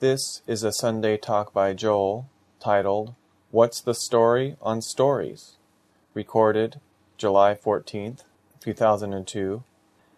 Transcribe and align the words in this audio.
This 0.00 0.42
is 0.46 0.62
a 0.62 0.70
Sunday 0.70 1.16
talk 1.16 1.52
by 1.52 1.74
Joel 1.74 2.28
titled, 2.60 3.16
What's 3.50 3.80
the 3.80 3.96
Story 3.96 4.54
on 4.62 4.80
Stories? 4.80 5.56
Recorded 6.14 6.80
July 7.16 7.56
14th, 7.56 8.22
2002, 8.60 9.64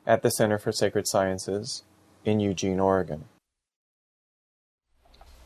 at 0.06 0.21
the 0.21 0.31
Center 0.31 0.58
for 0.58 0.71
Sacred 0.71 1.08
Sciences 1.08 1.83
in 2.27 2.40
Eugene, 2.40 2.79
Oregon. 2.79 3.24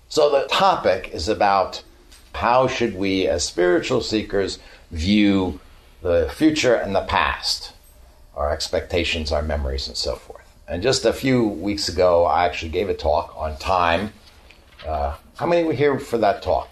So 0.08 0.28
the 0.28 0.48
topic 0.48 1.10
is 1.12 1.28
about 1.28 1.84
how 2.34 2.66
should 2.66 2.96
we 2.96 3.28
as 3.28 3.44
spiritual 3.44 4.00
seekers 4.00 4.58
view 4.90 5.60
the 6.02 6.28
future 6.34 6.74
and 6.74 6.92
the 6.92 7.04
past, 7.04 7.72
our 8.34 8.52
expectations, 8.52 9.30
our 9.30 9.42
memories, 9.42 9.86
and 9.86 9.96
so 9.96 10.16
forth. 10.16 10.40
And 10.66 10.82
just 10.82 11.04
a 11.04 11.12
few 11.12 11.46
weeks 11.46 11.88
ago, 11.88 12.24
I 12.24 12.46
actually 12.46 12.70
gave 12.70 12.88
a 12.88 12.94
talk 12.94 13.32
on 13.36 13.56
time. 13.58 14.12
Uh, 14.86 15.16
how 15.36 15.46
many 15.46 15.64
were 15.64 15.72
here 15.72 15.98
for 15.98 16.18
that 16.18 16.42
talk? 16.42 16.68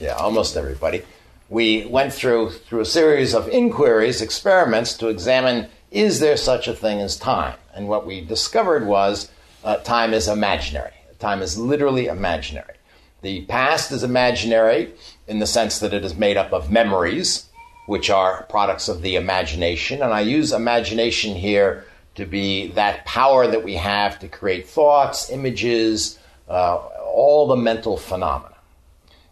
Yeah, 0.00 0.14
almost 0.14 0.56
everybody. 0.56 1.02
We 1.48 1.86
went 1.86 2.12
through 2.12 2.50
through 2.50 2.80
a 2.80 2.86
series 2.86 3.34
of 3.34 3.48
inquiries, 3.48 4.22
experiments 4.22 4.94
to 4.94 5.08
examine 5.08 5.68
is 5.92 6.20
there 6.20 6.38
such 6.38 6.66
a 6.68 6.74
thing 6.74 7.00
as 7.00 7.16
time? 7.16 7.58
And 7.74 7.86
what 7.86 8.06
we 8.06 8.22
discovered 8.22 8.86
was 8.86 9.30
uh, 9.62 9.76
time 9.76 10.14
is 10.14 10.26
imaginary. 10.26 10.94
Time 11.18 11.42
is 11.42 11.58
literally 11.58 12.06
imaginary. 12.06 12.76
The 13.20 13.42
past 13.42 13.92
is 13.92 14.02
imaginary 14.02 14.92
in 15.28 15.38
the 15.38 15.46
sense 15.46 15.78
that 15.78 15.94
it 15.94 16.04
is 16.04 16.16
made 16.16 16.36
up 16.36 16.52
of 16.52 16.70
memories, 16.70 17.48
which 17.86 18.10
are 18.10 18.44
products 18.44 18.88
of 18.88 19.02
the 19.02 19.16
imagination. 19.16 20.02
And 20.02 20.12
I 20.12 20.20
use 20.22 20.52
imagination 20.52 21.36
here 21.36 21.84
to 22.14 22.24
be 22.24 22.68
that 22.68 23.04
power 23.04 23.46
that 23.46 23.62
we 23.62 23.74
have 23.74 24.18
to 24.20 24.28
create 24.28 24.66
thoughts, 24.66 25.30
images, 25.30 26.18
uh, 26.48 26.76
all 26.76 27.46
the 27.46 27.56
mental 27.56 27.96
phenomena. 27.96 28.54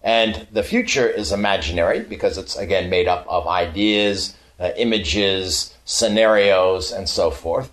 And 0.02 0.46
the 0.50 0.62
future 0.62 1.06
is 1.06 1.32
imaginary 1.32 2.00
because 2.00 2.38
it's, 2.38 2.56
again, 2.56 2.88
made 2.88 3.06
up 3.06 3.26
of 3.28 3.46
ideas, 3.46 4.34
uh, 4.58 4.70
images, 4.76 5.74
scenarios, 5.84 6.92
and 6.92 7.08
so 7.08 7.30
forth. 7.30 7.70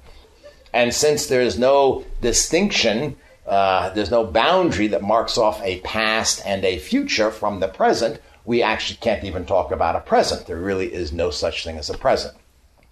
And 0.74 0.94
since 0.94 1.28
there 1.28 1.42
is 1.42 1.58
no 1.58 2.06
distinction, 2.22 3.16
uh, 3.48 3.90
there's 3.92 4.12
no 4.12 4.26
boundary 4.26 4.88
that 4.88 5.02
marks 5.02 5.38
off 5.38 5.62
a 5.64 5.80
past 5.82 6.42
and 6.46 6.66
a 6.66 6.78
future 6.78 7.32
from 7.32 7.60
the 7.62 7.68
present, 7.68 8.20
we 8.44 8.62
actually 8.62 8.98
can't 8.98 9.24
even 9.24 9.46
talk 9.46 9.72
about 9.72 9.96
a 9.96 10.02
present. 10.02 10.48
There 10.48 10.58
really 10.58 10.94
is 10.94 11.12
no 11.14 11.32
such 11.32 11.64
thing 11.64 11.78
as 11.78 11.90
a 11.90 11.98
present. 11.98 12.36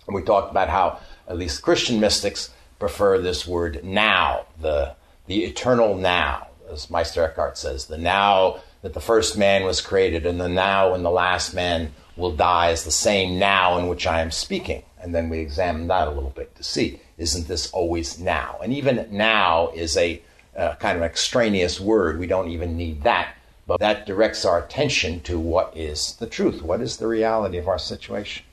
And 0.08 0.16
we 0.16 0.22
talked 0.22 0.52
about 0.52 0.70
how 0.70 1.00
at 1.28 1.38
least 1.38 1.62
Christian 1.62 2.00
mystics 2.00 2.52
prefer 2.80 3.20
this 3.20 3.48
word 3.48 3.84
now, 3.84 4.46
the, 4.60 4.96
the 5.28 5.44
eternal 5.46 5.96
now, 5.96 6.45
as 6.72 6.90
Meister 6.90 7.24
Eckhart 7.24 7.58
says, 7.58 7.86
the 7.86 7.98
now 7.98 8.60
that 8.82 8.94
the 8.94 9.02
first 9.02 9.38
man 9.38 9.64
was 9.64 9.82
created 9.82 10.26
and 10.26 10.40
the 10.40 10.50
now 10.50 10.92
when 10.92 11.04
the 11.04 11.12
last 11.12 11.54
man 11.54 11.92
will 12.16 12.36
die 12.36 12.70
is 12.70 12.84
the 12.84 12.92
same 12.92 13.40
now 13.40 13.78
in 13.78 13.88
which 13.88 14.08
I 14.08 14.22
am 14.22 14.32
speaking. 14.32 14.84
And 15.02 15.14
then 15.14 15.30
we 15.30 15.40
examine 15.40 15.88
that 15.88 16.08
a 16.08 16.12
little 16.12 16.32
bit 16.32 16.56
to 16.56 16.64
see, 16.64 17.00
isn't 17.18 17.48
this 17.48 17.72
always 17.72 18.20
now? 18.20 18.60
And 18.64 18.74
even 18.74 19.08
now 19.12 19.70
is 19.70 19.98
a 19.98 20.22
uh, 20.56 20.76
kind 20.76 20.98
of 20.98 21.04
extraneous 21.04 21.80
word. 21.80 22.20
We 22.20 22.28
don't 22.28 22.50
even 22.50 22.78
need 22.78 23.04
that. 23.04 23.36
But 23.68 23.80
that 23.80 24.06
directs 24.06 24.46
our 24.46 24.64
attention 24.64 25.22
to 25.22 25.40
what 25.40 25.76
is 25.76 26.16
the 26.16 26.28
truth. 26.28 26.62
What 26.62 26.82
is 26.82 26.98
the 26.98 27.08
reality 27.08 27.58
of 27.58 27.68
our 27.68 27.80
situation? 27.80 28.46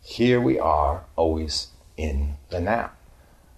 Here 0.00 0.40
we 0.40 0.58
are, 0.58 1.04
always 1.16 1.68
in 1.96 2.34
the 2.50 2.60
now. 2.60 2.92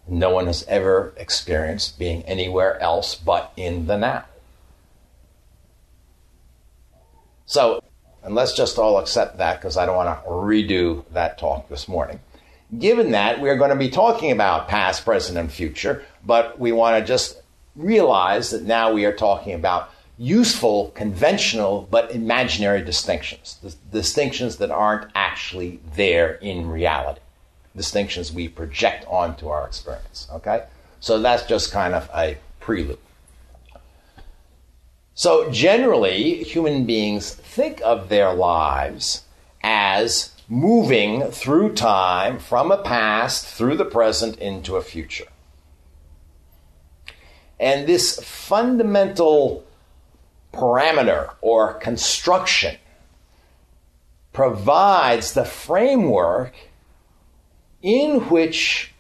No 0.09 0.31
one 0.31 0.47
has 0.47 0.65
ever 0.69 1.13
experienced 1.17 1.99
being 1.99 2.23
anywhere 2.25 2.81
else 2.81 3.15
but 3.15 3.53
in 3.57 3.87
the 3.87 3.97
now. 3.97 4.25
So, 7.47 7.83
and 8.23 8.35
let's 8.35 8.55
just 8.55 8.79
all 8.79 8.99
accept 8.99 9.39
that 9.39 9.61
because 9.61 9.77
I 9.77 9.87
don't 9.87 9.97
want 9.97 10.25
to 10.25 10.29
redo 10.29 11.05
that 11.13 11.39
talk 11.39 11.69
this 11.69 11.89
morning. 11.89 12.21
Given 12.77 13.13
that, 13.13 13.41
we're 13.41 13.57
going 13.57 13.71
to 13.71 13.77
be 13.77 13.89
talking 13.89 14.33
about 14.33 14.67
past, 14.67 15.05
present, 15.05 15.39
and 15.39 15.51
future, 15.51 16.03
but 16.25 16.59
we 16.59 16.73
want 16.73 17.01
to 17.01 17.07
just 17.07 17.41
realize 17.77 18.51
that 18.51 18.65
now 18.65 18.93
we 18.93 19.05
are 19.05 19.13
talking 19.13 19.55
about 19.55 19.91
useful, 20.19 20.91
conventional, 20.95 21.87
but 21.91 22.11
imaginary 22.11 22.83
distinctions, 22.83 23.59
the 23.63 23.75
distinctions 23.97 24.57
that 24.57 24.71
aren't 24.71 25.11
actually 25.15 25.79
there 25.95 26.35
in 26.37 26.69
reality. 26.69 27.21
Distinctions 27.77 28.33
we 28.33 28.49
project 28.49 29.05
onto 29.09 29.49
our 29.49 29.67
experience. 29.67 30.29
Okay? 30.33 30.65
So 31.01 31.21
that's 31.21 31.45
just 31.45 31.73
kind 31.73 31.95
of 31.95 32.09
a 32.15 32.39
prelude. 32.61 32.99
So 35.15 35.51
generally, 35.51 36.43
human 36.45 36.85
beings 36.85 37.35
think 37.35 37.81
of 37.83 38.09
their 38.09 38.35
lives 38.35 39.25
as 39.63 40.33
moving 40.49 41.23
through 41.31 41.75
time 41.75 42.39
from 42.39 42.71
a 42.71 42.83
past 42.83 43.47
through 43.47 43.77
the 43.77 43.85
present 43.85 44.39
into 44.39 44.77
a 44.77 44.83
future. 44.83 45.27
And 47.59 47.87
this 47.87 48.21
fundamental 48.23 49.65
parameter 50.53 51.35
or 51.41 51.75
construction 51.75 52.77
provides 54.33 55.33
the 55.33 55.45
framework 55.45 56.55
in 57.83 58.29
which 58.29 58.93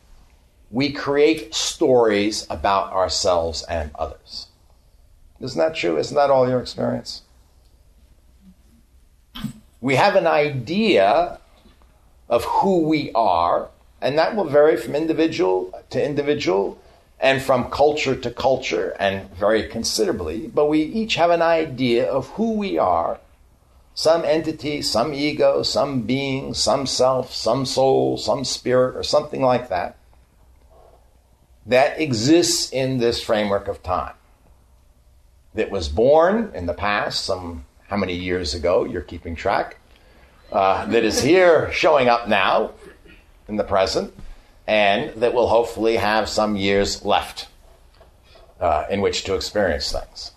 we 0.70 0.92
create 0.92 1.54
stories 1.54 2.46
about 2.50 2.92
ourselves 2.92 3.62
and 3.64 3.90
others. 3.94 4.48
Isn't 5.40 5.58
that 5.58 5.74
true? 5.74 5.98
Isn't 5.98 6.16
that 6.16 6.30
all 6.30 6.48
your 6.48 6.60
experience? 6.60 7.22
We 9.80 9.96
have 9.96 10.16
an 10.16 10.26
idea 10.26 11.38
of 12.28 12.44
who 12.44 12.80
we 12.82 13.12
are, 13.12 13.68
and 14.00 14.18
that 14.18 14.34
will 14.34 14.44
vary 14.44 14.76
from 14.76 14.94
individual 14.94 15.72
to 15.90 16.04
individual 16.04 16.78
and 17.20 17.40
from 17.40 17.70
culture 17.70 18.16
to 18.16 18.30
culture 18.30 18.94
and 18.98 19.30
very 19.34 19.68
considerably, 19.68 20.48
but 20.48 20.66
we 20.66 20.82
each 20.82 21.14
have 21.14 21.30
an 21.30 21.42
idea 21.42 22.06
of 22.06 22.28
who 22.30 22.52
we 22.54 22.78
are 22.78 23.18
some 23.96 24.24
entity, 24.24 24.82
some 24.82 25.12
ego, 25.12 25.64
some 25.64 26.02
being, 26.02 26.54
some 26.54 26.86
self, 26.86 27.34
some 27.34 27.66
soul, 27.66 28.16
some 28.16 28.44
spirit, 28.44 28.94
or 28.94 29.02
something 29.02 29.42
like 29.42 29.68
that 29.70 29.96
that 31.66 32.00
exists 32.00 32.70
in 32.70 32.98
this 32.98 33.20
framework 33.20 33.68
of 33.68 33.82
time. 33.82 34.14
That 35.54 35.70
was 35.70 35.88
born 35.88 36.52
in 36.54 36.66
the 36.66 36.74
past, 36.74 37.24
some 37.24 37.64
how 37.88 37.96
many 37.96 38.14
years 38.14 38.54
ago, 38.54 38.84
you're 38.84 39.02
keeping 39.02 39.34
track, 39.34 39.78
uh, 40.52 40.86
that 40.86 41.02
is 41.02 41.22
here 41.22 41.72
showing 41.72 42.08
up 42.08 42.28
now 42.28 42.72
in 43.48 43.56
the 43.56 43.64
present, 43.64 44.14
and 44.66 45.10
that 45.20 45.34
will 45.34 45.48
hopefully 45.48 45.96
have 45.96 46.28
some 46.28 46.56
years 46.56 47.04
left 47.04 47.48
uh, 48.60 48.84
in 48.90 49.00
which 49.00 49.24
to 49.24 49.34
experience 49.34 49.90
things. 49.90 50.32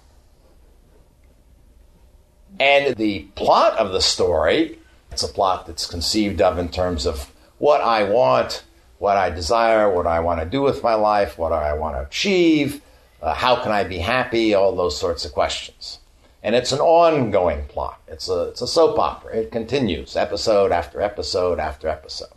And 2.59 2.95
the 2.97 3.21
plot 3.35 3.77
of 3.77 3.91
the 3.91 4.01
story, 4.01 4.79
it's 5.11 5.23
a 5.23 5.27
plot 5.27 5.65
that's 5.65 5.85
conceived 5.85 6.41
of 6.41 6.57
in 6.57 6.69
terms 6.69 7.05
of 7.05 7.31
what 7.57 7.81
I 7.81 8.03
want, 8.03 8.63
what 8.97 9.17
I 9.17 9.29
desire, 9.29 9.93
what 9.93 10.07
I 10.07 10.19
want 10.19 10.41
to 10.41 10.45
do 10.45 10.61
with 10.61 10.83
my 10.83 10.93
life, 10.93 11.37
what 11.37 11.53
I 11.53 11.73
want 11.73 11.95
to 11.95 12.01
achieve, 12.01 12.81
uh, 13.21 13.33
how 13.33 13.61
can 13.61 13.71
I 13.71 13.83
be 13.83 13.99
happy, 13.99 14.53
all 14.53 14.75
those 14.75 14.99
sorts 14.99 15.23
of 15.25 15.31
questions. 15.31 15.99
And 16.43 16.55
it's 16.55 16.71
an 16.71 16.79
ongoing 16.79 17.65
plot. 17.65 18.01
It's 18.07 18.29
a, 18.29 18.49
it's 18.49 18.61
a 18.61 18.67
soap 18.67 18.97
opera. 18.97 19.35
It 19.35 19.51
continues 19.51 20.15
episode 20.15 20.71
after 20.71 21.01
episode 21.01 21.59
after 21.59 21.87
episode. 21.87 22.29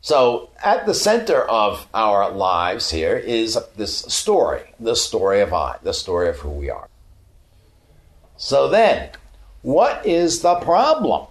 So, 0.00 0.50
at 0.62 0.86
the 0.86 0.94
center 0.94 1.42
of 1.42 1.86
our 1.92 2.30
lives 2.30 2.90
here 2.90 3.16
is 3.16 3.58
this 3.76 3.98
story, 3.98 4.62
the 4.78 4.94
story 4.94 5.40
of 5.40 5.52
I, 5.52 5.76
the 5.82 5.92
story 5.92 6.28
of 6.28 6.38
who 6.38 6.50
we 6.50 6.70
are. 6.70 6.88
So, 8.38 8.68
then, 8.68 9.10
what 9.62 10.06
is 10.06 10.42
the 10.42 10.54
problem 10.60 11.26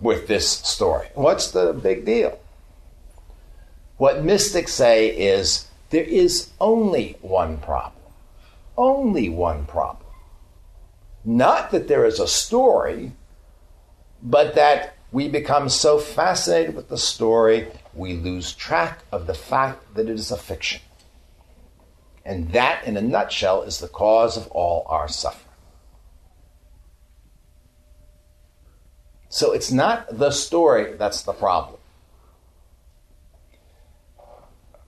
with 0.00 0.26
this 0.26 0.48
story? 0.48 1.08
What's 1.14 1.50
the 1.50 1.74
big 1.74 2.06
deal? 2.06 2.40
What 3.98 4.24
mystics 4.24 4.72
say 4.72 5.08
is 5.08 5.68
there 5.90 6.02
is 6.02 6.48
only 6.58 7.18
one 7.20 7.58
problem. 7.58 8.02
Only 8.76 9.28
one 9.28 9.66
problem. 9.66 10.06
Not 11.26 11.70
that 11.72 11.88
there 11.88 12.06
is 12.06 12.18
a 12.18 12.26
story, 12.26 13.12
but 14.22 14.54
that 14.54 14.96
we 15.12 15.28
become 15.28 15.68
so 15.68 15.98
fascinated 15.98 16.74
with 16.74 16.88
the 16.88 16.96
story, 16.96 17.68
we 17.92 18.14
lose 18.14 18.54
track 18.54 19.00
of 19.12 19.26
the 19.26 19.34
fact 19.34 19.94
that 19.94 20.08
it 20.08 20.18
is 20.18 20.30
a 20.30 20.38
fiction. 20.38 20.80
And 22.24 22.50
that, 22.52 22.84
in 22.86 22.96
a 22.96 23.02
nutshell, 23.02 23.62
is 23.62 23.78
the 23.78 23.88
cause 23.88 24.38
of 24.38 24.46
all 24.48 24.86
our 24.88 25.06
suffering. 25.06 25.51
So 29.32 29.52
it's 29.52 29.72
not 29.72 30.18
the 30.18 30.30
story 30.30 30.92
that's 30.92 31.22
the 31.22 31.32
problem. 31.32 31.80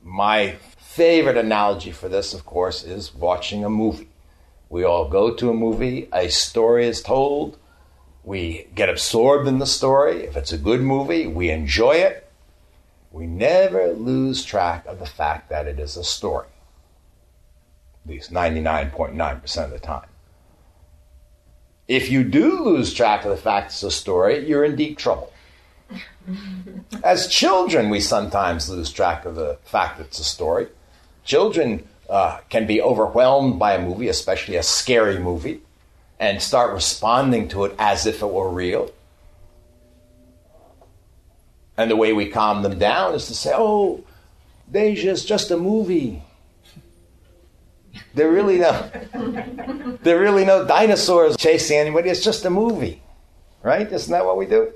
My 0.02 0.56
favorite 0.76 1.38
analogy 1.38 1.92
for 1.92 2.10
this, 2.10 2.34
of 2.34 2.44
course, 2.44 2.84
is 2.84 3.14
watching 3.14 3.64
a 3.64 3.70
movie. 3.70 4.10
We 4.68 4.84
all 4.84 5.08
go 5.08 5.32
to 5.34 5.48
a 5.48 5.54
movie, 5.54 6.10
a 6.12 6.28
story 6.28 6.86
is 6.86 7.00
told, 7.00 7.56
we 8.22 8.68
get 8.74 8.90
absorbed 8.90 9.48
in 9.48 9.60
the 9.60 9.66
story. 9.66 10.24
If 10.24 10.36
it's 10.36 10.52
a 10.52 10.58
good 10.58 10.82
movie, 10.82 11.26
we 11.26 11.48
enjoy 11.48 11.92
it. 11.92 12.30
We 13.12 13.26
never 13.26 13.94
lose 13.94 14.44
track 14.44 14.84
of 14.84 14.98
the 14.98 15.06
fact 15.06 15.48
that 15.48 15.66
it 15.66 15.80
is 15.80 15.96
a 15.96 16.04
story, 16.04 16.48
at 18.04 18.10
least 18.10 18.30
99.9% 18.30 19.64
of 19.64 19.70
the 19.70 19.78
time. 19.78 20.08
If 21.86 22.10
you 22.10 22.24
do 22.24 22.62
lose 22.62 22.94
track 22.94 23.24
of 23.24 23.30
the 23.30 23.36
fact 23.36 23.72
it's 23.72 23.82
a 23.82 23.90
story, 23.90 24.48
you're 24.48 24.64
in 24.64 24.76
deep 24.76 24.96
trouble. 24.96 25.32
As 27.04 27.28
children, 27.28 27.90
we 27.90 28.00
sometimes 28.00 28.70
lose 28.70 28.90
track 28.90 29.26
of 29.26 29.34
the 29.34 29.58
fact 29.64 29.98
that 29.98 30.06
it's 30.06 30.18
a 30.18 30.24
story. 30.24 30.68
Children 31.24 31.86
uh, 32.08 32.38
can 32.48 32.66
be 32.66 32.80
overwhelmed 32.80 33.58
by 33.58 33.74
a 33.74 33.82
movie, 33.82 34.08
especially 34.08 34.56
a 34.56 34.62
scary 34.62 35.18
movie, 35.18 35.60
and 36.18 36.40
start 36.40 36.72
responding 36.72 37.48
to 37.48 37.64
it 37.64 37.74
as 37.78 38.06
if 38.06 38.22
it 38.22 38.30
were 38.30 38.48
real. 38.48 38.90
And 41.76 41.90
the 41.90 41.96
way 41.96 42.12
we 42.12 42.28
calm 42.28 42.62
them 42.62 42.78
down 42.78 43.14
is 43.14 43.26
to 43.26 43.34
say, 43.34 43.52
oh, 43.54 44.04
Deja, 44.70 45.10
it's 45.10 45.24
just 45.24 45.50
a 45.50 45.56
movie. 45.56 46.22
There 48.14 48.30
really 48.30 48.58
no, 48.58 48.90
there 50.02 50.20
really 50.20 50.44
no 50.44 50.64
dinosaurs 50.64 51.36
chasing 51.36 51.78
anybody. 51.78 52.10
It's 52.10 52.22
just 52.22 52.44
a 52.44 52.50
movie, 52.50 53.02
right? 53.62 53.90
Isn't 53.90 54.12
that 54.12 54.24
what 54.24 54.36
we 54.36 54.46
do? 54.46 54.72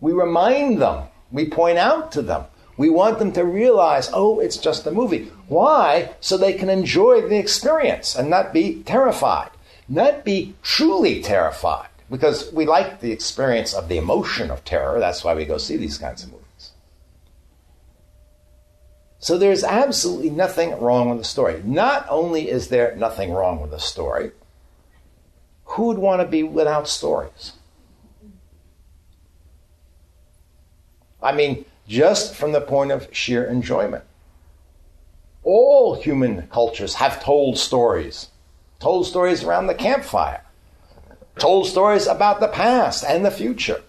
We 0.00 0.12
remind 0.12 0.80
them. 0.80 1.04
We 1.32 1.48
point 1.48 1.78
out 1.78 2.12
to 2.12 2.22
them. 2.22 2.44
We 2.76 2.90
want 2.90 3.18
them 3.18 3.32
to 3.32 3.44
realize, 3.44 4.10
oh, 4.12 4.40
it's 4.40 4.56
just 4.56 4.86
a 4.86 4.90
movie. 4.90 5.30
Why? 5.48 6.12
So 6.20 6.36
they 6.36 6.52
can 6.52 6.68
enjoy 6.70 7.28
the 7.28 7.38
experience 7.38 8.14
and 8.14 8.30
not 8.30 8.52
be 8.52 8.82
terrified, 8.82 9.50
not 9.88 10.24
be 10.24 10.54
truly 10.62 11.22
terrified, 11.22 11.88
because 12.10 12.52
we 12.52 12.66
like 12.66 13.00
the 13.00 13.12
experience 13.12 13.74
of 13.74 13.88
the 13.88 13.98
emotion 13.98 14.50
of 14.50 14.64
terror. 14.64 14.98
That's 14.98 15.22
why 15.24 15.34
we 15.34 15.44
go 15.44 15.58
see 15.58 15.76
these 15.76 15.98
kinds 15.98 16.24
of 16.24 16.30
movies. 16.30 16.39
So 19.20 19.36
there's 19.36 19.62
absolutely 19.62 20.30
nothing 20.30 20.80
wrong 20.80 21.10
with 21.10 21.18
the 21.18 21.24
story. 21.24 21.62
Not 21.62 22.06
only 22.08 22.48
is 22.48 22.68
there 22.68 22.96
nothing 22.96 23.32
wrong 23.32 23.60
with 23.60 23.70
the 23.70 23.78
story, 23.78 24.32
who 25.64 25.88
would 25.88 25.98
want 25.98 26.22
to 26.22 26.26
be 26.26 26.42
without 26.42 26.88
stories? 26.88 27.52
I 31.22 31.32
mean, 31.32 31.66
just 31.86 32.34
from 32.34 32.52
the 32.52 32.62
point 32.62 32.92
of 32.92 33.08
sheer 33.12 33.44
enjoyment. 33.44 34.04
All 35.42 36.00
human 36.00 36.46
cultures 36.46 36.94
have 36.94 37.22
told 37.22 37.58
stories, 37.58 38.28
told 38.78 39.06
stories 39.06 39.44
around 39.44 39.66
the 39.66 39.74
campfire, 39.74 40.42
told 41.38 41.66
stories 41.66 42.06
about 42.06 42.40
the 42.40 42.48
past 42.48 43.04
and 43.04 43.22
the 43.24 43.30
future 43.30 43.82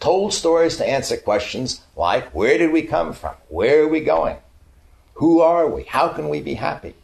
told 0.00 0.32
stories 0.32 0.78
to 0.78 0.88
answer 0.88 1.16
questions 1.16 1.82
like 1.94 2.34
where 2.34 2.58
did 2.58 2.72
we 2.72 2.82
come 2.82 3.12
from? 3.12 3.34
Where 3.48 3.84
are 3.84 3.88
we 3.88 4.00
going? 4.00 4.38
Who 5.14 5.40
are 5.40 5.68
we? 5.68 5.84
How 5.84 6.08
can 6.08 6.28
we 6.30 6.40
be 6.40 6.54
happy? 6.54 6.94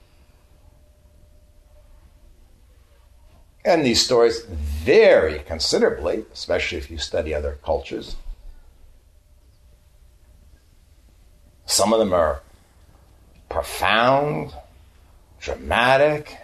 And 3.65 3.85
these 3.85 4.03
stories 4.03 4.43
vary 4.45 5.41
considerably, 5.41 6.25
especially 6.33 6.79
if 6.79 6.91
you 6.91 6.99
study 6.99 7.35
other 7.35 7.59
cultures. 7.65 8.17
Some 11.67 11.93
of 11.93 11.99
them 11.99 12.13
are 12.13 12.43
profound, 13.49 14.53
dramatic. 15.41 16.37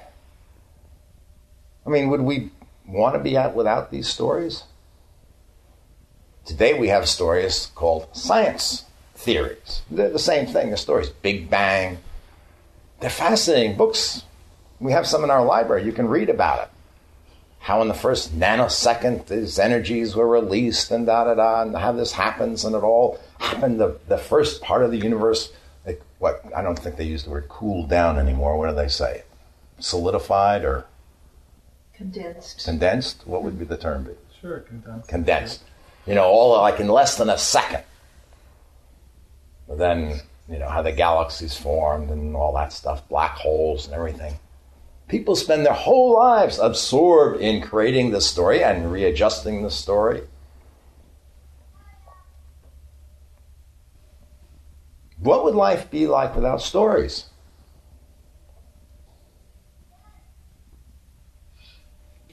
I 1.86 1.90
mean, 1.90 2.10
would 2.10 2.22
we 2.22 2.50
want 2.86 3.14
to 3.14 3.20
be 3.20 3.36
out 3.36 3.54
without 3.54 3.92
these 3.92 4.08
stories? 4.08 4.64
Today 6.44 6.74
we 6.74 6.88
have 6.88 7.08
stories 7.08 7.70
called 7.76 8.08
science 8.16 8.84
theories. 9.14 9.82
They're 9.90 10.10
the 10.10 10.18
same 10.18 10.46
thing. 10.46 10.70
The 10.70 10.76
stories, 10.76 11.08
Big 11.08 11.48
Bang. 11.48 11.98
They're 13.00 13.10
fascinating 13.10 13.76
books. 13.76 14.24
We 14.80 14.90
have 14.90 15.06
some 15.06 15.22
in 15.22 15.30
our 15.30 15.44
library. 15.44 15.84
You 15.84 15.92
can 15.92 16.08
read 16.08 16.28
about 16.28 16.64
it. 16.64 16.68
How 17.60 17.80
in 17.80 17.86
the 17.86 17.94
first 17.94 18.36
nanosecond 18.36 19.26
these 19.26 19.60
energies 19.60 20.16
were 20.16 20.26
released 20.26 20.90
and 20.90 21.06
da 21.06 21.24
da 21.24 21.34
da, 21.34 21.62
and 21.62 21.76
how 21.76 21.92
this 21.92 22.10
happens, 22.10 22.64
and 22.64 22.74
it 22.74 22.82
all 22.82 23.20
happened. 23.38 23.78
The, 23.78 24.00
the 24.08 24.18
first 24.18 24.62
part 24.62 24.82
of 24.82 24.90
the 24.90 24.98
universe, 24.98 25.52
like 25.86 26.02
what 26.18 26.44
I 26.56 26.62
don't 26.62 26.76
think 26.76 26.96
they 26.96 27.04
use 27.04 27.22
the 27.22 27.30
word 27.30 27.48
cooled 27.48 27.88
down 27.88 28.18
anymore. 28.18 28.58
What 28.58 28.68
do 28.68 28.74
they 28.74 28.88
say? 28.88 29.22
Solidified 29.78 30.64
or 30.64 30.86
condensed? 31.94 32.64
Condensed. 32.64 33.28
What 33.28 33.44
would 33.44 33.60
be 33.60 33.64
the 33.64 33.76
term? 33.76 34.04
Be? 34.04 34.10
Sure, 34.40 34.58
condensed. 34.58 35.08
Condensed 35.08 35.62
you 36.06 36.14
know, 36.14 36.24
all 36.24 36.60
like 36.60 36.80
in 36.80 36.88
less 36.88 37.16
than 37.16 37.30
a 37.30 37.38
second. 37.38 37.82
But 39.68 39.78
then, 39.78 40.20
you 40.48 40.58
know, 40.58 40.68
how 40.68 40.82
the 40.82 40.92
galaxies 40.92 41.56
formed 41.56 42.10
and 42.10 42.36
all 42.36 42.52
that 42.54 42.72
stuff, 42.72 43.08
black 43.08 43.36
holes 43.36 43.86
and 43.86 43.94
everything. 43.94 44.34
People 45.08 45.36
spend 45.36 45.64
their 45.66 45.72
whole 45.72 46.14
lives 46.14 46.58
absorbed 46.58 47.40
in 47.40 47.60
creating 47.60 48.10
the 48.10 48.20
story 48.20 48.62
and 48.62 48.90
readjusting 48.90 49.62
the 49.62 49.70
story. 49.70 50.22
What 55.18 55.44
would 55.44 55.54
life 55.54 55.90
be 55.90 56.06
like 56.06 56.34
without 56.34 56.60
stories? 56.60 57.26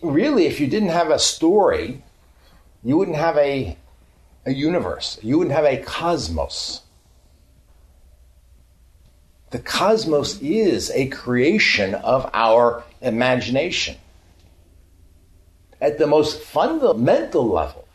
Really, 0.02 0.48
if 0.48 0.60
you 0.60 0.68
didn't 0.68 0.90
have 0.90 1.12
a 1.12 1.20
story, 1.20 2.02
you 2.84 2.98
wouldn't 2.98 3.18
have 3.18 3.38
a, 3.38 3.78
a 4.46 4.54
universe, 4.54 5.20
you 5.22 5.38
wouldn't 5.38 5.56
have 5.56 5.66
a 5.66 5.78
cosmos. 5.78 6.82
The 9.52 9.60
cosmos 9.60 10.40
is 10.42 10.92
a 10.92 11.08
creation 11.08 11.96
of 11.96 12.30
our 12.34 12.84
imagination. 13.02 13.98
At 15.82 15.98
the 15.98 16.08
most 16.08 16.42
fundamental 16.42 17.48
level, 17.48 17.88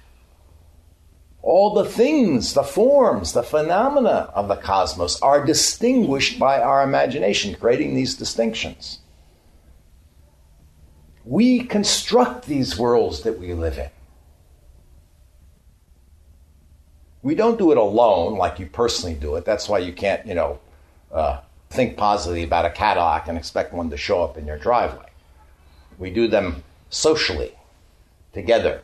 all 1.42 1.74
the 1.74 1.84
things, 1.84 2.54
the 2.54 2.62
forms, 2.62 3.34
the 3.34 3.42
phenomena 3.42 4.30
of 4.34 4.48
the 4.48 4.56
cosmos 4.56 5.20
are 5.20 5.44
distinguished 5.44 6.38
by 6.38 6.60
our 6.60 6.82
imagination, 6.82 7.54
creating 7.54 7.94
these 7.94 8.16
distinctions. 8.16 9.00
We 11.26 11.60
construct 11.64 12.46
these 12.46 12.78
worlds 12.78 13.22
that 13.22 13.38
we 13.38 13.52
live 13.52 13.78
in. 13.78 13.90
We 17.24 17.34
don't 17.34 17.58
do 17.58 17.72
it 17.72 17.78
alone 17.78 18.36
like 18.36 18.58
you 18.58 18.66
personally 18.66 19.14
do 19.14 19.36
it. 19.36 19.46
That's 19.46 19.66
why 19.66 19.78
you 19.78 19.94
can't, 19.94 20.24
you 20.26 20.34
know, 20.34 20.58
uh, 21.10 21.40
think 21.70 21.96
positively 21.96 22.44
about 22.44 22.66
a 22.66 22.70
Cadillac 22.70 23.28
and 23.28 23.38
expect 23.38 23.72
one 23.72 23.88
to 23.88 23.96
show 23.96 24.22
up 24.22 24.36
in 24.36 24.46
your 24.46 24.58
driveway. 24.58 25.08
We 25.98 26.10
do 26.10 26.28
them 26.28 26.62
socially, 26.90 27.54
together, 28.34 28.82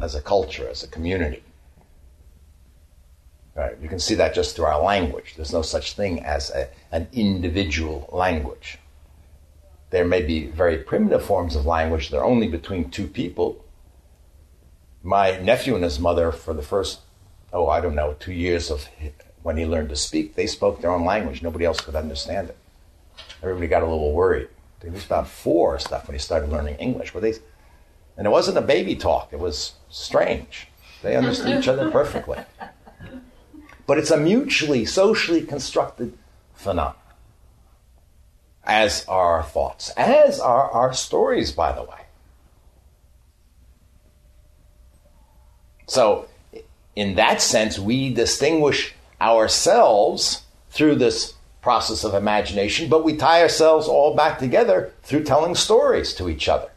as 0.00 0.16
a 0.16 0.20
culture, 0.20 0.68
as 0.68 0.82
a 0.82 0.88
community. 0.88 1.44
Right? 3.54 3.76
You 3.80 3.88
can 3.88 4.00
see 4.00 4.16
that 4.16 4.34
just 4.34 4.56
through 4.56 4.64
our 4.64 4.82
language. 4.82 5.34
There's 5.36 5.52
no 5.52 5.62
such 5.62 5.92
thing 5.92 6.24
as 6.24 6.50
a, 6.50 6.68
an 6.90 7.06
individual 7.12 8.08
language. 8.10 8.78
There 9.90 10.04
may 10.04 10.22
be 10.22 10.46
very 10.46 10.78
primitive 10.78 11.24
forms 11.24 11.54
of 11.54 11.64
language 11.64 12.08
that 12.08 12.18
are 12.18 12.24
only 12.24 12.48
between 12.48 12.90
two 12.90 13.06
people. 13.06 13.64
My 15.04 15.38
nephew 15.38 15.76
and 15.76 15.84
his 15.84 16.00
mother, 16.00 16.32
for 16.32 16.54
the 16.54 16.62
first 16.62 17.02
oh, 17.52 17.68
I 17.68 17.80
don't 17.80 17.94
know, 17.94 18.14
two 18.18 18.32
years 18.32 18.70
of 18.70 18.88
when 19.42 19.56
he 19.56 19.66
learned 19.66 19.90
to 19.90 19.96
speak, 19.96 20.34
they 20.34 20.46
spoke 20.46 20.80
their 20.80 20.90
own 20.90 21.04
language. 21.04 21.42
Nobody 21.42 21.64
else 21.64 21.80
could 21.80 21.96
understand 21.96 22.48
it. 22.48 22.56
Everybody 23.42 23.66
got 23.66 23.82
a 23.82 23.86
little 23.86 24.12
worried. 24.12 24.48
He 24.82 24.90
was 24.90 25.04
about 25.04 25.28
four 25.28 25.74
or 25.74 25.78
stuff 25.78 26.08
when 26.08 26.14
he 26.14 26.18
started 26.18 26.50
learning 26.50 26.76
English. 26.76 27.12
But 27.12 27.22
they, 27.22 27.34
and 28.16 28.26
it 28.26 28.30
wasn't 28.30 28.58
a 28.58 28.62
baby 28.62 28.96
talk. 28.96 29.32
It 29.32 29.38
was 29.38 29.74
strange. 29.90 30.68
They 31.02 31.16
understood 31.16 31.58
each 31.58 31.68
other 31.68 31.90
perfectly. 31.90 32.38
But 33.86 33.98
it's 33.98 34.10
a 34.10 34.16
mutually, 34.16 34.84
socially 34.84 35.42
constructed 35.42 36.16
phenomenon. 36.54 36.96
As 38.64 39.04
are 39.06 39.36
our 39.36 39.42
thoughts, 39.42 39.90
as 39.96 40.38
are 40.38 40.70
our 40.70 40.92
stories, 40.92 41.50
by 41.50 41.72
the 41.72 41.82
way. 41.82 42.06
So 45.88 46.28
in 46.94 47.14
that 47.16 47.40
sense, 47.40 47.78
we 47.78 48.12
distinguish 48.12 48.94
ourselves 49.20 50.42
through 50.70 50.96
this 50.96 51.34
process 51.60 52.04
of 52.04 52.14
imagination, 52.14 52.88
but 52.88 53.04
we 53.04 53.16
tie 53.16 53.40
ourselves 53.40 53.86
all 53.86 54.14
back 54.14 54.38
together 54.38 54.92
through 55.02 55.22
telling 55.22 55.54
stories 55.54 56.12
to 56.14 56.28
each 56.28 56.48
other. 56.48 56.68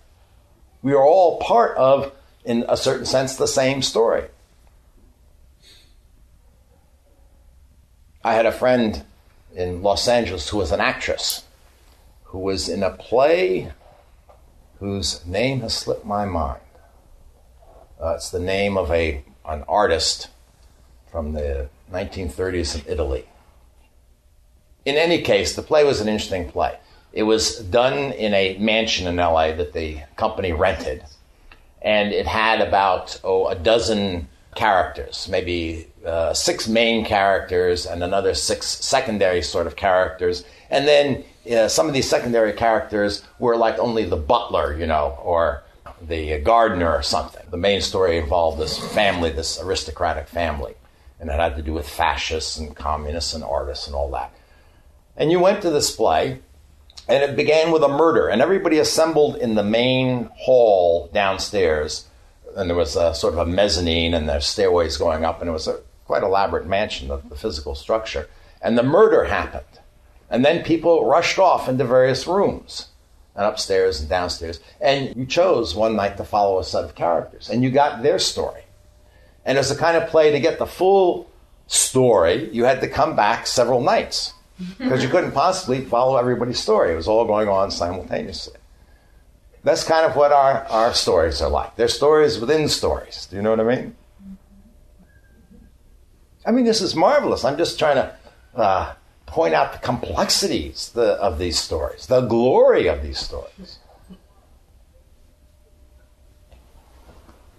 We 0.81 0.93
are 0.93 1.03
all 1.03 1.39
part 1.39 1.75
of, 1.77 2.11
in 2.43 2.63
a 2.69 2.77
certain 2.77 3.05
sense, 3.05 3.35
the 3.35 3.47
same 3.47 3.81
story. 3.81 4.25
I 8.23 8.33
had 8.33 8.45
a 8.45 8.51
friend 8.51 9.03
in 9.55 9.81
Los 9.81 10.07
Angeles 10.07 10.49
who 10.49 10.57
was 10.57 10.71
an 10.71 10.81
actress, 10.81 11.43
who 12.25 12.39
was 12.39 12.69
in 12.69 12.83
a 12.83 12.91
play 12.91 13.71
whose 14.79 15.25
name 15.25 15.61
has 15.61 15.73
slipped 15.73 16.05
my 16.05 16.25
mind. 16.25 16.61
Uh, 18.01 18.13
it's 18.15 18.29
the 18.29 18.39
name 18.39 18.77
of 18.77 18.91
a, 18.91 19.23
an 19.47 19.63
artist 19.67 20.29
from 21.11 21.33
the 21.33 21.69
1930s 21.91 22.75
in 22.75 22.91
Italy. 22.91 23.25
In 24.85 24.95
any 24.95 25.21
case, 25.21 25.55
the 25.55 25.61
play 25.61 25.83
was 25.83 26.01
an 26.01 26.07
interesting 26.07 26.49
play. 26.49 26.77
It 27.11 27.23
was 27.23 27.59
done 27.59 28.11
in 28.13 28.33
a 28.33 28.57
mansion 28.57 29.07
in 29.07 29.15
LA 29.15 29.53
that 29.53 29.73
the 29.73 29.99
company 30.15 30.51
rented, 30.51 31.03
and 31.81 32.11
it 32.11 32.27
had 32.27 32.61
about 32.61 33.19
oh, 33.23 33.47
a 33.47 33.55
dozen 33.55 34.27
characters, 34.55 35.27
maybe 35.29 35.87
uh, 36.05 36.33
six 36.33 36.67
main 36.67 37.05
characters 37.05 37.85
and 37.85 38.03
another 38.03 38.33
six 38.33 38.67
secondary 38.67 39.41
sort 39.41 39.67
of 39.67 39.75
characters. 39.75 40.43
And 40.69 40.87
then 40.87 41.23
uh, 41.51 41.67
some 41.67 41.87
of 41.87 41.93
these 41.93 42.09
secondary 42.09 42.53
characters 42.53 43.23
were 43.39 43.55
like 43.55 43.77
only 43.79 44.05
the 44.05 44.17
butler, 44.17 44.75
you 44.77 44.87
know, 44.87 45.17
or 45.23 45.63
the 46.07 46.39
gardener 46.39 46.91
or 46.91 47.01
something. 47.01 47.45
The 47.49 47.57
main 47.57 47.81
story 47.81 48.17
involved 48.17 48.59
this 48.59 48.77
family, 48.93 49.31
this 49.31 49.61
aristocratic 49.61 50.27
family, 50.27 50.75
and 51.19 51.29
it 51.29 51.33
had 51.33 51.55
to 51.55 51.61
do 51.61 51.73
with 51.73 51.87
fascists 51.87 52.57
and 52.57 52.75
communists 52.75 53.33
and 53.33 53.43
artists 53.43 53.87
and 53.87 53.95
all 53.95 54.11
that. 54.11 54.33
And 55.17 55.31
you 55.31 55.39
went 55.39 55.61
to 55.61 55.69
this 55.69 55.95
play, 55.95 56.39
and 57.07 57.23
it 57.23 57.35
began 57.35 57.71
with 57.71 57.83
a 57.83 57.87
murder, 57.87 58.27
and 58.27 58.41
everybody 58.41 58.77
assembled 58.79 59.37
in 59.37 59.55
the 59.55 59.63
main 59.63 60.29
hall 60.35 61.09
downstairs. 61.13 62.07
And 62.55 62.69
there 62.69 62.77
was 62.77 62.95
a 62.95 63.13
sort 63.13 63.33
of 63.33 63.39
a 63.39 63.45
mezzanine, 63.45 64.13
and 64.13 64.27
there's 64.27 64.45
stairways 64.45 64.97
going 64.97 65.23
up, 65.23 65.39
and 65.41 65.49
it 65.49 65.53
was 65.53 65.67
a 65.67 65.79
quite 66.05 66.23
elaborate 66.23 66.67
mansion, 66.67 67.11
of 67.11 67.29
the 67.29 67.35
physical 67.35 67.75
structure. 67.75 68.29
And 68.61 68.77
the 68.77 68.83
murder 68.83 69.25
happened. 69.25 69.79
And 70.29 70.43
then 70.43 70.63
people 70.63 71.05
rushed 71.05 71.39
off 71.39 71.69
into 71.69 71.83
various 71.83 72.27
rooms 72.27 72.87
and 73.35 73.45
upstairs 73.45 73.99
and 73.99 74.09
downstairs. 74.09 74.59
And 74.79 75.15
you 75.15 75.25
chose 75.25 75.75
one 75.75 75.95
night 75.95 76.17
to 76.17 76.23
follow 76.23 76.59
a 76.59 76.63
set 76.63 76.83
of 76.83 76.95
characters, 76.95 77.49
and 77.49 77.63
you 77.63 77.69
got 77.69 78.03
their 78.03 78.19
story. 78.19 78.61
And 79.45 79.57
as 79.57 79.69
a 79.71 79.75
kind 79.75 79.97
of 79.97 80.09
play 80.09 80.31
to 80.31 80.39
get 80.39 80.57
the 80.57 80.65
full 80.65 81.29
story, 81.67 82.49
you 82.51 82.65
had 82.65 82.81
to 82.81 82.87
come 82.87 83.15
back 83.15 83.45
several 83.45 83.81
nights 83.81 84.33
because 84.77 85.03
you 85.03 85.09
couldn't 85.09 85.33
possibly 85.33 85.83
follow 85.85 86.17
everybody's 86.17 86.59
story. 86.59 86.93
It 86.93 86.95
was 86.95 87.07
all 87.07 87.25
going 87.25 87.49
on 87.49 87.71
simultaneously. 87.71 88.55
That's 89.63 89.83
kind 89.83 90.05
of 90.05 90.15
what 90.15 90.31
our, 90.31 90.63
our 90.65 90.93
stories 90.93 91.41
are 91.41 91.49
like. 91.49 91.75
They're 91.75 91.87
stories 91.87 92.39
within 92.39 92.69
stories. 92.69 93.25
Do 93.25 93.35
you 93.35 93.41
know 93.41 93.49
what 93.49 93.59
I 93.59 93.63
mean? 93.63 93.95
I 96.45 96.51
mean, 96.51 96.65
this 96.65 96.81
is 96.81 96.95
marvelous. 96.95 97.43
I'm 97.43 97.57
just 97.57 97.79
trying 97.79 97.95
to 97.95 98.15
uh, 98.55 98.93
point 99.25 99.53
out 99.53 99.73
the 99.73 99.79
complexities 99.79 100.91
the, 100.93 101.13
of 101.13 101.37
these 101.37 101.59
stories, 101.59 102.07
the 102.07 102.21
glory 102.21 102.87
of 102.87 103.01
these 103.01 103.19
stories. 103.19 103.79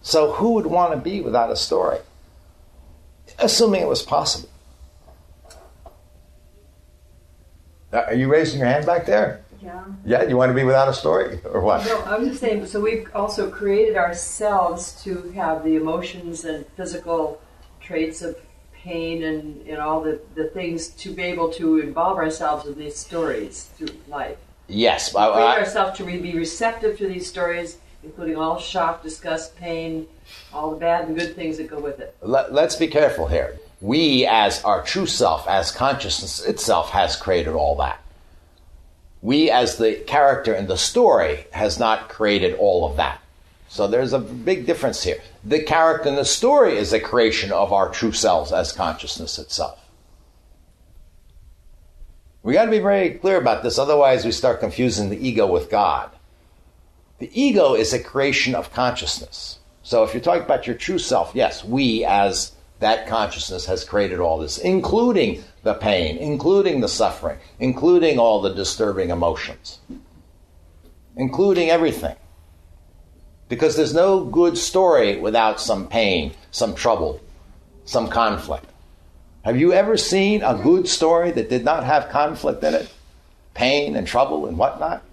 So, 0.03 0.33
who 0.33 0.53
would 0.53 0.67
want 0.67 0.93
to 0.93 0.99
be 0.99 1.21
without 1.21 1.51
a 1.51 1.57
story? 1.57 1.99
Assuming 3.41 3.83
it 3.83 3.89
was 3.89 4.03
possible. 4.03 4.49
Are 7.93 8.15
you 8.15 8.29
raising 8.29 8.61
your 8.61 8.69
hand 8.69 8.87
back 8.87 9.07
there? 9.07 9.43
Yeah. 9.61 9.85
Yeah, 10.05 10.23
you 10.23 10.37
want 10.37 10.51
to 10.51 10.55
be 10.55 10.63
without 10.63 10.89
a 10.89 10.95
story 10.95 11.41
or 11.45 11.61
what? 11.61 11.85
No, 11.87 12.03
I'm 12.05 12.29
just 12.29 12.41
saying, 12.41 12.67
so 12.67 12.81
we've 12.81 13.09
also 13.15 13.51
created 13.51 13.97
ourselves 13.97 15.03
to 15.03 15.23
have 15.33 15.65
the 15.65 15.75
emotions 15.75 16.45
and 16.45 16.65
physical 16.77 17.41
traits 17.81 18.23
of 18.23 18.37
pain 18.87 19.25
and, 19.25 19.67
and 19.67 19.79
all 19.79 20.01
the, 20.01 20.21
the 20.37 20.45
things 20.45 20.89
to 20.89 21.13
be 21.13 21.23
able 21.23 21.51
to 21.51 21.81
involve 21.81 22.19
ourselves 22.19 22.67
in 22.67 22.79
these 22.79 22.97
stories 22.97 23.65
through 23.77 23.89
life. 24.09 24.39
Yes. 24.69 25.15
I, 25.15 25.33
Create 25.33 25.45
I, 25.45 25.59
ourselves 25.59 25.99
to 25.99 26.05
re- 26.05 26.19
be 26.19 26.35
receptive 26.35 26.97
to 26.99 27.09
these 27.09 27.27
stories, 27.27 27.79
including 28.05 28.37
all 28.37 28.59
shock, 28.59 29.03
disgust, 29.03 29.57
pain, 29.57 30.07
all 30.53 30.71
the 30.71 30.77
bad 30.77 31.09
and 31.09 31.19
good 31.19 31.35
things 31.35 31.57
that 31.57 31.69
go 31.69 31.81
with 31.81 31.99
it. 31.99 32.17
let, 32.23 32.53
let's 32.53 32.77
be 32.77 32.87
careful 32.87 33.27
here. 33.27 33.59
We, 33.81 34.25
as 34.25 34.63
our 34.65 34.83
true 34.83 35.07
self, 35.07 35.47
as 35.49 35.71
consciousness 35.71 36.45
itself, 36.45 36.91
has 36.91 37.17
created 37.17 37.55
all 37.55 37.77
that. 37.77 38.01
We, 39.21 39.51
as 39.51 39.77
the 39.77 39.97
character 40.07 40.55
in 40.55 40.69
the 40.69 40.79
story, 40.79 41.47
has 41.51 41.79
not 41.79 42.09
created 42.09 42.55
all 42.55 42.89
of 42.89 42.97
that. 42.97 43.21
So 43.69 43.89
there's 43.89 44.13
a 44.13 44.21
big 44.21 44.65
difference 44.65 45.03
here. 45.03 45.21
The 45.47 45.63
character 45.63 46.09
in 46.09 46.17
the 46.17 46.25
story 46.25 46.77
is 46.77 46.93
a 46.93 46.99
creation 46.99 47.53
of 47.53 47.73
our 47.73 47.89
true 47.89 48.11
selves 48.11 48.51
as 48.51 48.73
consciousness 48.73 49.39
itself. 49.39 49.79
We 52.43 52.55
got 52.55 52.65
to 52.65 52.71
be 52.73 52.81
very 52.81 53.11
clear 53.11 53.37
about 53.39 53.63
this, 53.63 53.79
otherwise, 53.79 54.25
we 54.25 54.33
start 54.33 54.59
confusing 54.59 55.09
the 55.09 55.25
ego 55.25 55.47
with 55.47 55.71
God. 55.71 56.11
The 57.21 57.31
ego 57.33 57.75
is 57.75 57.93
a 57.93 58.03
creation 58.03 58.57
of 58.57 58.73
consciousness. 58.73 59.61
So 59.85 60.03
if 60.03 60.13
you're 60.13 60.21
talking 60.21 60.43
about 60.43 60.67
your 60.67 60.75
true 60.75 60.99
self, 60.99 61.31
yes, 61.33 61.65
we 61.65 62.05
as 62.05 62.51
that 62.81 63.07
consciousness 63.07 63.67
has 63.67 63.85
created 63.85 64.19
all 64.19 64.39
this, 64.39 64.59
including 64.59 65.45
the 65.63 65.75
pain, 65.75 66.17
including 66.17 66.81
the 66.81 66.89
suffering, 66.89 67.39
including 67.61 68.19
all 68.19 68.43
the 68.43 68.53
disturbing 68.53 69.11
emotions, 69.11 69.79
including 71.17 71.71
everything. 71.71 72.17
Because 73.49 73.77
there's 73.77 73.95
no 73.95 74.25
good 74.25 74.59
story 74.59 75.19
without 75.19 75.61
some 75.61 75.89
pain, 75.89 76.33
some 76.51 76.75
trouble, 76.75 77.21
some 77.85 78.09
conflict. 78.09 78.67
Have 79.45 79.57
you 79.57 79.73
ever 79.73 79.97
seen 79.97 80.43
a 80.43 80.61
good 80.61 80.89
story 80.89 81.31
that 81.31 81.49
did 81.49 81.65
not 81.65 81.85
have 81.85 82.09
conflict 82.09 82.65
in 82.65 82.75
it? 82.75 82.93
Pain 83.55 83.95
and 83.95 84.07
trouble 84.07 84.47
and 84.47 84.59
whatnot? 84.59 85.05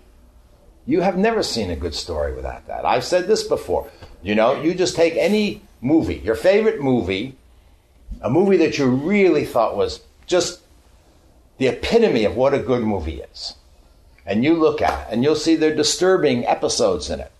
You 0.85 1.01
have 1.01 1.17
never 1.17 1.43
seen 1.43 1.69
a 1.69 1.75
good 1.75 1.93
story 1.93 2.33
without 2.33 2.65
that. 2.67 2.85
I've 2.85 3.03
said 3.03 3.27
this 3.27 3.43
before. 3.43 3.89
You 4.23 4.35
know, 4.35 4.61
you 4.61 4.73
just 4.73 4.95
take 4.95 5.15
any 5.15 5.61
movie, 5.81 6.15
your 6.15 6.35
favorite 6.35 6.81
movie, 6.81 7.35
a 8.21 8.29
movie 8.29 8.57
that 8.57 8.77
you 8.77 8.87
really 8.87 9.45
thought 9.45 9.77
was 9.77 10.01
just 10.25 10.61
the 11.57 11.67
epitome 11.67 12.25
of 12.25 12.35
what 12.35 12.53
a 12.53 12.59
good 12.59 12.83
movie 12.83 13.21
is. 13.21 13.55
And 14.25 14.43
you 14.43 14.55
look 14.55 14.81
at 14.81 15.07
it 15.07 15.13
and 15.13 15.23
you'll 15.23 15.35
see 15.35 15.55
there 15.55 15.73
are 15.73 15.75
disturbing 15.75 16.47
episodes 16.47 17.09
in 17.09 17.19
it. 17.19 17.31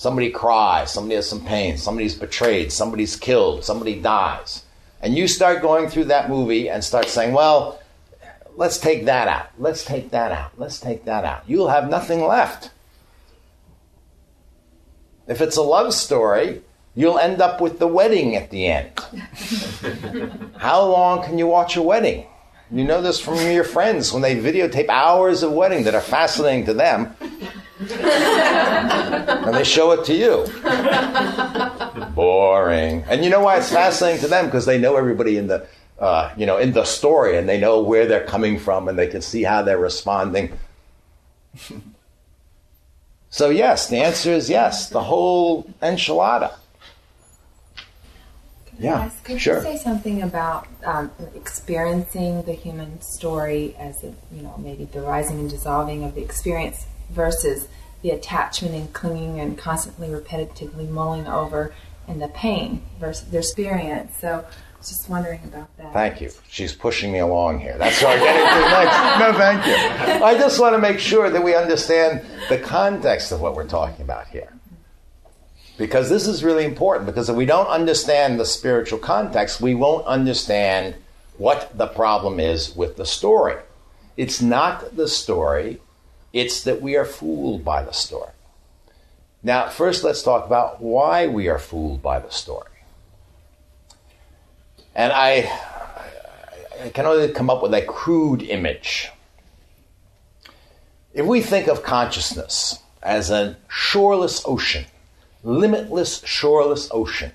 Somebody 0.00 0.30
cries, 0.30 0.90
somebody 0.90 1.16
has 1.16 1.28
some 1.28 1.44
pain, 1.44 1.76
somebody's 1.76 2.14
betrayed, 2.14 2.72
somebody's 2.72 3.16
killed, 3.16 3.64
somebody 3.64 4.00
dies. 4.00 4.64
And 5.02 5.14
you 5.14 5.28
start 5.28 5.60
going 5.60 5.90
through 5.90 6.06
that 6.06 6.30
movie 6.30 6.70
and 6.70 6.82
start 6.82 7.10
saying, 7.10 7.34
well, 7.34 7.82
let's 8.56 8.78
take 8.78 9.04
that 9.04 9.28
out, 9.28 9.50
let's 9.58 9.84
take 9.84 10.10
that 10.12 10.32
out, 10.32 10.52
let's 10.56 10.80
take 10.80 11.04
that 11.04 11.26
out. 11.26 11.42
You'll 11.46 11.68
have 11.68 11.90
nothing 11.90 12.24
left. 12.24 12.70
If 15.28 15.42
it's 15.42 15.58
a 15.58 15.62
love 15.62 15.92
story, 15.92 16.62
you'll 16.94 17.18
end 17.18 17.42
up 17.42 17.60
with 17.60 17.78
the 17.78 17.86
wedding 17.86 18.36
at 18.36 18.48
the 18.48 18.68
end. 18.68 18.98
How 20.56 20.82
long 20.82 21.22
can 21.24 21.36
you 21.36 21.46
watch 21.46 21.76
a 21.76 21.82
wedding? 21.82 22.26
You 22.70 22.84
know 22.84 23.02
this 23.02 23.20
from 23.20 23.34
your 23.50 23.64
friends 23.64 24.14
when 24.14 24.22
they 24.22 24.34
videotape 24.36 24.88
hours 24.88 25.42
of 25.42 25.52
wedding 25.52 25.84
that 25.84 25.94
are 25.94 26.00
fascinating 26.00 26.64
to 26.66 26.72
them. 26.72 27.14
and 27.90 29.54
they 29.54 29.64
show 29.64 29.92
it 29.92 30.04
to 30.04 30.14
you. 30.14 30.46
Boring. 32.14 33.04
And 33.08 33.24
you 33.24 33.30
know 33.30 33.40
why 33.40 33.56
it's 33.56 33.72
fascinating 33.72 34.20
to 34.20 34.28
them? 34.28 34.46
Because 34.46 34.66
they 34.66 34.78
know 34.78 34.96
everybody 34.96 35.38
in 35.38 35.46
the 35.46 35.66
uh, 35.98 36.32
you 36.36 36.46
know, 36.46 36.56
in 36.56 36.72
the 36.72 36.84
story, 36.84 37.36
and 37.36 37.48
they 37.48 37.60
know 37.60 37.80
where 37.80 38.06
they're 38.06 38.24
coming 38.24 38.58
from, 38.58 38.88
and 38.88 38.98
they 38.98 39.06
can 39.06 39.20
see 39.20 39.42
how 39.42 39.62
they're 39.62 39.78
responding. 39.78 40.50
so 43.30 43.50
yes, 43.50 43.88
the 43.88 43.98
answer 43.98 44.30
is 44.30 44.48
yes. 44.48 44.88
The 44.88 45.02
whole 45.02 45.64
enchilada. 45.82 46.54
Yeah, 48.78 49.04
Yes, 49.04 49.20
could 49.20 49.40
sure. 49.40 49.56
you 49.56 49.62
say 49.62 49.76
something 49.76 50.22
about 50.22 50.66
um, 50.86 51.10
experiencing 51.34 52.42
the 52.44 52.54
human 52.54 53.02
story 53.02 53.76
as 53.78 54.02
a, 54.02 54.14
you 54.32 54.40
know, 54.40 54.56
maybe 54.56 54.86
the 54.86 55.02
rising 55.02 55.38
and 55.38 55.50
dissolving 55.50 56.02
of 56.02 56.14
the 56.14 56.22
experience 56.22 56.86
versus 57.10 57.68
the 58.02 58.10
attachment 58.10 58.74
and 58.74 58.92
clinging 58.92 59.40
and 59.40 59.58
constantly 59.58 60.08
repetitively 60.08 60.88
mulling 60.88 61.26
over 61.26 61.74
and 62.08 62.20
the 62.20 62.28
pain 62.28 62.82
versus 62.98 63.28
their 63.28 63.40
experience? 63.40 64.16
So 64.18 64.44
I 64.46 64.78
just 64.78 65.08
wondering 65.10 65.40
about 65.44 65.76
that. 65.76 65.92
Thank 65.92 66.20
you. 66.22 66.30
She's 66.48 66.72
pushing 66.72 67.12
me 67.12 67.18
along 67.18 67.60
here. 67.60 67.76
That's 67.76 68.02
what 68.02 68.18
I'm 68.18 68.24
getting 68.24 68.46
to 68.46 68.70
next. 68.70 69.20
No, 69.20 69.32
thank 69.38 69.66
you. 69.66 70.24
I 70.24 70.38
just 70.38 70.58
want 70.58 70.74
to 70.74 70.78
make 70.78 70.98
sure 70.98 71.28
that 71.28 71.44
we 71.44 71.54
understand 71.54 72.24
the 72.48 72.56
context 72.56 73.30
of 73.30 73.40
what 73.42 73.54
we're 73.54 73.68
talking 73.68 74.02
about 74.02 74.28
here. 74.28 74.52
Because 75.76 76.08
this 76.08 76.26
is 76.26 76.44
really 76.44 76.64
important, 76.64 77.06
because 77.06 77.28
if 77.28 77.36
we 77.36 77.46
don't 77.46 77.66
understand 77.66 78.40
the 78.40 78.44
spiritual 78.44 78.98
context, 78.98 79.60
we 79.60 79.74
won't 79.74 80.06
understand 80.06 80.94
what 81.38 81.76
the 81.76 81.86
problem 81.86 82.38
is 82.38 82.76
with 82.76 82.96
the 82.96 83.06
story. 83.06 83.56
It's 84.16 84.42
not 84.42 84.96
the 84.96 85.08
story, 85.08 85.80
it's 86.32 86.62
that 86.64 86.80
we 86.80 86.96
are 86.96 87.04
fooled 87.04 87.64
by 87.64 87.82
the 87.82 87.92
story. 87.92 88.30
Now, 89.42 89.68
first, 89.68 90.04
let's 90.04 90.22
talk 90.22 90.46
about 90.46 90.82
why 90.82 91.26
we 91.26 91.48
are 91.48 91.58
fooled 91.58 92.02
by 92.02 92.18
the 92.18 92.30
story. 92.30 92.66
And 94.94 95.12
I, 95.12 95.50
can 96.94 97.06
only 97.06 97.32
come 97.32 97.50
up 97.50 97.62
with 97.62 97.74
a 97.74 97.82
crude 97.82 98.42
image. 98.42 99.10
If 101.12 101.26
we 101.26 101.40
think 101.40 101.68
of 101.68 101.82
consciousness 101.82 102.80
as 103.02 103.30
a 103.30 103.56
shoreless 103.68 104.42
ocean, 104.46 104.86
limitless 105.42 106.22
shoreless 106.24 106.88
ocean, 106.92 107.32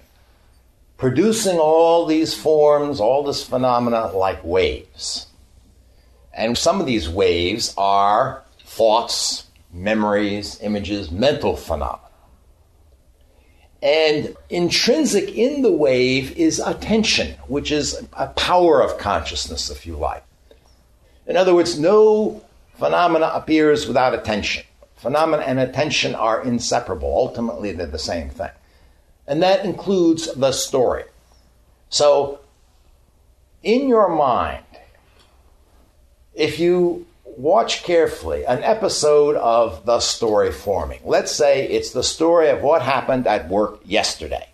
producing 0.98 1.58
all 1.58 2.06
these 2.06 2.34
forms, 2.34 3.00
all 3.00 3.24
this 3.24 3.44
phenomena 3.44 4.08
like 4.08 4.44
waves. 4.44 5.28
And 6.34 6.58
some 6.58 6.80
of 6.80 6.86
these 6.86 7.10
waves 7.10 7.74
are 7.78 8.45
thoughts, 8.76 9.46
memories, 9.72 10.60
images, 10.62 11.10
mental 11.10 11.56
phenomena. 11.56 12.02
And 13.82 14.36
intrinsic 14.50 15.30
in 15.30 15.62
the 15.62 15.72
wave 15.72 16.36
is 16.38 16.60
attention, 16.60 17.36
which 17.48 17.72
is 17.72 18.06
a 18.14 18.28
power 18.28 18.82
of 18.82 18.98
consciousness, 18.98 19.70
if 19.70 19.86
you 19.86 19.96
like. 19.96 20.24
In 21.26 21.38
other 21.38 21.56
words, 21.56 21.80
no 21.80 22.44
phenomena 22.78 23.32
appears 23.34 23.88
without 23.88 24.14
attention. 24.14 24.64
Phenomena 24.98 25.44
and 25.44 25.60
attention 25.60 26.14
are 26.14 26.44
inseparable. 26.44 27.14
Ultimately, 27.16 27.72
they're 27.72 27.86
the 27.86 28.00
same 28.00 28.30
thing. 28.30 28.52
And 29.28 29.42
that 29.42 29.64
includes 29.64 30.34
the 30.34 30.52
story. 30.52 31.04
So, 31.90 32.40
in 33.64 33.88
your 33.88 34.10
mind, 34.10 34.66
if 36.34 36.60
you 36.60 37.06
watch 37.38 37.84
carefully 37.84 38.46
an 38.46 38.64
episode 38.64 39.36
of 39.36 39.86
the 39.86 40.00
story 40.00 40.52
forming, 40.52 41.00
let's 41.04 41.32
say 41.32 41.68
it's 41.68 41.92
the 41.92 42.04
story 42.04 42.50
of 42.50 42.62
what 42.62 42.82
happened 42.82 43.28
at 43.28 43.50
work 43.50 43.80
yesterday 43.86 44.48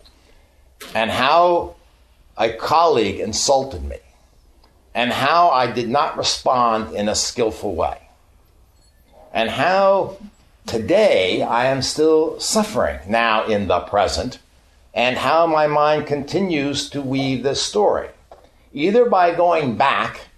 and 0.94 1.10
how 1.10 1.76
a 2.36 2.52
colleague 2.52 3.20
insulted 3.20 3.84
me 3.84 3.98
and 4.94 5.12
how 5.12 5.50
I 5.50 5.70
did 5.70 5.88
not 5.88 6.16
respond 6.16 6.94
in 6.94 7.08
a 7.08 7.14
skillful 7.14 7.74
way 7.74 7.98
and 9.32 9.48
how 9.50 10.16
today 10.66 11.42
I 11.42 11.66
am 11.66 11.82
still 11.82 12.38
suffering 12.40 12.98
now 13.08 13.46
in 13.46 13.68
the 13.68 13.80
present 13.80 14.38
and 14.94 15.16
how 15.16 15.46
my 15.46 15.66
mind 15.66 16.06
continues 16.06 16.90
to 16.90 17.00
weave 17.00 17.42
this 17.42 17.62
story. 17.62 18.08
Either 18.74 19.06
by 19.08 19.34
going 19.34 19.76
back 19.76 20.28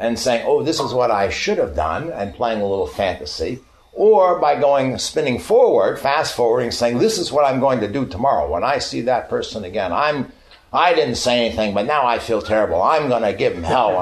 and 0.00 0.18
saying, 0.18 0.44
oh, 0.44 0.64
this 0.64 0.80
is 0.80 0.92
what 0.92 1.12
I 1.12 1.28
should 1.28 1.58
have 1.58 1.76
done, 1.76 2.10
and 2.10 2.34
playing 2.34 2.60
a 2.60 2.66
little 2.66 2.88
fantasy, 2.88 3.60
or 3.92 4.40
by 4.40 4.58
going 4.58 4.98
spinning 4.98 5.38
forward, 5.38 6.00
fast 6.00 6.34
forwarding, 6.34 6.72
saying, 6.72 6.98
this 6.98 7.18
is 7.18 7.30
what 7.30 7.44
I'm 7.44 7.60
going 7.60 7.80
to 7.80 7.88
do 7.88 8.06
tomorrow. 8.06 8.50
When 8.50 8.64
I 8.64 8.78
see 8.78 9.02
that 9.02 9.28
person 9.28 9.62
again, 9.62 9.92
I'm 9.92 10.32
I 10.72 10.94
didn't 10.94 11.16
say 11.16 11.46
anything, 11.46 11.74
but 11.74 11.86
now 11.86 12.06
I 12.06 12.18
feel 12.20 12.40
terrible. 12.40 12.80
I'm 12.80 13.08
going 13.08 13.22
to 13.22 13.32
give 13.32 13.54
him 13.54 13.64
hell. 13.64 13.94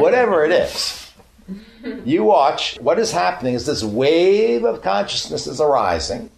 Whatever 0.00 0.44
it 0.44 0.52
is. 0.52 1.12
You 2.04 2.24
watch, 2.24 2.78
what 2.80 2.98
is 2.98 3.12
happening 3.12 3.54
is 3.54 3.66
this 3.66 3.82
wave 3.84 4.64
of 4.64 4.80
consciousness 4.80 5.46
is 5.46 5.60
arising, 5.60 6.30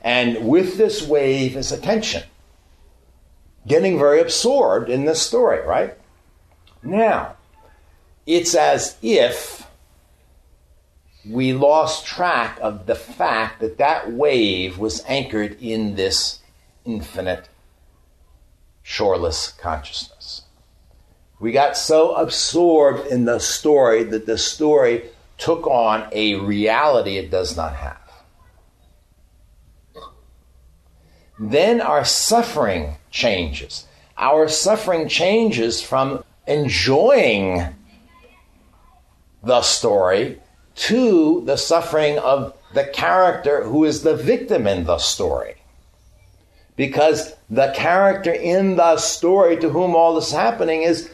and 0.00 0.48
with 0.48 0.78
this 0.78 1.06
wave 1.06 1.56
is 1.56 1.72
attention 1.72 2.22
getting 3.66 3.98
very 3.98 4.20
absorbed 4.20 4.88
in 4.88 5.04
this 5.04 5.20
story, 5.20 5.66
right? 5.66 5.94
Now, 6.82 7.36
it's 8.26 8.54
as 8.54 8.96
if 9.02 9.66
we 11.28 11.52
lost 11.52 12.06
track 12.06 12.58
of 12.60 12.86
the 12.86 12.94
fact 12.94 13.60
that 13.60 13.78
that 13.78 14.12
wave 14.12 14.78
was 14.78 15.02
anchored 15.06 15.56
in 15.60 15.94
this 15.94 16.40
infinite, 16.84 17.48
shoreless 18.82 19.48
consciousness. 19.52 20.42
We 21.40 21.52
got 21.52 21.76
so 21.76 22.14
absorbed 22.14 23.06
in 23.06 23.24
the 23.24 23.38
story 23.38 24.04
that 24.04 24.26
the 24.26 24.38
story 24.38 25.04
took 25.38 25.66
on 25.66 26.08
a 26.12 26.36
reality 26.36 27.16
it 27.16 27.30
does 27.30 27.56
not 27.56 27.74
have. 27.74 28.04
then 31.38 31.80
our 31.80 32.04
suffering 32.04 32.96
changes. 33.10 33.86
Our 34.16 34.48
suffering 34.48 35.08
changes 35.08 35.82
from 35.82 36.24
enjoying 36.46 37.74
the 39.44 39.62
story 39.62 40.40
to 40.74 41.42
the 41.44 41.56
suffering 41.56 42.18
of 42.18 42.56
the 42.72 42.84
character 42.84 43.64
who 43.64 43.84
is 43.84 44.02
the 44.02 44.16
victim 44.16 44.66
in 44.66 44.84
the 44.84 44.98
story. 44.98 45.56
Because 46.76 47.34
the 47.48 47.72
character 47.76 48.32
in 48.32 48.76
the 48.76 48.96
story 48.96 49.56
to 49.58 49.68
whom 49.68 49.94
all 49.94 50.14
this 50.14 50.28
is 50.28 50.32
happening 50.32 50.82
is 50.82 51.10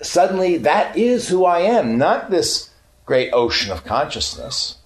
suddenly 0.00 0.58
that 0.58 0.96
is 0.96 1.28
who 1.28 1.44
I 1.44 1.60
am, 1.60 1.98
not 1.98 2.30
this 2.30 2.70
great 3.04 3.32
ocean 3.32 3.72
of 3.72 3.84
consciousness, 3.84 4.76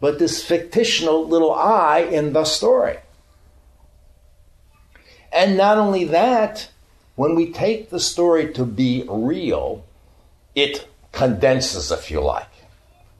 but 0.00 0.18
this 0.18 0.44
fictional 0.44 1.26
little 1.26 1.54
I 1.54 2.00
in 2.00 2.32
the 2.32 2.44
story. 2.44 2.98
And 5.32 5.56
not 5.56 5.78
only 5.78 6.04
that, 6.06 6.68
when 7.14 7.36
we 7.36 7.52
take 7.52 7.90
the 7.90 8.00
story 8.00 8.52
to 8.54 8.64
be 8.64 9.04
real, 9.08 9.84
it 10.54 10.88
condenses, 11.12 11.90
if 11.90 12.10
you 12.10 12.20
like. 12.20 12.46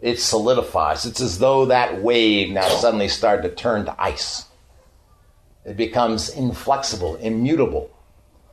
It 0.00 0.18
solidifies. 0.18 1.04
It's 1.04 1.20
as 1.20 1.38
though 1.38 1.66
that 1.66 2.02
wave 2.02 2.50
now 2.50 2.68
suddenly 2.68 3.08
started 3.08 3.42
to 3.42 3.54
turn 3.54 3.84
to 3.84 4.02
ice. 4.02 4.46
It 5.64 5.76
becomes 5.76 6.30
inflexible, 6.30 7.16
immutable. 7.16 7.90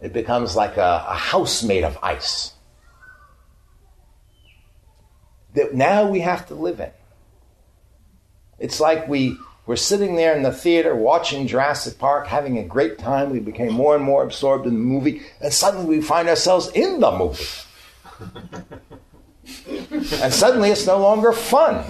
It 0.02 0.14
becomes 0.14 0.56
like 0.56 0.78
a, 0.78 1.06
a 1.08 1.16
house 1.16 1.64
made 1.64 1.84
of 1.84 1.98
ice 2.04 2.54
that 5.58 5.74
now 5.74 6.08
we 6.08 6.20
have 6.20 6.48
to 6.48 6.56
live 6.56 6.80
in. 6.80 6.92
It's 8.60 8.80
like 8.80 9.08
we 9.08 9.38
we're 9.66 9.76
sitting 9.76 10.16
there 10.16 10.36
in 10.36 10.44
the 10.44 10.52
theater 10.52 10.96
watching 10.96 11.46
Jurassic 11.46 12.00
Park, 12.00 12.28
having 12.28 12.58
a 12.58 12.64
great 12.64 12.98
time. 12.98 13.32
We 13.32 13.40
became 13.40 13.74
more 13.74 13.96
and 13.96 14.04
more 14.04 14.24
absorbed 14.24 14.66
in 14.66 14.74
the 14.74 14.80
movie, 14.80 15.24
and 15.42 15.52
suddenly 15.52 15.98
we 15.98 16.02
find 16.02 16.30
ourselves 16.30 16.70
in 16.70 17.00
the 17.00 17.12
movie. 17.12 17.44
and 19.68 20.34
suddenly 20.34 20.70
it's 20.70 20.86
no 20.86 20.98
longer 21.00 21.32
fun. 21.32 21.84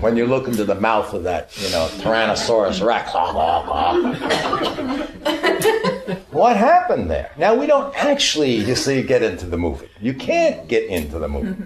when 0.00 0.16
you 0.16 0.26
look 0.26 0.48
into 0.48 0.64
the 0.64 0.74
mouth 0.74 1.12
of 1.12 1.24
that, 1.24 1.56
you 1.60 1.70
know, 1.70 1.88
Tyrannosaurus 1.98 2.84
Rex. 2.84 3.10
Ah, 3.14 3.32
ah, 3.34 3.64
ah. 3.72 4.12
what 6.30 6.56
happened 6.56 7.10
there? 7.10 7.32
Now, 7.36 7.54
we 7.54 7.66
don't 7.66 7.94
actually, 7.96 8.56
you 8.56 8.74
see, 8.74 9.02
get 9.02 9.22
into 9.22 9.46
the 9.46 9.58
movie. 9.58 9.88
You 10.00 10.14
can't 10.14 10.68
get 10.68 10.84
into 10.88 11.18
the 11.18 11.28
movie 11.28 11.56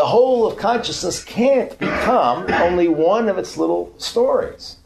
the 0.00 0.06
whole 0.06 0.46
of 0.46 0.56
consciousness 0.56 1.22
can't 1.22 1.78
become 1.78 2.50
only 2.54 2.88
one 2.88 3.28
of 3.28 3.36
its 3.36 3.58
little 3.58 3.92
stories. 3.98 4.76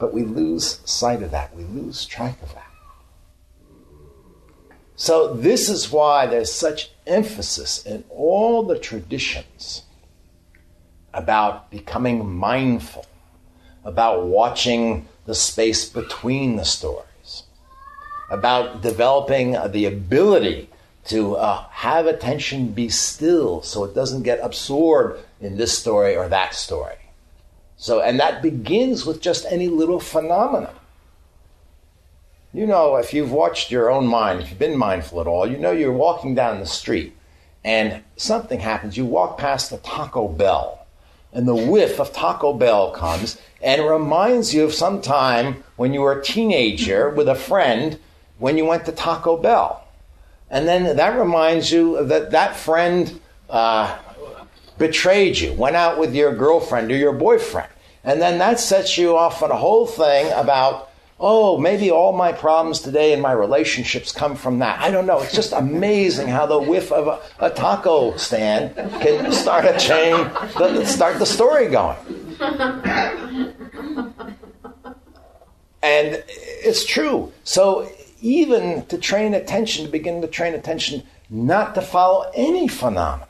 But 0.00 0.12
we 0.12 0.24
lose 0.24 0.80
sight 0.84 1.22
of 1.22 1.30
that, 1.30 1.54
we 1.54 1.62
lose 1.62 2.04
track 2.04 2.42
of 2.42 2.52
that. 2.52 2.63
So, 4.96 5.34
this 5.34 5.68
is 5.68 5.90
why 5.90 6.26
there's 6.26 6.52
such 6.52 6.90
emphasis 7.06 7.84
in 7.84 8.04
all 8.10 8.62
the 8.62 8.78
traditions 8.78 9.82
about 11.12 11.70
becoming 11.70 12.32
mindful, 12.32 13.06
about 13.84 14.26
watching 14.26 15.08
the 15.26 15.34
space 15.34 15.88
between 15.88 16.56
the 16.56 16.64
stories, 16.64 17.44
about 18.30 18.82
developing 18.82 19.56
the 19.72 19.86
ability 19.86 20.68
to 21.06 21.36
uh, 21.36 21.66
have 21.70 22.06
attention 22.06 22.68
be 22.68 22.88
still 22.88 23.62
so 23.62 23.84
it 23.84 23.94
doesn't 23.94 24.22
get 24.22 24.38
absorbed 24.42 25.20
in 25.40 25.56
this 25.56 25.76
story 25.76 26.16
or 26.16 26.28
that 26.28 26.54
story. 26.54 26.96
So, 27.76 28.00
and 28.00 28.18
that 28.20 28.42
begins 28.42 29.04
with 29.04 29.20
just 29.20 29.44
any 29.50 29.68
little 29.68 30.00
phenomena. 30.00 30.72
You 32.54 32.66
know, 32.66 32.96
if 32.96 33.12
you've 33.12 33.32
watched 33.32 33.70
your 33.70 33.90
own 33.90 34.06
mind, 34.06 34.40
if 34.40 34.48
you've 34.48 34.58
been 34.58 34.78
mindful 34.78 35.20
at 35.20 35.26
all, 35.26 35.46
you 35.46 35.58
know 35.58 35.72
you're 35.72 35.92
walking 35.92 36.34
down 36.34 36.60
the 36.60 36.66
street 36.66 37.14
and 37.64 38.02
something 38.16 38.60
happens. 38.60 38.96
You 38.96 39.04
walk 39.04 39.36
past 39.36 39.70
the 39.70 39.78
Taco 39.78 40.28
Bell, 40.28 40.86
and 41.32 41.48
the 41.48 41.54
whiff 41.54 41.98
of 41.98 42.12
Taco 42.12 42.52
Bell 42.52 42.92
comes 42.92 43.38
and 43.60 43.84
reminds 43.84 44.54
you 44.54 44.64
of 44.64 44.72
some 44.72 45.02
time 45.02 45.64
when 45.76 45.92
you 45.92 46.00
were 46.00 46.20
a 46.20 46.24
teenager 46.24 47.10
with 47.10 47.28
a 47.28 47.34
friend 47.34 47.98
when 48.38 48.56
you 48.56 48.64
went 48.64 48.84
to 48.84 48.92
Taco 48.92 49.36
Bell 49.36 49.84
and 50.54 50.68
then 50.68 50.96
that 50.96 51.18
reminds 51.18 51.72
you 51.72 52.04
that 52.06 52.30
that 52.30 52.54
friend 52.54 53.20
uh, 53.50 53.98
betrayed 54.78 55.36
you, 55.36 55.52
went 55.52 55.74
out 55.74 55.98
with 55.98 56.14
your 56.14 56.32
girlfriend 56.32 56.92
or 56.92 56.96
your 56.96 57.12
boyfriend. 57.12 57.68
And 58.04 58.22
then 58.22 58.38
that 58.38 58.60
sets 58.60 58.96
you 58.96 59.16
off 59.16 59.42
on 59.42 59.50
a 59.50 59.56
whole 59.56 59.84
thing 59.84 60.30
about, 60.32 60.90
oh, 61.18 61.58
maybe 61.58 61.90
all 61.90 62.12
my 62.12 62.32
problems 62.32 62.80
today 62.80 63.12
in 63.12 63.20
my 63.20 63.32
relationships 63.32 64.12
come 64.12 64.36
from 64.36 64.58
that. 64.58 64.80
I 64.80 64.90
don't 64.90 65.06
know. 65.06 65.20
It's 65.20 65.34
just 65.34 65.52
amazing 65.52 66.28
how 66.28 66.46
the 66.46 66.58
whiff 66.58 66.90
of 66.92 67.06
a, 67.06 67.46
a 67.46 67.50
taco 67.50 68.16
stand 68.16 68.74
can 69.00 69.32
start 69.32 69.64
a 69.64 69.78
chain, 69.78 70.30
start 70.86 71.18
the 71.18 71.26
story 71.26 71.68
going. 71.68 71.96
And 75.82 76.24
it's 76.28 76.84
true. 76.84 77.32
So 77.44 77.90
even 78.20 78.86
to 78.86 78.96
train 78.96 79.34
attention, 79.34 79.84
to 79.84 79.90
begin 79.90 80.22
to 80.22 80.28
train 80.28 80.54
attention 80.54 81.02
not 81.28 81.74
to 81.74 81.82
follow 81.82 82.30
any 82.34 82.68
phenomena. 82.68 83.28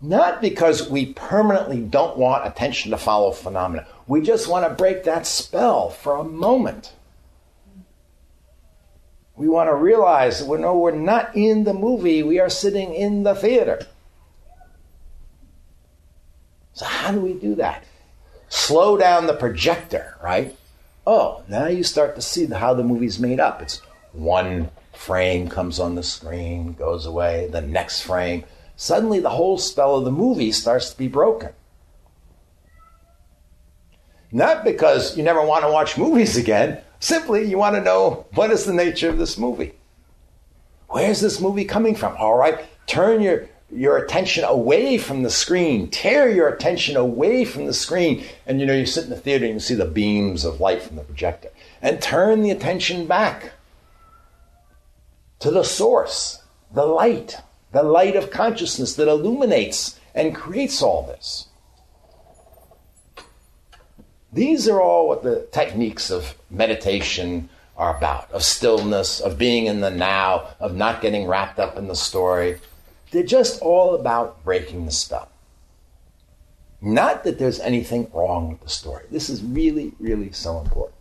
Not 0.00 0.40
because 0.40 0.88
we 0.88 1.12
permanently 1.12 1.80
don't 1.80 2.16
want 2.16 2.46
attention 2.46 2.92
to 2.92 2.98
follow 2.98 3.32
phenomena. 3.32 3.86
We 4.06 4.22
just 4.22 4.48
want 4.48 4.66
to 4.66 4.74
break 4.74 5.04
that 5.04 5.26
spell 5.26 5.90
for 5.90 6.16
a 6.16 6.24
moment. 6.24 6.92
We 9.36 9.48
want 9.48 9.68
to 9.68 9.74
realize 9.74 10.40
that 10.40 10.46
we're, 10.46 10.58
no, 10.58 10.76
we're 10.78 10.92
not 10.92 11.36
in 11.36 11.64
the 11.64 11.74
movie, 11.74 12.22
we 12.22 12.40
are 12.40 12.48
sitting 12.48 12.94
in 12.94 13.22
the 13.22 13.34
theater. 13.34 13.86
So, 16.72 16.84
how 16.84 17.12
do 17.12 17.20
we 17.20 17.34
do 17.34 17.56
that? 17.56 17.84
Slow 18.48 18.96
down 18.96 19.26
the 19.26 19.34
projector, 19.34 20.16
right? 20.22 20.56
Oh, 21.06 21.42
now 21.48 21.66
you 21.66 21.82
start 21.82 22.14
to 22.16 22.22
see 22.22 22.46
how 22.46 22.74
the 22.74 22.84
movie's 22.84 23.18
made 23.18 23.40
up. 23.40 23.62
It's 23.62 23.80
one 24.12 24.70
frame 24.92 25.48
comes 25.48 25.78
on 25.80 25.94
the 25.94 26.02
screen, 26.02 26.74
goes 26.74 27.06
away, 27.06 27.48
the 27.50 27.60
next 27.60 28.02
frame. 28.02 28.44
Suddenly, 28.80 29.18
the 29.18 29.30
whole 29.30 29.58
spell 29.58 29.96
of 29.96 30.04
the 30.04 30.12
movie 30.12 30.52
starts 30.52 30.90
to 30.90 30.96
be 30.96 31.08
broken. 31.08 31.50
Not 34.30 34.62
because 34.62 35.16
you 35.16 35.24
never 35.24 35.44
want 35.44 35.64
to 35.64 35.72
watch 35.72 35.98
movies 35.98 36.36
again, 36.36 36.80
simply 37.00 37.44
you 37.44 37.58
want 37.58 37.74
to 37.74 37.82
know 37.82 38.26
what 38.34 38.52
is 38.52 38.64
the 38.64 38.72
nature 38.72 39.08
of 39.08 39.18
this 39.18 39.36
movie. 39.36 39.72
Where's 40.86 41.20
this 41.20 41.40
movie 41.40 41.64
coming 41.64 41.96
from? 41.96 42.16
All 42.18 42.38
right, 42.38 42.66
turn 42.86 43.20
your, 43.20 43.48
your 43.68 43.98
attention 43.98 44.44
away 44.44 44.96
from 44.96 45.24
the 45.24 45.30
screen, 45.30 45.90
tear 45.90 46.30
your 46.30 46.48
attention 46.48 46.96
away 46.96 47.44
from 47.44 47.66
the 47.66 47.74
screen. 47.74 48.22
And 48.46 48.60
you 48.60 48.66
know, 48.66 48.74
you 48.74 48.86
sit 48.86 49.04
in 49.04 49.10
the 49.10 49.16
theater 49.16 49.44
and 49.44 49.54
you 49.54 49.60
see 49.60 49.74
the 49.74 49.86
beams 49.86 50.44
of 50.44 50.60
light 50.60 50.82
from 50.82 50.94
the 50.94 51.02
projector, 51.02 51.48
and 51.82 52.00
turn 52.00 52.42
the 52.42 52.52
attention 52.52 53.08
back 53.08 53.54
to 55.40 55.50
the 55.50 55.64
source, 55.64 56.44
the 56.72 56.86
light, 56.86 57.38
the 57.72 57.82
light 57.82 58.16
of 58.16 58.30
consciousness 58.30 58.94
that 58.94 59.08
illuminates 59.08 59.98
and 60.14 60.34
creates 60.34 60.82
all 60.82 61.02
this. 61.06 61.46
These 64.32 64.68
are 64.68 64.80
all 64.80 65.08
what 65.08 65.22
the 65.22 65.48
techniques 65.52 66.10
of 66.10 66.34
meditation 66.50 67.48
are 67.76 67.96
about 67.96 68.30
of 68.32 68.42
stillness, 68.42 69.20
of 69.20 69.38
being 69.38 69.66
in 69.66 69.80
the 69.80 69.90
now, 69.90 70.48
of 70.58 70.74
not 70.74 71.00
getting 71.00 71.26
wrapped 71.26 71.58
up 71.58 71.76
in 71.76 71.86
the 71.86 71.94
story. 71.94 72.58
They're 73.10 73.22
just 73.22 73.62
all 73.62 73.94
about 73.94 74.44
breaking 74.44 74.84
the 74.84 74.90
spell. 74.90 75.30
Not 76.80 77.24
that 77.24 77.38
there's 77.38 77.60
anything 77.60 78.10
wrong 78.12 78.50
with 78.50 78.60
the 78.60 78.68
story. 78.68 79.04
This 79.10 79.30
is 79.30 79.42
really, 79.42 79.92
really 79.98 80.32
so 80.32 80.60
important. 80.60 80.96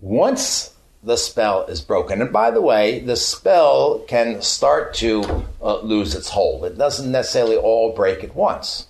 Once 0.00 0.75
the 1.06 1.16
spell 1.16 1.64
is 1.66 1.80
broken. 1.80 2.20
And 2.20 2.32
by 2.32 2.50
the 2.50 2.60
way, 2.60 2.98
the 2.98 3.14
spell 3.14 4.00
can 4.08 4.42
start 4.42 4.92
to 4.94 5.44
uh, 5.62 5.78
lose 5.78 6.16
its 6.16 6.28
hold. 6.28 6.64
It 6.64 6.76
doesn't 6.76 7.10
necessarily 7.10 7.56
all 7.56 7.94
break 7.94 8.24
at 8.24 8.34
once. 8.34 8.88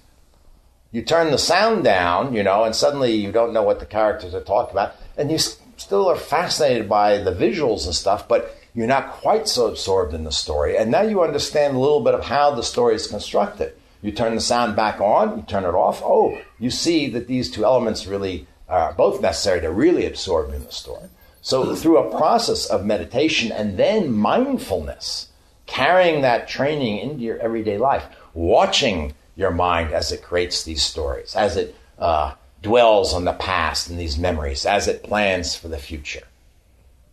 You 0.93 1.03
turn 1.03 1.31
the 1.31 1.37
sound 1.37 1.85
down, 1.85 2.33
you 2.33 2.43
know, 2.43 2.65
and 2.65 2.75
suddenly 2.75 3.13
you 3.13 3.33
don't 3.33 3.53
know 3.53 3.63
what 3.63 3.81
the 3.81 3.87
characters 3.87 4.35
are 4.35 4.43
talking 4.43 4.73
about, 4.73 4.95
and 5.19 5.31
you 5.31 5.37
still 5.37 6.09
are 6.09 6.17
fascinated 6.17 6.89
by 6.89 7.19
the 7.19 7.33
visuals 7.33 7.85
and 7.85 7.95
stuff, 7.95 8.27
but 8.27 8.57
you're 8.75 8.87
not 8.87 9.13
quite 9.13 9.47
so 9.47 9.67
absorbed 9.67 10.15
in 10.15 10.25
the 10.25 10.33
story. 10.33 10.75
And 10.79 10.91
now 10.91 11.03
you 11.03 11.23
understand 11.23 11.77
a 11.77 11.81
little 11.81 12.01
bit 12.01 12.15
of 12.15 12.25
how 12.25 12.55
the 12.55 12.63
story 12.63 12.95
is 12.95 13.07
constructed. 13.07 13.75
You 14.01 14.11
turn 14.11 14.35
the 14.35 14.41
sound 14.41 14.75
back 14.75 15.03
on, 15.03 15.37
you 15.37 15.43
turn 15.43 15.65
it 15.65 15.75
off. 15.75 16.01
Oh, 16.03 16.41
you 16.59 16.71
see 16.71 17.11
that 17.11 17.27
these 17.27 17.51
two 17.51 17.67
elements 17.67 18.07
really 18.07 18.47
are 18.71 18.95
both 18.95 19.21
necessary 19.21 19.61
to 19.61 19.71
really 19.71 20.07
absorb 20.07 20.55
in 20.55 20.65
the 20.65 20.73
story. 20.73 21.09
So, 21.47 21.77
through 21.77 21.99
a 21.99 22.11
process 22.11 22.67
of 22.67 22.85
meditation 22.85 23.53
and 23.53 23.79
then 23.79 24.13
mindfulness, 24.13 25.29
carrying 25.67 26.23
that 26.23 26.49
training 26.49 26.99
into 26.99 27.23
your 27.23 27.39
everyday 27.39 27.79
life, 27.79 28.05
watching 28.35 29.15
your 29.37 29.53
mind 29.53 29.93
as 29.93 30.11
it 30.11 30.25
creates 30.25 30.65
these 30.65 30.83
stories, 30.83 31.37
as 31.37 31.57
it 31.57 31.77
uh, 32.01 32.35
dwells 32.63 33.15
on 33.15 33.27
the 33.27 33.33
past 33.33 33.89
and 33.89 33.97
these 33.97 34.19
memories, 34.19 34.67
as 34.67 34.89
it 34.89 35.05
plans 35.05 35.55
for 35.55 35.69
the 35.69 35.79
future, 35.79 36.25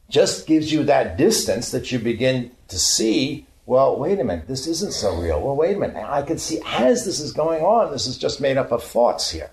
just 0.09 0.47
gives 0.47 0.73
you 0.73 0.83
that 0.85 1.15
distance 1.15 1.69
that 1.69 1.91
you 1.91 1.99
begin 1.99 2.49
to 2.69 2.79
see. 2.79 3.45
Well, 3.67 3.99
wait 3.99 4.19
a 4.19 4.23
minute, 4.23 4.47
this 4.47 4.65
isn't 4.65 4.93
so 4.93 5.15
real. 5.15 5.39
Well, 5.41 5.55
wait 5.55 5.77
a 5.77 5.79
minute, 5.79 5.95
I 5.95 6.23
can 6.23 6.39
see 6.39 6.59
as 6.65 7.05
this 7.05 7.19
is 7.19 7.33
going 7.33 7.61
on, 7.63 7.91
this 7.91 8.07
is 8.07 8.17
just 8.17 8.41
made 8.41 8.57
up 8.57 8.71
of 8.71 8.83
thoughts 8.83 9.29
here. 9.29 9.51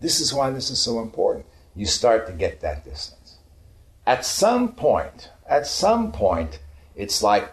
This 0.00 0.20
is 0.20 0.32
why 0.32 0.48
this 0.48 0.70
is 0.70 0.78
so 0.78 1.00
important 1.00 1.44
you 1.76 1.86
start 1.86 2.26
to 2.26 2.32
get 2.32 2.60
that 2.60 2.84
distance. 2.84 3.36
At 4.06 4.24
some 4.24 4.72
point, 4.72 5.30
at 5.48 5.66
some 5.66 6.10
point, 6.10 6.58
it's 6.94 7.22
like, 7.22 7.52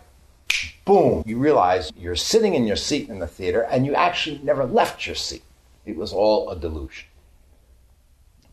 boom, 0.86 1.24
you 1.26 1.38
realize 1.38 1.92
you're 1.98 2.16
sitting 2.16 2.56
in 2.56 2.66
your 2.66 2.76
seat 2.76 3.10
in 3.10 3.20
the 3.20 3.28
theater 3.28 3.62
and 3.62 3.86
you 3.86 3.94
actually 3.94 4.40
never 4.44 4.66
left 4.66 5.06
your 5.06 5.16
seat. 5.16 5.44
It 5.86 5.98
was 5.98 6.14
all 6.14 6.50
a 6.50 6.56
delusion. 6.58 7.08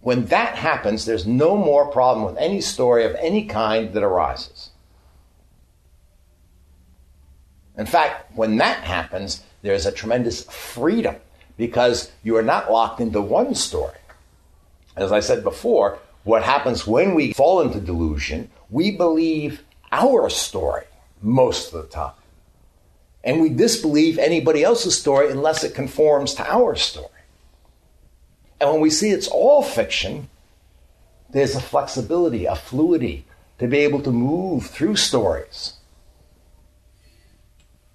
When 0.00 0.26
that 0.26 0.56
happens, 0.56 1.04
there's 1.04 1.26
no 1.26 1.56
more 1.56 1.90
problem 1.90 2.26
with 2.26 2.38
any 2.38 2.60
story 2.60 3.04
of 3.04 3.14
any 3.16 3.44
kind 3.44 3.92
that 3.92 4.02
arises. 4.02 4.70
In 7.76 7.86
fact, 7.86 8.34
when 8.34 8.56
that 8.56 8.84
happens, 8.84 9.42
there's 9.62 9.86
a 9.86 9.92
tremendous 9.92 10.44
freedom 10.44 11.16
because 11.56 12.10
you 12.22 12.36
are 12.36 12.42
not 12.42 12.72
locked 12.72 13.00
into 13.00 13.20
one 13.20 13.54
story. 13.54 13.99
As 14.96 15.12
I 15.12 15.20
said 15.20 15.42
before, 15.42 15.98
what 16.24 16.42
happens 16.42 16.86
when 16.86 17.14
we 17.14 17.32
fall 17.32 17.60
into 17.60 17.80
delusion, 17.80 18.50
we 18.68 18.90
believe 18.90 19.62
our 19.92 20.28
story 20.28 20.84
most 21.22 21.72
of 21.72 21.82
the 21.82 21.88
time. 21.88 22.12
And 23.22 23.40
we 23.40 23.50
disbelieve 23.50 24.18
anybody 24.18 24.62
else's 24.62 24.98
story 24.98 25.30
unless 25.30 25.62
it 25.64 25.74
conforms 25.74 26.34
to 26.34 26.50
our 26.50 26.74
story. 26.74 27.08
And 28.60 28.70
when 28.70 28.80
we 28.80 28.90
see 28.90 29.10
it's 29.10 29.28
all 29.28 29.62
fiction, 29.62 30.28
there's 31.30 31.54
a 31.54 31.60
flexibility, 31.60 32.46
a 32.46 32.54
fluidity 32.54 33.24
to 33.58 33.66
be 33.66 33.78
able 33.78 34.02
to 34.02 34.10
move 34.10 34.66
through 34.66 34.96
stories. 34.96 35.74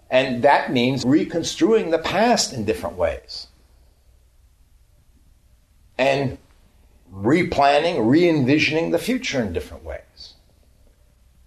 And 0.10 0.44
that 0.44 0.72
means 0.72 1.04
reconstruing 1.04 1.90
the 1.90 1.98
past 1.98 2.54
in 2.54 2.66
different 2.66 2.98
ways. 2.98 3.48
And 5.98 6.38
replanning, 7.16 8.10
re 8.10 8.28
envisioning 8.28 8.92
the 8.92 9.00
future 9.00 9.42
in 9.42 9.54
different 9.54 9.84
ways. 9.84 10.34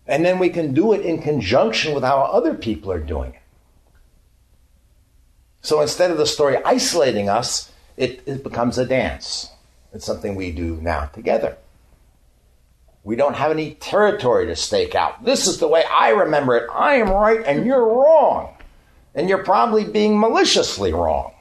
And 0.07 0.25
then 0.25 0.39
we 0.39 0.49
can 0.49 0.73
do 0.73 0.93
it 0.95 1.03
in 1.03 1.21
conjunction 1.21 1.95
with 1.95 2.03
how 2.03 2.21
other 2.21 2.55
people 2.55 2.91
are 2.91 3.01
doing 3.01 3.35
it. 3.35 3.43
So 5.61 5.83
instead 5.83 6.11
of 6.11 6.17
the 6.17 6.27
story 6.27 6.57
isolating 6.65 7.29
us, 7.29 7.71
it, 7.97 8.23
it 8.27 8.43
becomes 8.43 8.79
a 8.79 8.87
dance. 8.87 9.51
It's 9.93 10.07
something 10.07 10.35
we 10.35 10.51
do 10.51 10.79
now 10.81 11.07
together. 11.07 11.59
We 13.05 13.17
don't 13.17 13.35
have 13.35 13.51
any 13.51 13.75
territory 13.75 14.47
to 14.47 14.57
stake 14.57 14.95
out. 14.95 15.25
This 15.25 15.47
is 15.47 15.59
the 15.59 15.69
way 15.69 15.85
I 15.85 16.11
remember 16.11 16.57
it. 16.57 16.71
I 16.73 16.95
am 16.97 17.11
right 17.11 17.43
and 17.45 17.67
you're 17.67 17.87
wrong. 17.87 18.55
And 19.15 19.29
you're 19.29 19.45
probably 19.45 19.85
being 19.85 20.19
maliciously 20.19 20.93
wrong 20.93 21.33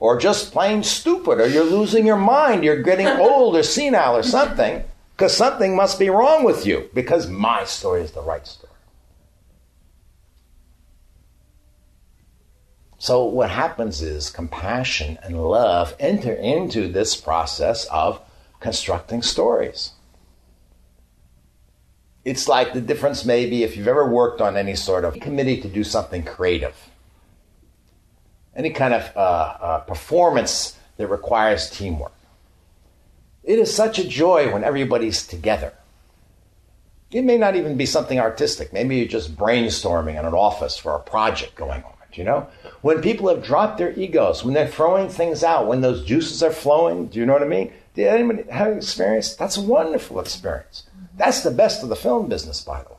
or 0.00 0.18
just 0.18 0.50
plain 0.50 0.82
stupid, 0.82 1.38
or 1.38 1.46
you're 1.46 1.62
losing 1.62 2.06
your 2.06 2.16
mind, 2.16 2.64
you're 2.64 2.82
getting 2.82 3.06
old 3.20 3.54
or 3.54 3.62
senile 3.62 4.16
or 4.16 4.22
something, 4.22 4.82
because 5.12 5.36
something 5.36 5.76
must 5.76 5.98
be 5.98 6.08
wrong 6.08 6.42
with 6.42 6.66
you, 6.66 6.88
because 6.94 7.28
my 7.28 7.64
story 7.64 8.00
is 8.00 8.12
the 8.12 8.22
right 8.22 8.46
story. 8.46 8.72
So, 12.96 13.24
what 13.24 13.50
happens 13.50 14.02
is 14.02 14.30
compassion 14.30 15.18
and 15.22 15.42
love 15.42 15.94
enter 16.00 16.34
into 16.34 16.88
this 16.88 17.16
process 17.16 17.84
of 17.86 18.20
constructing 18.58 19.22
stories. 19.22 19.92
It's 22.24 22.48
like 22.48 22.74
the 22.74 22.80
difference, 22.82 23.24
maybe, 23.24 23.62
if 23.62 23.76
you've 23.76 23.88
ever 23.88 24.06
worked 24.06 24.42
on 24.42 24.56
any 24.56 24.74
sort 24.74 25.06
of 25.06 25.20
committee 25.20 25.60
to 25.62 25.68
do 25.68 25.82
something 25.82 26.22
creative 26.22 26.89
any 28.54 28.70
kind 28.70 28.94
of 28.94 29.16
uh, 29.16 29.20
uh, 29.20 29.78
performance 29.80 30.76
that 30.96 31.08
requires 31.08 31.70
teamwork. 31.70 32.12
It 33.42 33.58
is 33.58 33.74
such 33.74 33.98
a 33.98 34.06
joy 34.06 34.52
when 34.52 34.64
everybody's 34.64 35.26
together. 35.26 35.72
It 37.10 37.22
may 37.22 37.38
not 37.38 37.56
even 37.56 37.76
be 37.76 37.86
something 37.86 38.20
artistic. 38.20 38.72
Maybe 38.72 38.96
you're 38.96 39.08
just 39.08 39.36
brainstorming 39.36 40.18
in 40.18 40.24
an 40.24 40.34
office 40.34 40.76
for 40.76 40.94
a 40.94 41.00
project 41.00 41.56
going 41.56 41.82
on. 41.82 41.94
You 42.12 42.24
know, 42.24 42.48
when 42.82 43.02
people 43.02 43.28
have 43.28 43.44
dropped 43.44 43.78
their 43.78 43.92
egos, 43.92 44.44
when 44.44 44.52
they're 44.52 44.66
throwing 44.66 45.08
things 45.08 45.44
out, 45.44 45.68
when 45.68 45.80
those 45.80 46.04
juices 46.04 46.42
are 46.42 46.50
flowing, 46.50 47.06
do 47.06 47.20
you 47.20 47.26
know 47.26 47.32
what 47.34 47.42
I 47.42 47.46
mean? 47.46 47.72
Did 47.94 48.08
anybody 48.08 48.50
have 48.50 48.72
an 48.72 48.78
experience? 48.78 49.36
That's 49.36 49.56
a 49.56 49.62
wonderful 49.62 50.18
experience. 50.18 50.84
That's 51.16 51.42
the 51.42 51.52
best 51.52 51.84
of 51.84 51.88
the 51.88 51.96
film 51.96 52.28
business, 52.28 52.62
by 52.62 52.82
the 52.82 52.88
way. 52.90 52.96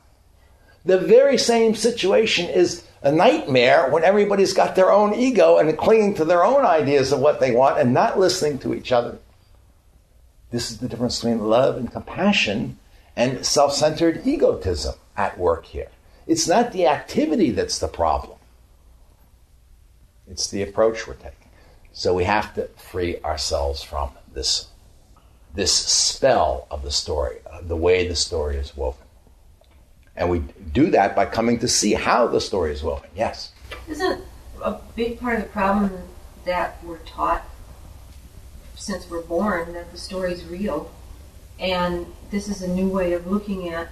The 0.86 0.98
very 0.98 1.38
same 1.38 1.76
situation 1.76 2.50
is 2.50 2.86
a 3.04 3.12
nightmare 3.12 3.90
when 3.90 4.04
everybody's 4.04 4.54
got 4.54 4.76
their 4.76 4.92
own 4.92 5.14
ego 5.16 5.58
and 5.58 5.78
clinging 5.78 6.14
to 6.16 6.26
their 6.26 6.44
own 6.44 6.66
ideas 6.66 7.12
of 7.12 7.20
what 7.20 7.40
they 7.40 7.52
want 7.52 7.80
and 7.80 7.94
not 7.94 8.20
listening 8.20 8.60
to 8.60 8.74
each 8.74 8.92
other. 8.92 9.18
This 10.52 10.70
is 10.70 10.78
the 10.78 10.88
difference 10.88 11.20
between 11.20 11.40
love 11.40 11.78
and 11.78 11.92
compassion 11.92 12.78
and 13.16 13.46
self 13.46 13.74
centered 13.74 14.26
egotism 14.26 14.96
at 15.18 15.38
work 15.38 15.66
here. 15.66 15.90
It's 16.28 16.48
not 16.48 16.72
the 16.72 16.88
activity 16.88 17.52
that's 17.52 17.80
the 17.80 17.88
problem, 17.88 18.38
it's 20.30 20.50
the 20.50 20.62
approach 20.62 21.08
we're 21.08 21.16
taking. 21.16 21.50
So 21.94 22.14
we 22.14 22.24
have 22.24 22.54
to 22.56 22.68
free 22.78 23.20
ourselves 23.20 23.84
from 23.84 24.12
this, 24.34 24.68
this 25.54 25.74
spell 25.74 26.68
of 26.72 26.84
the 26.84 26.92
story, 26.92 27.38
uh, 27.52 27.62
the 27.62 27.76
way 27.76 28.08
the 28.08 28.16
story 28.16 28.56
is 28.56 28.78
woven. 28.78 29.02
And 30.16 30.30
we 30.30 30.40
do 30.74 30.92
that 30.92 31.16
by 31.16 31.26
coming 31.26 31.60
to 31.60 31.68
see 31.68 31.94
how 31.94 32.28
the 32.28 32.42
story 32.42 32.74
is 32.74 32.84
woven. 32.84 33.10
Yes? 33.16 33.52
Isn't 33.88 34.24
a 34.62 34.78
big 34.96 35.20
part 35.20 35.38
of 35.38 35.44
the 35.44 35.50
problem 35.50 35.92
that 36.46 36.84
we're 36.84 36.98
taught 37.00 37.44
since 38.76 39.10
we're 39.10 39.22
born 39.22 39.74
that 39.74 39.92
the 39.92 39.98
story's 39.98 40.44
real 40.46 40.92
and 41.60 42.08
this 42.32 42.48
is 42.48 42.64
a 42.64 42.68
new 42.68 42.90
way 42.90 43.14
of 43.14 43.28
looking 43.28 43.70
at 43.70 43.88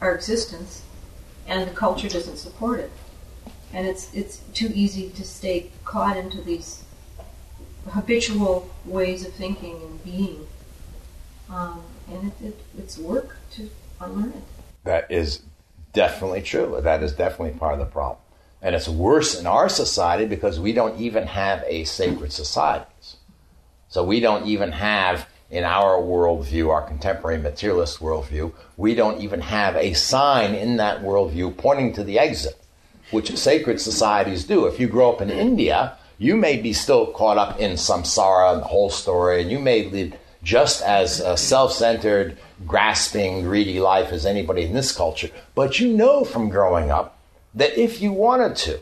our 0.00 0.14
existence 0.14 0.82
and 1.46 1.68
the 1.68 1.74
culture 1.74 2.08
doesn't 2.08 2.36
support 2.36 2.78
it 2.78 2.90
and 3.72 3.86
it's 3.86 4.14
it's 4.14 4.38
too 4.54 4.70
easy 4.74 5.10
to 5.10 5.24
stay 5.24 5.70
caught 5.84 6.16
into 6.16 6.40
these 6.40 6.84
habitual 7.90 8.70
ways 8.84 9.26
of 9.26 9.32
thinking 9.32 9.76
and 9.82 10.04
being 10.04 10.46
um, 11.50 11.82
and 12.08 12.28
it, 12.28 12.46
it, 12.46 12.60
it's 12.78 12.96
work 12.96 13.38
to 13.50 13.68
unlearn 14.00 14.30
it 14.30 14.44
that 14.84 15.10
is 15.10 15.42
definitely 15.92 16.42
true. 16.42 16.78
That 16.82 17.02
is 17.02 17.12
definitely 17.12 17.58
part 17.58 17.74
of 17.74 17.78
the 17.78 17.86
problem. 17.86 18.18
And 18.60 18.74
it's 18.74 18.88
worse 18.88 19.38
in 19.38 19.46
our 19.46 19.68
society 19.68 20.24
because 20.24 20.60
we 20.60 20.72
don't 20.72 21.00
even 21.00 21.26
have 21.26 21.64
a 21.66 21.84
sacred 21.84 22.32
societies. 22.32 23.16
So 23.88 24.04
we 24.04 24.20
don't 24.20 24.46
even 24.46 24.72
have, 24.72 25.28
in 25.50 25.64
our 25.64 26.00
worldview, 26.00 26.70
our 26.70 26.82
contemporary 26.82 27.38
materialist 27.38 27.98
worldview, 27.98 28.52
we 28.76 28.94
don't 28.94 29.20
even 29.20 29.40
have 29.40 29.76
a 29.76 29.92
sign 29.94 30.54
in 30.54 30.76
that 30.76 31.02
worldview 31.02 31.56
pointing 31.56 31.92
to 31.94 32.04
the 32.04 32.18
exit, 32.18 32.58
which 33.10 33.36
sacred 33.36 33.80
societies 33.80 34.44
do. 34.44 34.66
If 34.66 34.80
you 34.80 34.86
grow 34.86 35.12
up 35.12 35.20
in 35.20 35.28
India, 35.28 35.98
you 36.16 36.36
may 36.36 36.56
be 36.56 36.72
still 36.72 37.06
caught 37.06 37.36
up 37.36 37.58
in 37.58 37.72
samsara 37.72 38.52
and 38.52 38.62
the 38.62 38.66
whole 38.66 38.90
story, 38.90 39.42
and 39.42 39.50
you 39.50 39.58
may 39.58 39.90
lead 39.90 40.18
just 40.42 40.82
as 40.82 41.20
uh, 41.20 41.36
self 41.36 41.72
centered, 41.72 42.36
grasping, 42.66 43.42
greedy 43.42 43.80
life 43.80 44.12
as 44.12 44.26
anybody 44.26 44.62
in 44.62 44.72
this 44.72 44.92
culture. 44.92 45.30
But 45.54 45.80
you 45.80 45.92
know 45.92 46.24
from 46.24 46.48
growing 46.48 46.90
up 46.90 47.18
that 47.54 47.78
if 47.78 48.00
you 48.00 48.12
wanted 48.12 48.56
to, 48.56 48.80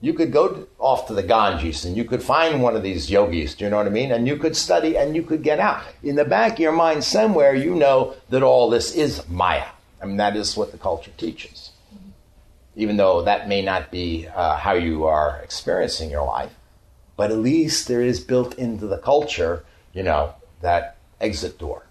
you 0.00 0.12
could 0.12 0.32
go 0.32 0.66
off 0.80 1.06
to 1.06 1.14
the 1.14 1.22
Ganges 1.22 1.84
and 1.84 1.96
you 1.96 2.04
could 2.04 2.22
find 2.22 2.60
one 2.60 2.74
of 2.74 2.82
these 2.82 3.08
yogis, 3.08 3.54
do 3.54 3.64
you 3.64 3.70
know 3.70 3.76
what 3.76 3.86
I 3.86 3.90
mean? 3.90 4.10
And 4.10 4.26
you 4.26 4.36
could 4.36 4.56
study 4.56 4.96
and 4.98 5.14
you 5.14 5.22
could 5.22 5.44
get 5.44 5.60
out. 5.60 5.84
In 6.02 6.16
the 6.16 6.24
back 6.24 6.54
of 6.54 6.58
your 6.58 6.72
mind, 6.72 7.04
somewhere, 7.04 7.54
you 7.54 7.76
know 7.76 8.14
that 8.30 8.42
all 8.42 8.68
this 8.68 8.96
is 8.96 9.28
Maya. 9.28 9.68
I 10.00 10.06
mean, 10.06 10.16
that 10.16 10.34
is 10.34 10.56
what 10.56 10.72
the 10.72 10.78
culture 10.78 11.12
teaches. 11.16 11.70
Even 12.74 12.96
though 12.96 13.22
that 13.22 13.48
may 13.48 13.62
not 13.62 13.92
be 13.92 14.26
uh, 14.34 14.56
how 14.56 14.72
you 14.72 15.04
are 15.04 15.40
experiencing 15.44 16.10
your 16.10 16.26
life, 16.26 16.52
but 17.16 17.30
at 17.30 17.38
least 17.38 17.86
there 17.86 18.02
is 18.02 18.18
built 18.18 18.58
into 18.58 18.88
the 18.88 18.98
culture, 18.98 19.64
you 19.92 20.02
know, 20.02 20.34
that 20.62 20.96
exit 21.20 21.58
door. 21.58 21.86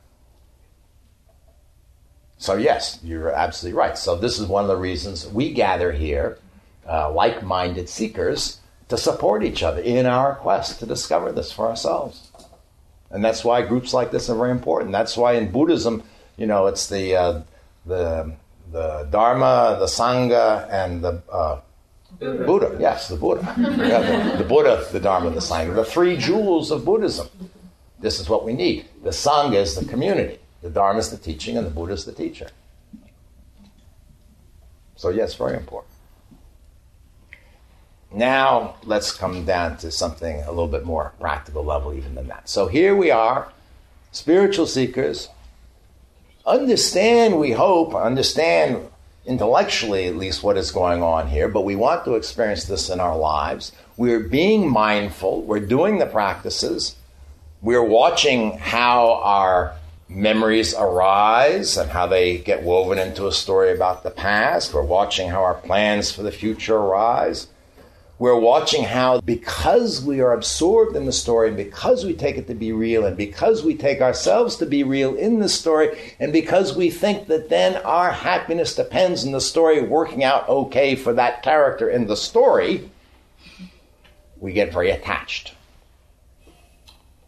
So, 2.37 2.55
yes, 2.55 2.99
you're 3.03 3.31
absolutely 3.31 3.77
right. 3.77 3.97
So, 3.97 4.15
this 4.15 4.39
is 4.39 4.47
one 4.47 4.63
of 4.63 4.67
the 4.67 4.75
reasons 4.75 5.27
we 5.27 5.53
gather 5.53 5.91
here, 5.91 6.39
uh, 6.89 7.11
like 7.11 7.43
minded 7.43 7.87
seekers, 7.87 8.59
to 8.89 8.97
support 8.97 9.43
each 9.43 9.61
other 9.61 9.79
in 9.81 10.05
our 10.05 10.35
quest 10.35 10.79
to 10.79 10.85
discover 10.85 11.31
this 11.31 11.51
for 11.51 11.69
ourselves. 11.69 12.31
And 13.11 13.23
that's 13.23 13.43
why 13.43 13.61
groups 13.61 13.93
like 13.93 14.11
this 14.11 14.29
are 14.29 14.35
very 14.35 14.51
important. 14.51 14.91
That's 14.91 15.15
why 15.15 15.33
in 15.33 15.51
Buddhism, 15.51 16.03
you 16.35 16.47
know, 16.47 16.67
it's 16.67 16.87
the, 16.87 17.15
uh, 17.15 17.41
the, 17.85 18.33
the 18.71 19.07
Dharma, 19.11 19.77
the 19.79 19.85
Sangha, 19.85 20.67
and 20.71 21.03
the 21.03 21.21
uh, 21.31 21.61
Buddha. 22.19 22.43
Buddha. 22.45 22.77
Yes, 22.79 23.07
the 23.07 23.17
Buddha. 23.17 23.53
yeah, 23.59 24.31
the, 24.33 24.43
the 24.43 24.49
Buddha, 24.49 24.85
the 24.91 24.99
Dharma, 24.99 25.29
the 25.29 25.39
Sangha, 25.39 25.75
the 25.75 25.85
three 25.85 26.17
jewels 26.17 26.71
of 26.71 26.85
Buddhism. 26.85 27.27
This 28.01 28.19
is 28.19 28.27
what 28.27 28.43
we 28.43 28.53
need. 28.53 28.87
The 29.03 29.11
Sangha 29.11 29.55
is 29.55 29.75
the 29.75 29.85
community. 29.85 30.39
The 30.61 30.69
Dharma 30.69 30.99
is 30.99 31.09
the 31.09 31.17
teaching, 31.17 31.57
and 31.57 31.65
the 31.65 31.71
Buddha 31.71 31.93
is 31.93 32.05
the 32.05 32.11
teacher. 32.11 32.49
So, 34.95 35.09
yes, 35.09 35.35
very 35.35 35.55
important. 35.55 35.91
Now, 38.13 38.75
let's 38.83 39.11
come 39.11 39.45
down 39.45 39.77
to 39.77 39.89
something 39.89 40.41
a 40.41 40.49
little 40.49 40.67
bit 40.67 40.83
more 40.83 41.13
practical 41.19 41.63
level, 41.63 41.93
even 41.93 42.15
than 42.15 42.27
that. 42.27 42.49
So, 42.49 42.67
here 42.67 42.95
we 42.95 43.09
are, 43.09 43.51
spiritual 44.11 44.67
seekers. 44.67 45.29
Understand, 46.45 47.39
we 47.39 47.51
hope, 47.51 47.95
understand 47.95 48.87
intellectually 49.25 50.07
at 50.07 50.17
least 50.17 50.43
what 50.43 50.57
is 50.57 50.71
going 50.71 51.03
on 51.03 51.27
here, 51.27 51.47
but 51.47 51.61
we 51.61 51.75
want 51.75 52.03
to 52.05 52.15
experience 52.15 52.65
this 52.65 52.89
in 52.89 52.99
our 52.99 53.17
lives. 53.17 53.71
We're 53.95 54.19
being 54.19 54.69
mindful, 54.69 55.43
we're 55.43 55.59
doing 55.59 55.99
the 55.99 56.07
practices, 56.07 56.95
we're 57.61 57.83
watching 57.83 58.57
how 58.57 59.21
our 59.23 59.75
memories 60.09 60.73
arise 60.73 61.77
and 61.77 61.89
how 61.89 62.07
they 62.07 62.39
get 62.39 62.63
woven 62.63 62.97
into 62.97 63.27
a 63.27 63.31
story 63.31 63.71
about 63.71 64.03
the 64.03 64.11
past. 64.11 64.73
We're 64.73 64.81
watching 64.81 65.29
how 65.29 65.43
our 65.43 65.53
plans 65.53 66.11
for 66.11 66.23
the 66.23 66.31
future 66.31 66.75
arise. 66.75 67.47
We're 68.17 68.39
watching 68.39 68.83
how, 68.83 69.21
because 69.21 70.03
we 70.03 70.21
are 70.21 70.33
absorbed 70.33 70.95
in 70.95 71.05
the 71.05 71.11
story, 71.11 71.47
and 71.47 71.57
because 71.57 72.05
we 72.05 72.13
take 72.13 72.37
it 72.37 72.45
to 72.47 72.53
be 72.53 72.71
real, 72.71 73.05
and 73.05 73.17
because 73.17 73.63
we 73.63 73.75
take 73.75 73.99
ourselves 73.99 74.57
to 74.57 74.67
be 74.67 74.83
real 74.83 75.15
in 75.15 75.39
the 75.39 75.49
story, 75.49 75.97
and 76.19 76.31
because 76.31 76.75
we 76.75 76.91
think 76.91 77.27
that 77.27 77.49
then 77.49 77.77
our 77.77 78.11
happiness 78.11 78.75
depends 78.75 79.25
on 79.25 79.31
the 79.31 79.41
story 79.41 79.81
working 79.81 80.23
out 80.23 80.47
okay 80.47 80.95
for 80.95 81.13
that 81.13 81.41
character 81.41 81.89
in 81.89 82.05
the 82.05 82.17
story, 82.17 82.91
we 84.39 84.53
get 84.53 84.71
very 84.71 84.91
attached. 84.91 85.55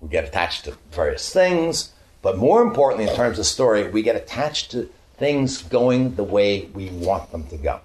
We 0.03 0.09
get 0.09 0.25
attached 0.25 0.65
to 0.65 0.77
various 0.91 1.31
things, 1.31 1.93
but 2.21 2.37
more 2.37 2.61
importantly, 2.61 3.09
in 3.09 3.15
terms 3.15 3.39
of 3.39 3.45
story, 3.45 3.87
we 3.87 4.01
get 4.01 4.17
attached 4.17 4.71
to 4.71 4.89
things 5.17 5.61
going 5.63 6.15
the 6.15 6.25
way 6.25 6.65
we 6.73 6.89
want 6.89 7.31
them 7.31 7.47
to 7.47 7.57
go. 7.57 7.79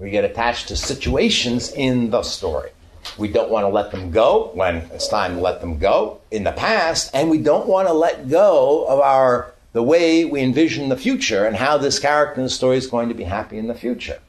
We 0.00 0.10
get 0.10 0.24
attached 0.24 0.66
to 0.68 0.76
situations 0.76 1.70
in 1.72 2.10
the 2.10 2.24
story. 2.24 2.70
We 3.16 3.28
don't 3.28 3.50
want 3.50 3.62
to 3.62 3.68
let 3.68 3.92
them 3.92 4.10
go 4.10 4.50
when 4.54 4.76
it's 4.92 5.06
time 5.06 5.36
to 5.36 5.40
let 5.40 5.60
them 5.60 5.78
go 5.78 6.20
in 6.32 6.42
the 6.42 6.50
past, 6.50 7.14
and 7.14 7.30
we 7.30 7.38
don't 7.38 7.68
want 7.68 7.86
to 7.86 7.94
let 7.94 8.28
go 8.28 8.84
of 8.88 8.98
our 8.98 9.54
the 9.74 9.82
way 9.82 10.24
we 10.24 10.40
envision 10.40 10.88
the 10.88 10.96
future 10.96 11.46
and 11.46 11.54
how 11.54 11.78
this 11.78 12.00
character 12.00 12.40
in 12.40 12.44
the 12.44 12.50
story 12.50 12.78
is 12.78 12.88
going 12.88 13.08
to 13.08 13.14
be 13.14 13.24
happy 13.24 13.58
in 13.58 13.68
the 13.68 13.74
future. 13.74 14.20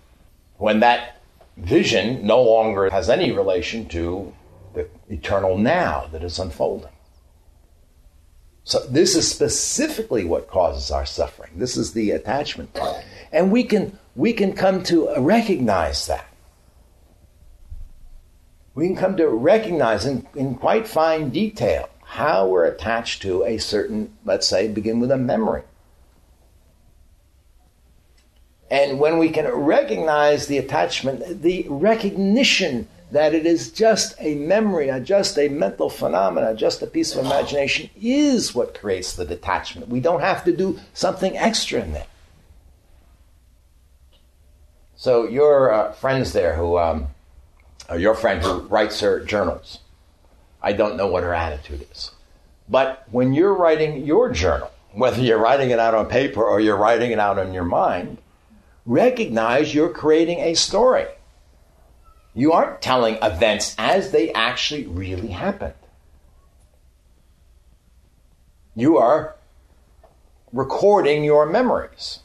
When 0.58 0.80
that 0.82 1.22
vision 1.58 2.26
no 2.26 2.44
longer 2.44 2.90
has 2.92 3.10
any 3.10 3.32
relation 3.32 3.88
to 3.90 4.34
the 4.76 4.88
eternal 5.10 5.58
now 5.58 6.08
that 6.12 6.24
is 6.24 6.38
unfolding. 6.40 6.92
So 8.64 8.80
this 8.80 9.16
is 9.16 9.30
specifically 9.30 10.26
what 10.26 10.48
causes 10.48 10.90
our 10.90 11.06
suffering. 11.06 11.52
This 11.56 11.78
is 11.78 11.94
the 11.94 12.12
attachment 12.12 12.74
part. 12.74 13.04
And 13.32 13.52
we 13.52 13.64
can 13.64 13.98
we 14.16 14.34
can 14.34 14.54
come 14.54 14.82
to 14.84 15.14
recognize 15.18 16.08
that. 16.08 16.28
We 18.74 18.88
can 18.88 18.96
come 18.96 19.18
to 19.18 19.28
recognize 19.28 20.06
in, 20.06 20.28
in 20.36 20.56
quite 20.56 20.88
fine 20.88 21.30
detail 21.30 21.90
how 22.04 22.48
we're 22.48 22.66
attached 22.66 23.22
to 23.22 23.44
a 23.44 23.58
certain, 23.58 24.14
let's 24.26 24.48
say, 24.48 24.68
begin 24.68 25.00
with 25.00 25.12
a 25.12 25.18
memory. 25.18 25.64
And 28.70 29.00
when 29.00 29.18
we 29.18 29.30
can 29.30 29.48
recognize 29.48 30.48
the 30.48 30.58
attachment, 30.58 31.42
the 31.44 31.66
recognition 31.70 32.88
that 33.12 33.34
it 33.34 33.46
is 33.46 33.72
just 33.72 34.16
a 34.20 34.36
memory, 34.36 34.92
just 35.04 35.38
a 35.38 35.48
mental 35.48 35.90
phenomena, 35.90 36.56
just 36.56 36.82
a 36.82 36.88
piece 36.88 37.16
of 37.16 37.26
imagination 37.26 37.90
is 38.00 38.56
what 38.56 38.74
creates 38.74 39.14
the 39.14 39.26
detachment. 39.26 39.88
We 39.90 40.00
don't 40.00 40.22
have 40.22 40.44
to 40.46 40.56
do 40.56 40.80
something 40.94 41.38
extra 41.38 41.82
in 41.82 41.94
there. 41.94 42.08
So 44.96 45.28
your 45.28 45.72
uh, 45.72 45.92
friends 45.92 46.34
there 46.34 46.56
who, 46.56 46.78
um, 46.80 47.08
your 47.98 48.16
friend 48.16 48.42
who 48.42 48.62
writes 48.62 49.00
her 49.02 49.20
journals, 49.24 49.80
I 50.62 50.74
don't 50.74 50.98
know 50.98 51.08
what 51.08 51.24
her 51.24 51.34
attitude 51.34 51.88
is. 51.92 52.12
But 52.68 53.06
when 53.12 53.34
you're 53.34 53.54
writing 53.54 54.06
your 54.06 54.32
journal, 54.32 54.72
whether 54.94 55.22
you're 55.22 55.38
writing 55.38 55.70
it 55.70 55.80
out 55.80 55.94
on 55.94 56.08
paper 56.08 56.44
or 56.44 56.60
you're 56.60 56.78
writing 56.78 57.12
it 57.12 57.20
out 57.20 57.38
in 57.38 57.54
your 57.54 57.66
mind, 57.66 58.18
recognize 58.86 59.76
you're 59.76 59.90
creating 59.90 60.40
a 60.40 60.56
story. 60.56 61.06
You 62.36 62.52
aren't 62.52 62.82
telling 62.82 63.18
events 63.22 63.76
as 63.78 64.12
they 64.12 64.32
actually 64.34 64.86
really 64.86 65.30
happened. 65.30 65.74
You 68.76 68.98
are 68.98 69.38
recording 70.52 71.24
your 71.24 71.46
memories. 71.46 72.20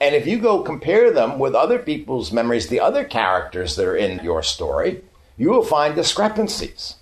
And 0.00 0.14
if 0.14 0.26
you 0.26 0.38
go 0.38 0.62
compare 0.62 1.10
them 1.10 1.38
with 1.38 1.54
other 1.54 1.78
people's 1.78 2.32
memories, 2.32 2.68
the 2.68 2.80
other 2.80 3.04
characters 3.04 3.76
that 3.76 3.86
are 3.86 3.96
in 3.96 4.24
your 4.24 4.42
story, 4.42 5.02
you 5.36 5.50
will 5.50 5.62
find 5.62 5.94
discrepancies. 5.94 6.96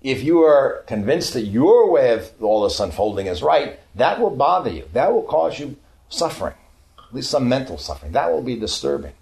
If 0.00 0.22
you 0.22 0.40
are 0.40 0.82
convinced 0.86 1.34
that 1.34 1.42
your 1.42 1.90
way 1.90 2.12
of 2.12 2.30
all 2.42 2.64
this 2.64 2.80
unfolding 2.80 3.26
is 3.26 3.42
right, 3.42 3.78
that 3.94 4.18
will 4.18 4.30
bother 4.30 4.70
you. 4.70 4.88
That 4.94 5.12
will 5.12 5.22
cause 5.22 5.58
you 5.58 5.76
suffering, 6.08 6.54
at 7.10 7.14
least 7.16 7.30
some 7.30 7.48
mental 7.48 7.76
suffering. 7.76 8.12
That 8.12 8.30
will 8.30 8.42
be 8.42 8.56
disturbing. 8.56 9.12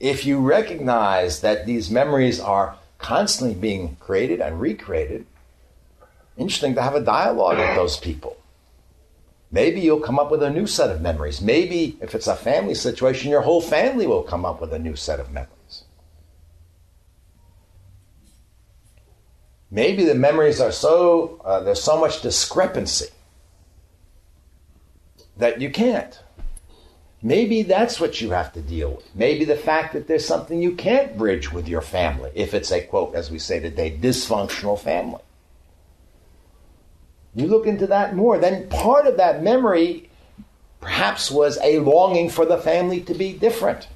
If 0.00 0.26
you 0.26 0.40
recognize 0.40 1.40
that 1.40 1.66
these 1.66 1.88
memories 1.88 2.40
are 2.40 2.76
constantly 2.98 3.54
being 3.54 3.96
created 4.00 4.40
and 4.40 4.60
recreated, 4.60 5.24
interesting 6.36 6.74
to 6.74 6.82
have 6.82 6.96
a 6.96 7.00
dialogue 7.00 7.58
with 7.58 7.76
those 7.76 7.96
people. 7.96 8.36
Maybe 9.50 9.80
you'll 9.80 10.00
come 10.00 10.18
up 10.18 10.30
with 10.30 10.42
a 10.42 10.50
new 10.50 10.66
set 10.66 10.90
of 10.90 11.00
memories. 11.00 11.40
Maybe 11.40 11.96
if 12.00 12.14
it's 12.14 12.26
a 12.26 12.36
family 12.36 12.74
situation, 12.74 13.30
your 13.30 13.42
whole 13.42 13.62
family 13.62 14.06
will 14.06 14.24
come 14.24 14.44
up 14.44 14.60
with 14.60 14.72
a 14.72 14.78
new 14.78 14.96
set 14.96 15.20
of 15.20 15.30
memories. 15.30 15.84
Maybe 19.70 20.04
the 20.04 20.14
memories 20.14 20.60
are 20.60 20.72
so, 20.72 21.40
uh, 21.44 21.60
there's 21.60 21.82
so 21.82 21.98
much 21.98 22.20
discrepancy 22.20 23.08
that 25.36 25.60
you 25.60 25.70
can't. 25.70 26.20
Maybe 27.20 27.62
that's 27.62 28.00
what 28.00 28.20
you 28.20 28.30
have 28.30 28.52
to 28.52 28.60
deal 28.60 28.92
with. 28.92 29.14
Maybe 29.14 29.44
the 29.44 29.56
fact 29.56 29.92
that 29.92 30.06
there's 30.06 30.26
something 30.26 30.62
you 30.62 30.72
can't 30.72 31.18
bridge 31.18 31.52
with 31.52 31.66
your 31.66 31.80
family, 31.80 32.30
if 32.34 32.54
it's 32.54 32.70
a 32.70 32.80
quote, 32.82 33.14
as 33.14 33.30
we 33.30 33.40
say 33.40 33.58
today, 33.58 33.96
dysfunctional 34.00 34.78
family. 34.78 35.22
You 37.34 37.46
look 37.46 37.66
into 37.66 37.88
that 37.88 38.14
more, 38.14 38.38
then 38.38 38.68
part 38.68 39.06
of 39.06 39.16
that 39.16 39.42
memory 39.42 40.10
perhaps 40.80 41.30
was 41.30 41.58
a 41.62 41.80
longing 41.80 42.30
for 42.30 42.46
the 42.46 42.58
family 42.58 43.00
to 43.00 43.14
be 43.14 43.32
different. 43.32 43.88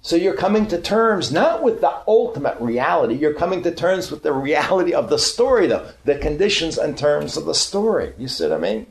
So 0.00 0.16
you're 0.16 0.34
coming 0.34 0.66
to 0.68 0.80
terms 0.80 1.30
not 1.30 1.62
with 1.62 1.80
the 1.80 2.02
ultimate 2.08 2.56
reality, 2.60 3.14
you're 3.14 3.34
coming 3.34 3.62
to 3.62 3.70
terms 3.70 4.10
with 4.10 4.22
the 4.22 4.32
reality 4.32 4.92
of 4.92 5.08
the 5.08 5.18
story, 5.18 5.68
though, 5.68 5.88
the 6.04 6.16
conditions 6.16 6.78
and 6.78 6.96
terms 6.96 7.36
of 7.36 7.44
the 7.44 7.54
story. 7.54 8.14
You 8.18 8.26
see 8.26 8.48
what 8.48 8.56
I 8.56 8.58
mean? 8.58 8.86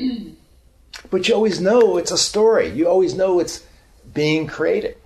but 1.10 1.28
you 1.28 1.34
always 1.34 1.60
know 1.60 1.96
it's 1.96 2.10
a 2.10 2.18
story, 2.18 2.68
you 2.70 2.88
always 2.88 3.14
know 3.14 3.40
it's 3.40 3.64
being 4.14 4.46
created. 4.46 4.96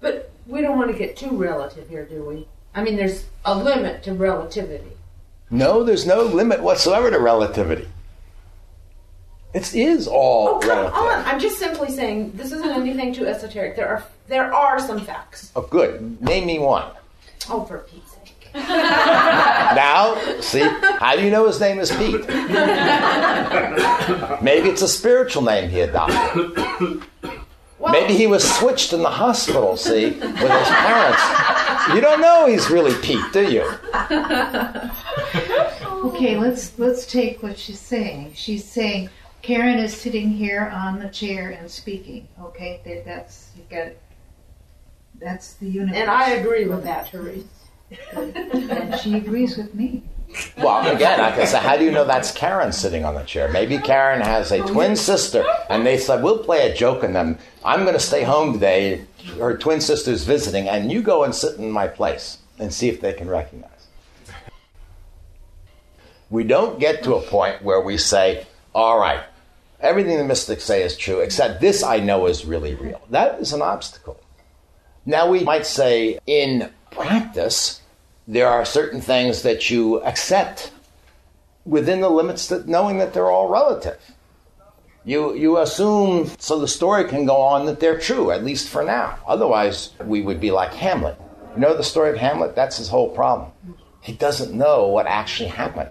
But 0.00 0.30
we 0.46 0.60
don't 0.62 0.76
want 0.78 0.90
to 0.90 0.96
get 0.98 1.16
too 1.16 1.30
relative 1.36 1.88
here, 1.88 2.04
do 2.04 2.24
we? 2.24 2.48
I 2.74 2.82
mean, 2.82 2.96
there's 2.96 3.26
a 3.44 3.54
limit 3.56 4.02
to 4.04 4.12
relativity. 4.14 4.92
No, 5.50 5.82
there's 5.82 6.06
no 6.06 6.22
limit 6.22 6.62
whatsoever 6.62 7.10
to 7.10 7.18
relativity. 7.18 7.88
It 9.52 9.74
is 9.74 10.06
all 10.06 10.48
Oh, 10.48 10.58
come 10.60 10.68
relative. 10.70 10.94
on! 10.94 11.24
I'm 11.24 11.40
just 11.40 11.58
simply 11.58 11.90
saying 11.90 12.32
this 12.36 12.52
isn't 12.52 12.70
anything 12.70 13.12
too 13.12 13.26
esoteric. 13.26 13.74
There 13.74 13.88
are 13.88 14.04
there 14.28 14.54
are 14.54 14.78
some 14.78 15.00
facts. 15.00 15.50
Oh, 15.56 15.62
good. 15.62 16.22
Name 16.22 16.46
me 16.46 16.60
one. 16.60 16.84
Oh, 17.48 17.64
for 17.64 17.78
Pete's! 17.78 18.09
Now, 19.70 20.16
see, 20.40 20.60
how 20.98 21.14
do 21.14 21.22
you 21.22 21.30
know 21.30 21.46
his 21.46 21.60
name 21.60 21.78
is 21.78 21.90
Pete? 21.92 22.26
Maybe 24.42 24.68
it's 24.68 24.82
a 24.82 24.88
spiritual 24.88 25.42
name 25.42 25.70
he 25.70 25.80
adopted. 25.80 27.04
Well, 27.78 27.92
Maybe 27.92 28.14
he 28.14 28.26
was 28.26 28.42
switched 28.58 28.92
in 28.92 29.02
the 29.02 29.10
hospital, 29.10 29.76
see, 29.76 30.06
with 30.06 30.22
his 30.22 30.68
parents. 30.68 31.22
You 31.94 32.00
don't 32.00 32.20
know 32.20 32.46
he's 32.46 32.68
really 32.68 32.94
Pete, 33.00 33.24
do 33.32 33.50
you? 33.50 33.62
Okay, 36.04 36.36
let's 36.36 36.78
let's 36.78 37.06
take 37.06 37.42
what 37.42 37.58
she's 37.58 37.78
saying. 37.80 38.32
She's 38.34 38.64
saying 38.64 39.08
Karen 39.42 39.78
is 39.78 39.96
sitting 39.96 40.30
here 40.30 40.66
on 40.74 40.98
the 40.98 41.08
chair 41.08 41.50
and 41.50 41.70
speaking. 41.70 42.26
Okay, 42.42 42.80
that, 42.84 43.04
that's 43.04 43.50
you 43.56 43.62
got 43.70 43.86
it. 43.86 44.02
That's 45.20 45.54
the 45.54 45.68
universe. 45.68 45.96
and 45.96 46.10
I 46.10 46.30
agree 46.30 46.66
with 46.66 46.84
that, 46.84 47.10
Therese. 47.10 47.44
And 48.12 48.98
she 49.00 49.14
agrees 49.14 49.56
with 49.56 49.74
me. 49.74 50.02
Well, 50.58 50.94
again, 50.94 51.20
I 51.20 51.34
can 51.34 51.46
say, 51.46 51.58
how 51.58 51.76
do 51.76 51.84
you 51.84 51.90
know 51.90 52.04
that's 52.04 52.30
Karen 52.30 52.72
sitting 52.72 53.04
on 53.04 53.14
the 53.14 53.24
chair? 53.24 53.48
Maybe 53.48 53.78
Karen 53.78 54.20
has 54.20 54.52
a 54.52 54.64
twin 54.64 54.94
sister, 54.94 55.44
and 55.68 55.84
they 55.84 55.98
said, 55.98 56.22
We'll 56.22 56.44
play 56.44 56.70
a 56.70 56.74
joke 56.74 57.02
on 57.02 57.12
them. 57.12 57.38
I'm 57.64 57.80
going 57.80 57.94
to 57.94 58.00
stay 58.00 58.22
home 58.22 58.52
today. 58.52 59.06
Her 59.38 59.56
twin 59.56 59.80
sister's 59.80 60.24
visiting, 60.24 60.68
and 60.68 60.92
you 60.92 61.02
go 61.02 61.24
and 61.24 61.34
sit 61.34 61.58
in 61.58 61.70
my 61.70 61.88
place 61.88 62.38
and 62.58 62.72
see 62.72 62.88
if 62.88 63.00
they 63.00 63.12
can 63.12 63.28
recognize. 63.28 63.70
We 66.28 66.44
don't 66.44 66.78
get 66.78 67.02
to 67.04 67.14
a 67.14 67.22
point 67.22 67.62
where 67.62 67.80
we 67.80 67.98
say, 67.98 68.46
All 68.72 69.00
right, 69.00 69.24
everything 69.80 70.16
the 70.16 70.24
mystics 70.24 70.62
say 70.62 70.82
is 70.84 70.96
true, 70.96 71.20
except 71.20 71.60
this 71.60 71.82
I 71.82 71.98
know 71.98 72.26
is 72.26 72.44
really 72.44 72.74
real. 72.74 73.02
That 73.10 73.40
is 73.40 73.52
an 73.52 73.62
obstacle. 73.62 74.20
Now, 75.06 75.28
we 75.28 75.42
might 75.42 75.66
say, 75.66 76.20
in 76.26 76.70
practice, 76.90 77.79
there 78.30 78.46
are 78.46 78.64
certain 78.64 79.00
things 79.00 79.42
that 79.42 79.70
you 79.70 80.00
accept 80.02 80.70
within 81.64 82.00
the 82.00 82.08
limits 82.08 82.46
that 82.46 82.68
knowing 82.68 82.98
that 82.98 83.12
they're 83.12 83.30
all 83.30 83.48
relative. 83.48 83.98
You, 85.04 85.34
you 85.34 85.58
assume 85.58 86.30
so 86.38 86.60
the 86.60 86.68
story 86.68 87.08
can 87.08 87.26
go 87.26 87.36
on 87.36 87.66
that 87.66 87.80
they're 87.80 87.98
true, 87.98 88.30
at 88.30 88.44
least 88.44 88.68
for 88.68 88.84
now. 88.84 89.18
Otherwise, 89.26 89.90
we 90.04 90.22
would 90.22 90.40
be 90.40 90.52
like 90.52 90.72
Hamlet. 90.74 91.16
You 91.54 91.60
know 91.60 91.76
the 91.76 91.82
story 91.82 92.10
of 92.10 92.18
Hamlet? 92.18 92.54
That's 92.54 92.76
his 92.76 92.88
whole 92.88 93.08
problem. 93.08 93.50
He 94.00 94.12
doesn't 94.12 94.56
know 94.56 94.86
what 94.86 95.06
actually 95.06 95.48
happened. 95.48 95.90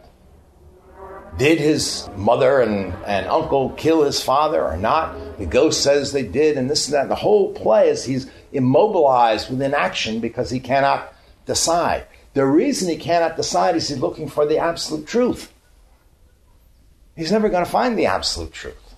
Did 1.37 1.59
his 1.59 2.09
mother 2.15 2.61
and, 2.61 2.93
and 3.05 3.27
uncle 3.27 3.71
kill 3.71 4.03
his 4.03 4.23
father 4.23 4.63
or 4.63 4.77
not? 4.77 5.37
The 5.37 5.45
ghost 5.45 5.83
says 5.83 6.13
they 6.13 6.23
did, 6.23 6.57
and 6.57 6.69
this 6.69 6.87
and 6.87 6.93
that. 6.93 7.09
The 7.09 7.15
whole 7.15 7.53
play 7.53 7.89
is 7.89 8.05
he's 8.05 8.31
immobilized 8.53 9.49
within 9.49 9.73
action 9.73 10.21
because 10.21 10.49
he 10.49 10.59
cannot 10.61 11.13
decide. 11.45 12.05
The 12.33 12.45
reason 12.45 12.89
he 12.89 12.97
cannot 12.97 13.35
decide 13.35 13.75
is 13.75 13.89
he's 13.89 13.99
looking 13.99 14.29
for 14.29 14.45
the 14.45 14.57
absolute 14.57 15.07
truth. 15.07 15.51
He's 17.15 17.31
never 17.31 17.49
going 17.49 17.65
to 17.65 17.69
find 17.69 17.97
the 17.97 18.05
absolute 18.05 18.53
truth 18.53 18.95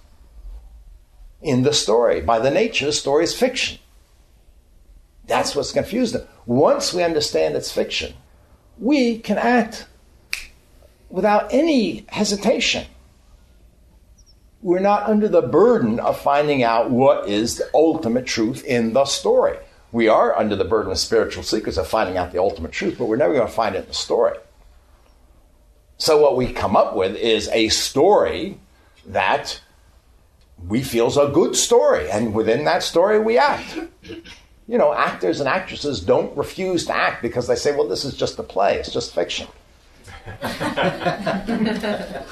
in 1.42 1.64
the 1.64 1.74
story. 1.74 2.22
By 2.22 2.40
the 2.40 2.52
nature, 2.52 2.86
the 2.86 2.92
story 2.92 3.24
is 3.24 3.38
fiction. 3.38 3.80
That's 5.26 5.56
what's 5.56 5.72
confused 5.72 6.16
him. 6.16 6.28
Once 6.46 6.94
we 6.94 7.04
understand 7.04 7.56
it's 7.56 7.72
fiction, 7.72 8.14
we 8.78 9.20
can 9.20 9.38
act 9.38 9.86
without 11.10 11.54
any 11.54 12.06
hesitation. 12.10 12.86
We're 14.62 14.80
not 14.80 15.04
under 15.04 15.28
the 15.28 15.42
burden 15.42 16.00
of 16.00 16.20
finding 16.20 16.64
out 16.64 16.92
what 16.92 17.28
is 17.28 17.58
the 17.58 17.70
ultimate 17.74 18.28
truth 18.28 18.64
in 18.66 18.94
the 18.94 19.06
story. 19.06 19.58
We 19.92 20.08
are 20.08 20.38
under 20.38 20.56
the 20.56 20.64
burden 20.64 20.92
of 20.92 20.98
spiritual 20.98 21.44
seekers 21.44 21.78
of 21.78 21.88
finding 21.88 22.18
out 22.18 22.32
the 22.32 22.40
ultimate 22.40 22.72
truth, 22.72 22.96
but 22.98 23.06
we're 23.06 23.18
never 23.18 23.34
going 23.34 23.48
to 23.48 23.52
find 23.54 23.76
it 23.76 23.80
in 23.80 23.88
the 23.88 23.94
story. 23.94 24.38
So, 25.98 26.18
what 26.20 26.36
we 26.36 26.52
come 26.52 26.76
up 26.76 26.96
with 26.96 27.16
is 27.16 27.48
a 27.50 27.70
story 27.70 28.58
that 29.08 29.62
we 30.68 30.82
feel 30.82 31.08
is 31.08 31.18
a 31.18 31.28
good 31.28 31.56
story, 31.56 32.10
and 32.10 32.34
within 32.34 32.66
that 32.66 32.84
story, 32.84 33.20
we 33.20 33.38
act. 33.38 33.78
You 34.68 34.78
know, 34.78 34.94
actors 34.94 35.40
and 35.40 35.50
actresses 35.50 36.00
don't 36.00 36.36
refuse 36.38 36.86
to 36.86 36.96
act 36.96 37.22
because 37.22 37.48
they 37.48 37.56
say, 37.56 37.76
well, 37.76 37.88
this 37.88 38.06
is 38.06 38.16
just 38.16 38.40
a 38.40 38.44
play, 38.44 38.78
it's 38.78 38.92
just 38.92 39.14
fiction. 39.14 39.48
uh, 40.42 42.24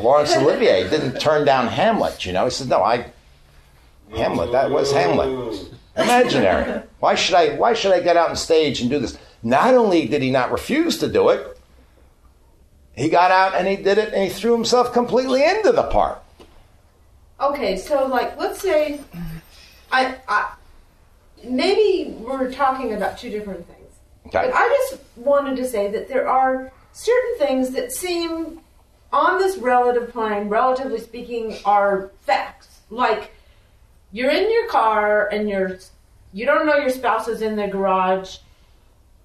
Laurence 0.00 0.36
Olivier 0.36 0.88
didn't 0.88 1.20
turn 1.20 1.44
down 1.44 1.66
Hamlet, 1.66 2.24
you 2.24 2.32
know. 2.32 2.44
He 2.44 2.50
said, 2.50 2.68
no, 2.68 2.82
I. 2.82 3.10
Hamlet, 4.14 4.52
that 4.52 4.70
was 4.70 4.92
Hamlet. 4.92 5.68
Imaginary. 5.96 6.82
Why 7.00 7.14
should 7.14 7.34
I 7.34 7.56
why 7.56 7.74
should 7.74 7.92
I 7.92 8.00
get 8.00 8.16
out 8.16 8.30
on 8.30 8.36
stage 8.36 8.80
and 8.80 8.88
do 8.88 8.98
this? 8.98 9.18
Not 9.42 9.74
only 9.74 10.08
did 10.08 10.22
he 10.22 10.30
not 10.30 10.50
refuse 10.50 10.98
to 10.98 11.08
do 11.08 11.28
it, 11.28 11.60
he 12.96 13.08
got 13.08 13.30
out 13.30 13.54
and 13.54 13.66
he 13.66 13.76
did 13.76 13.98
it 13.98 14.14
and 14.14 14.22
he 14.22 14.30
threw 14.30 14.52
himself 14.52 14.92
completely 14.92 15.44
into 15.44 15.72
the 15.72 15.82
part. 15.84 16.22
Okay, 17.40 17.76
so 17.76 18.06
like, 18.06 18.38
let's 18.38 18.60
say, 18.60 19.00
I, 19.92 20.16
I 20.28 20.54
maybe 21.44 22.12
we're 22.12 22.50
talking 22.52 22.94
about 22.94 23.18
two 23.18 23.30
different 23.30 23.66
things. 23.66 23.92
Okay. 24.26 24.46
But 24.46 24.54
I 24.54 24.68
just 24.68 25.02
wanted 25.16 25.56
to 25.56 25.66
say 25.66 25.90
that 25.90 26.08
there 26.08 26.28
are 26.28 26.72
certain 26.92 27.38
things 27.38 27.70
that 27.70 27.92
seem 27.92 28.60
on 29.12 29.38
this 29.38 29.56
relative 29.58 30.10
plane, 30.10 30.48
relatively 30.48 31.00
speaking, 31.00 31.58
are 31.64 32.10
facts. 32.22 32.80
Like 32.90 33.34
you're 34.12 34.30
in 34.30 34.50
your 34.50 34.68
car 34.68 35.28
and 35.28 35.48
you're 35.48 35.78
you 36.34 36.44
don't 36.44 36.66
know 36.66 36.76
your 36.76 36.90
spouse 36.90 37.28
is 37.28 37.40
in 37.40 37.56
the 37.56 37.68
garage 37.68 38.38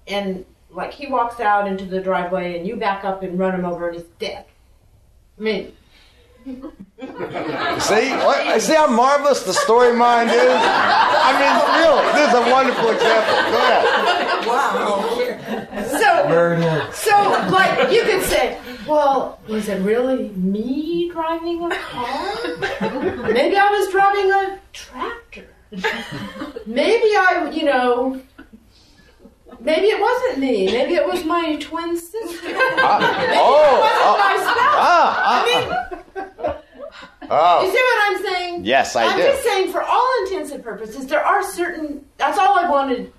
and 0.06 0.46
like 0.70 0.92
he 0.92 1.08
walks 1.08 1.40
out 1.40 1.66
into 1.66 1.84
the 1.84 2.00
driveway 2.00 2.56
and 2.56 2.66
you 2.66 2.76
back 2.76 3.04
up 3.04 3.22
and 3.22 3.38
run 3.38 3.54
him 3.54 3.64
over 3.66 3.88
and 3.88 3.98
he's 3.98 4.08
dead. 4.18 4.44
I 5.38 5.42
mean, 5.42 5.72
See? 6.46 8.10
What, 8.10 8.62
see 8.62 8.74
how 8.74 8.86
marvelous 8.86 9.42
the 9.42 9.52
story 9.52 9.94
mind 9.94 10.30
is? 10.30 10.36
I 10.40 11.32
mean, 11.36 11.54
really, 11.80 12.04
this 12.14 12.28
is 12.28 12.34
a 12.34 12.42
wonderful 12.50 12.90
example. 12.90 13.34
Go 13.50 13.58
ahead. 13.60 13.90
So, 15.90 16.08
so 16.92 17.14
like 17.50 17.92
you 17.92 18.02
could 18.04 18.22
say, 18.22 18.58
well, 18.88 19.38
was 19.48 19.68
it 19.68 19.82
really 19.82 20.30
me 20.30 21.10
driving 21.10 21.62
a 21.64 21.74
car? 21.76 22.36
Maybe 23.32 23.56
I 23.56 23.70
was 23.70 23.90
driving 23.90 24.30
a 24.30 24.58
tractor. 24.72 25.48
Maybe 26.66 27.08
I, 27.16 27.50
you 27.52 27.64
know, 27.64 28.20
maybe 29.60 29.86
it 29.86 30.00
wasn't 30.00 30.38
me. 30.38 30.66
Maybe 30.66 30.94
it 30.94 31.06
was 31.06 31.24
my 31.24 31.56
twin 31.56 31.96
sister. 31.96 32.54
Ah, 32.78 32.98
oh, 33.36 33.80
wasn't 33.80 34.02
oh, 34.02 34.16
my 34.18 34.36
spouse. 34.36 34.56
ah, 34.76 35.24
ah, 35.26 35.42
I 35.42 35.46
mean, 35.46 37.30
oh. 37.30 37.62
you 37.62 37.70
see 37.70 37.76
what 37.76 38.10
I'm 38.10 38.24
saying? 38.24 38.64
Yes, 38.64 38.96
I 38.96 39.04
I'm 39.04 39.16
do. 39.16 39.22
just 39.24 39.42
saying, 39.44 39.70
for 39.70 39.82
all 39.82 40.24
intents 40.24 40.50
and 40.50 40.62
purposes, 40.62 41.06
there 41.06 41.24
are 41.24 41.42
certain. 41.42 42.04
That's 42.16 42.38
all 42.38 42.58
I 42.58 42.68
wanted. 42.68 43.12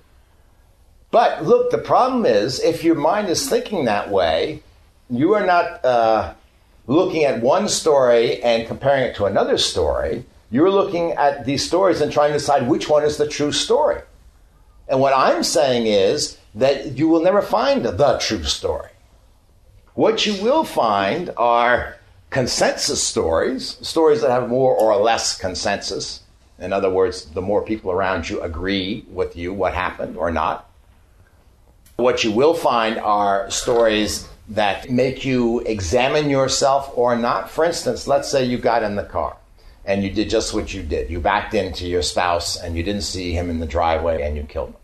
But 1.10 1.44
look, 1.44 1.70
the 1.70 1.78
problem 1.78 2.26
is 2.26 2.60
if 2.60 2.84
your 2.84 2.94
mind 2.96 3.28
is 3.28 3.48
thinking 3.48 3.84
that 3.84 4.10
way, 4.10 4.62
you 5.10 5.34
are 5.34 5.44
not 5.44 5.84
uh, 5.84 6.34
looking 6.86 7.24
at 7.24 7.40
one 7.42 7.68
story 7.68 8.42
and 8.42 8.66
comparing 8.66 9.04
it 9.04 9.16
to 9.16 9.26
another 9.26 9.58
story. 9.58 10.24
You're 10.52 10.70
looking 10.70 11.12
at 11.12 11.46
these 11.46 11.66
stories 11.66 12.02
and 12.02 12.12
trying 12.12 12.32
to 12.32 12.38
decide 12.38 12.68
which 12.68 12.86
one 12.86 13.04
is 13.04 13.16
the 13.16 13.26
true 13.26 13.52
story. 13.52 14.02
And 14.86 15.00
what 15.00 15.14
I'm 15.16 15.42
saying 15.42 15.86
is 15.86 16.36
that 16.54 16.98
you 16.98 17.08
will 17.08 17.22
never 17.22 17.40
find 17.40 17.82
the 17.82 18.18
true 18.20 18.44
story. 18.44 18.90
What 19.94 20.26
you 20.26 20.42
will 20.42 20.64
find 20.64 21.30
are 21.38 21.96
consensus 22.28 23.02
stories, 23.02 23.78
stories 23.80 24.20
that 24.20 24.30
have 24.30 24.50
more 24.50 24.76
or 24.76 24.94
less 24.96 25.38
consensus. 25.38 26.20
In 26.58 26.70
other 26.70 26.90
words, 26.90 27.24
the 27.24 27.40
more 27.40 27.62
people 27.62 27.90
around 27.90 28.28
you 28.28 28.42
agree 28.42 29.06
with 29.08 29.34
you 29.34 29.54
what 29.54 29.72
happened 29.72 30.18
or 30.18 30.30
not. 30.30 30.68
What 31.96 32.24
you 32.24 32.30
will 32.30 32.52
find 32.52 32.98
are 32.98 33.50
stories 33.50 34.28
that 34.50 34.90
make 34.90 35.24
you 35.24 35.60
examine 35.60 36.28
yourself 36.28 36.92
or 36.94 37.16
not. 37.16 37.48
For 37.48 37.64
instance, 37.64 38.06
let's 38.06 38.30
say 38.30 38.44
you 38.44 38.58
got 38.58 38.82
in 38.82 38.96
the 38.96 39.04
car 39.04 39.38
and 39.84 40.02
you 40.02 40.10
did 40.10 40.30
just 40.30 40.54
what 40.54 40.72
you 40.72 40.82
did. 40.82 41.10
You 41.10 41.20
backed 41.20 41.54
into 41.54 41.86
your 41.86 42.02
spouse 42.02 42.56
and 42.56 42.76
you 42.76 42.82
didn't 42.82 43.02
see 43.02 43.32
him 43.32 43.50
in 43.50 43.58
the 43.58 43.66
driveway 43.66 44.22
and 44.22 44.36
you 44.36 44.44
killed 44.44 44.70
him. 44.70 44.76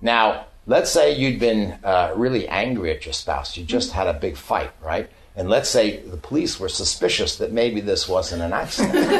Now, 0.00 0.46
let's 0.66 0.90
say 0.90 1.14
you'd 1.16 1.38
been 1.38 1.78
uh, 1.84 2.12
really 2.16 2.48
angry 2.48 2.90
at 2.90 3.06
your 3.06 3.12
spouse. 3.12 3.56
You 3.56 3.64
just 3.64 3.92
had 3.92 4.06
a 4.06 4.14
big 4.14 4.36
fight, 4.36 4.72
right? 4.82 5.08
And 5.36 5.50
let's 5.50 5.68
say 5.68 5.98
the 5.98 6.16
police 6.16 6.58
were 6.58 6.68
suspicious 6.68 7.36
that 7.36 7.52
maybe 7.52 7.80
this 7.80 8.08
wasn't 8.08 8.42
an 8.42 8.54
accident. 8.54 8.94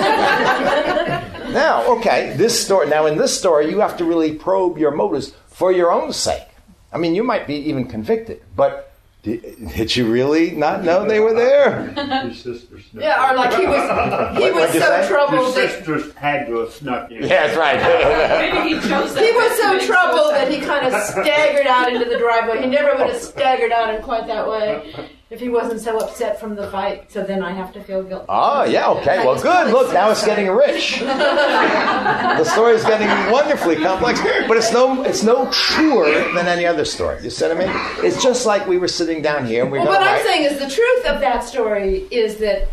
now, 1.53 1.85
okay, 1.99 2.35
this 2.37 2.59
story. 2.59 2.89
Now, 2.89 3.05
in 3.07 3.19
this 3.19 3.39
story, 3.39 3.71
you 3.71 3.81
have 3.81 3.99
to 3.99 4.05
really 4.05 4.33
probe 4.35 4.79
your 4.79 4.93
motives 4.93 5.35
for 5.49 5.73
your 5.73 5.93
own 5.93 6.13
sake. 6.15 6.49
I 6.91 6.99
mean, 6.99 7.15
you 7.15 7.23
might 7.23 7.47
be 7.47 7.57
even 7.57 7.87
convicted, 7.87 8.43
but 8.57 8.86
did, 9.27 9.75
did 9.75 9.97
you 9.97 10.07
really 10.07 10.53
not 10.53 10.85
know 10.85 11.05
they 11.05 11.19
were 11.19 11.35
there? 11.35 11.93
Your 12.25 12.33
sister 12.33 12.81
snuck 12.81 13.03
Yeah, 13.03 13.33
or 13.33 13.37
like 13.37 13.55
he 13.55 13.67
was, 13.67 14.39
he 14.39 14.53
was 14.53 14.71
so 14.71 14.79
say? 14.79 15.01
Your 15.01 15.09
troubled 15.09 15.55
that 15.57 15.71
sisters 15.71 16.15
had 16.15 16.47
to 16.47 16.59
have 16.61 16.73
snuck 16.73 17.11
in. 17.11 17.23
Yeah, 17.23 17.49
that's 17.49 17.57
right. 17.57 18.53
Maybe 18.53 18.69
he 18.69 18.89
chose 18.89 19.15
that. 19.15 19.25
He 19.25 19.33
was 19.33 19.59
so 19.59 19.79
make 19.79 19.87
troubled 19.87 20.33
that 20.35 20.49
he 20.49 20.61
kind 20.61 20.87
of 20.87 21.03
staggered 21.03 21.67
out 21.67 21.93
into 21.93 22.09
the 22.09 22.19
driveway. 22.19 22.61
He 22.63 22.69
never 22.69 22.97
would 22.97 23.11
have 23.11 23.21
staggered 23.21 23.73
out 23.73 23.93
in 23.93 24.01
quite 24.01 24.29
that 24.29 24.49
way 24.49 24.95
if 25.29 25.41
he 25.41 25.49
wasn't 25.49 25.81
so 25.81 25.99
upset 25.99 26.39
from 26.39 26.55
the 26.55 26.71
fight. 26.71 27.11
So 27.11 27.23
then 27.25 27.43
I 27.43 27.53
have 27.53 27.73
to 27.73 27.83
feel 27.83 28.03
guilty. 28.03 28.27
Oh, 28.29 28.65
yeah, 28.65 28.89
okay. 28.91 29.19
Well, 29.25 29.41
good. 29.41 29.73
Look, 29.73 29.93
now 29.93 30.11
it's 30.11 30.25
getting 30.25 30.49
rich. 30.49 31.01
the 31.01 32.45
story 32.45 32.75
is 32.75 32.85
getting 32.85 33.09
wonderfully 33.33 33.77
complex, 33.77 34.21
but 34.47 34.57
it's 34.57 34.73
no, 34.73 35.03
it's 35.03 35.25
no 35.25 35.51
truer 35.51 36.33
than 36.33 36.47
any 36.47 36.65
other 36.65 36.85
story. 36.85 37.23
You 37.25 37.31
see 37.31 37.49
what 37.49 37.57
I 37.57 37.67
mean? 37.67 38.05
It's 38.05 38.23
just 38.23 38.47
like 38.47 38.67
we 38.69 38.79
were 38.79 38.89
sitting 38.89 39.21
down 39.21 39.47
here 39.47 39.65
and 39.65 39.73
we 39.73 39.79
Well, 39.79 39.89
what 39.89 39.99
going 39.99 40.11
I'm 40.11 40.25
saying 40.25 40.45
is 40.45 40.59
the 40.61 40.71
truth 40.71 41.07
of 41.07 41.21
that 41.21 41.43
story 41.43 42.07
is 42.13 42.37
that 42.37 42.69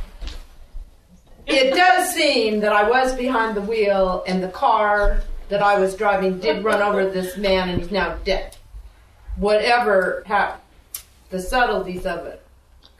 it 1.47 1.73
does 1.75 2.13
seem 2.13 2.59
that 2.59 2.71
I 2.71 2.87
was 2.87 3.15
behind 3.15 3.57
the 3.57 3.61
wheel 3.61 4.23
and 4.27 4.43
the 4.43 4.49
car 4.49 5.21
that 5.49 5.63
I 5.63 5.79
was 5.79 5.95
driving 5.95 6.39
did 6.39 6.63
run 6.63 6.81
over 6.81 7.09
this 7.09 7.35
man 7.35 7.69
and 7.69 7.81
he's 7.81 7.91
now 7.91 8.15
dead. 8.23 8.55
Whatever 9.37 10.23
happened, 10.27 10.61
the 11.31 11.39
subtleties 11.39 12.05
of 12.05 12.27
it 12.27 12.42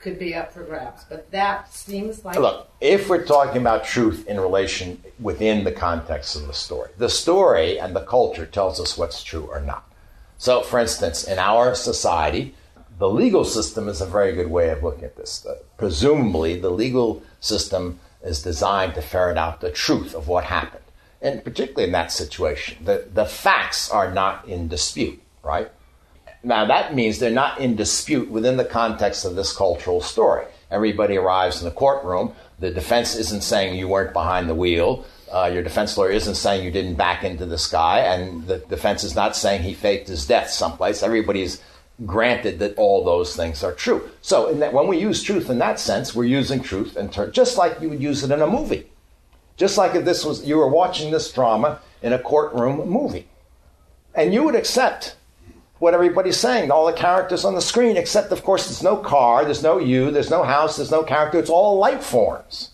could 0.04 0.18
be 0.18 0.34
up 0.34 0.52
for 0.52 0.62
grabs, 0.62 1.02
but 1.08 1.30
that 1.30 1.72
seems 1.72 2.24
like 2.26 2.38
Look, 2.38 2.70
if 2.80 3.08
we're 3.08 3.24
talking 3.24 3.60
about 3.60 3.84
truth 3.84 4.28
in 4.28 4.38
relation 4.38 5.02
within 5.18 5.64
the 5.64 5.72
context 5.72 6.36
of 6.36 6.46
the 6.46 6.52
story, 6.52 6.90
the 6.98 7.08
story 7.08 7.80
and 7.80 7.96
the 7.96 8.04
culture 8.04 8.44
tells 8.44 8.78
us 8.78 8.98
what's 8.98 9.24
true 9.24 9.48
or 9.50 9.60
not. 9.60 9.90
So, 10.36 10.60
for 10.60 10.78
instance, 10.78 11.24
in 11.24 11.38
our 11.38 11.74
society, 11.74 12.54
the 12.98 13.08
legal 13.08 13.44
system 13.44 13.88
is 13.88 14.02
a 14.02 14.06
very 14.06 14.34
good 14.34 14.50
way 14.50 14.68
of 14.68 14.82
looking 14.82 15.04
at 15.04 15.16
this. 15.16 15.46
Presumably, 15.78 16.60
the 16.60 16.70
legal 16.70 17.22
system 17.40 17.98
is 18.22 18.42
designed 18.42 18.94
to 18.96 19.02
ferret 19.02 19.38
out 19.38 19.62
the 19.62 19.70
truth 19.70 20.14
of 20.14 20.28
what 20.28 20.44
happened. 20.44 20.84
And 21.22 21.42
particularly 21.42 21.84
in 21.84 21.92
that 21.92 22.12
situation, 22.12 22.84
the, 22.84 23.08
the 23.10 23.24
facts 23.24 23.90
are 23.90 24.12
not 24.12 24.46
in 24.46 24.68
dispute, 24.68 25.22
right? 25.42 25.70
Now, 26.44 26.66
that 26.66 26.94
means 26.94 27.18
they're 27.18 27.30
not 27.30 27.58
in 27.58 27.74
dispute 27.74 28.30
within 28.30 28.58
the 28.58 28.64
context 28.64 29.24
of 29.24 29.34
this 29.34 29.56
cultural 29.56 30.02
story. 30.02 30.44
Everybody 30.70 31.16
arrives 31.16 31.60
in 31.60 31.64
the 31.64 31.74
courtroom. 31.74 32.34
The 32.58 32.70
defense 32.70 33.16
isn't 33.16 33.42
saying 33.42 33.78
you 33.78 33.88
weren't 33.88 34.12
behind 34.12 34.48
the 34.48 34.54
wheel. 34.54 35.06
Uh, 35.32 35.50
your 35.52 35.62
defense 35.62 35.96
lawyer 35.96 36.10
isn't 36.10 36.34
saying 36.34 36.62
you 36.62 36.70
didn't 36.70 36.96
back 36.96 37.24
into 37.24 37.46
the 37.46 37.56
sky. 37.56 38.00
And 38.00 38.46
the 38.46 38.58
defense 38.58 39.04
is 39.04 39.14
not 39.14 39.36
saying 39.36 39.62
he 39.62 39.72
faked 39.72 40.08
his 40.08 40.26
death 40.26 40.50
someplace. 40.50 41.02
Everybody's 41.02 41.62
granted 42.04 42.58
that 42.58 42.76
all 42.76 43.04
those 43.04 43.34
things 43.34 43.64
are 43.64 43.72
true. 43.72 44.10
So, 44.20 44.52
that, 44.54 44.72
when 44.72 44.86
we 44.86 44.98
use 44.98 45.22
truth 45.22 45.48
in 45.48 45.58
that 45.58 45.80
sense, 45.80 46.14
we're 46.14 46.24
using 46.24 46.60
truth 46.60 46.96
in 46.96 47.08
ter- 47.08 47.30
just 47.30 47.56
like 47.56 47.80
you 47.80 47.88
would 47.88 48.02
use 48.02 48.22
it 48.22 48.30
in 48.30 48.42
a 48.42 48.46
movie. 48.46 48.90
Just 49.56 49.78
like 49.78 49.94
if 49.94 50.04
this 50.04 50.24
was 50.24 50.44
you 50.44 50.58
were 50.58 50.68
watching 50.68 51.10
this 51.10 51.32
drama 51.32 51.80
in 52.02 52.12
a 52.12 52.18
courtroom 52.18 52.88
movie. 52.88 53.28
And 54.14 54.34
you 54.34 54.42
would 54.44 54.54
accept 54.54 55.16
what 55.78 55.94
everybody's 55.94 56.36
saying, 56.36 56.70
all 56.70 56.86
the 56.86 56.92
characters 56.92 57.44
on 57.44 57.54
the 57.54 57.60
screen, 57.60 57.96
except, 57.96 58.32
of 58.32 58.42
course, 58.42 58.66
there's 58.66 58.82
no 58.82 58.96
car, 58.96 59.44
there's 59.44 59.62
no 59.62 59.78
you, 59.78 60.10
there's 60.10 60.30
no 60.30 60.44
house, 60.44 60.76
there's 60.76 60.90
no 60.90 61.02
character, 61.02 61.38
it's 61.38 61.50
all 61.50 61.78
light 61.78 62.02
forms. 62.02 62.70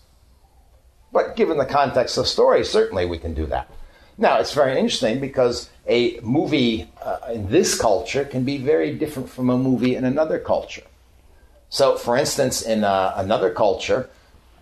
But 1.13 1.35
given 1.35 1.59
the 1.59 1.67
context 1.67 2.17
of 2.19 2.25
the 2.25 2.29
story, 2.29 2.65
certainly 2.65 3.07
we 3.07 3.19
can 3.19 3.35
do 3.35 3.47
that. 3.47 3.69
Now, 4.17 4.39
it's 4.39 4.53
very 4.53 4.79
interesting 4.79 5.19
because 5.19 5.71
a 5.87 6.21
movie 6.21 6.91
uh, 7.03 7.19
in 7.33 7.51
this 7.51 7.81
culture 7.81 8.25
can 8.25 8.45
be 8.45 8.59
very 8.59 8.95
different 8.95 9.31
from 9.31 9.49
a 9.49 9.57
movie 9.57 9.97
in 9.97 10.05
another 10.05 10.39
culture. 10.39 10.83
So, 11.71 11.97
for 11.97 12.17
instance, 12.17 12.63
in 12.63 12.85
uh, 12.85 13.15
another 13.17 13.51
culture, 13.51 14.11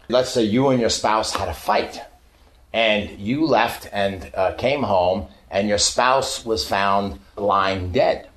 let's 0.08 0.30
say 0.30 0.44
you 0.44 0.68
and 0.68 0.80
your 0.80 0.90
spouse 0.90 1.34
had 1.34 1.48
a 1.48 1.54
fight, 1.54 2.00
and 2.72 3.18
you 3.18 3.46
left 3.46 3.88
and 3.92 4.30
uh, 4.34 4.52
came 4.52 4.82
home, 4.82 5.26
and 5.50 5.68
your 5.68 5.78
spouse 5.78 6.44
was 6.44 6.66
found 6.66 7.18
lying 7.36 7.90
dead 7.92 8.28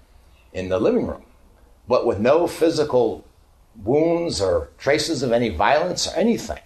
in 0.54 0.70
the 0.70 0.80
living 0.80 1.08
room, 1.08 1.24
but 1.88 2.06
with 2.06 2.20
no 2.20 2.48
physical 2.48 3.26
wounds 3.84 4.42
or 4.42 4.70
traces 4.78 5.24
of 5.24 5.32
any 5.32 5.50
violence 5.50 6.08
or 6.08 6.16
anything. 6.16 6.60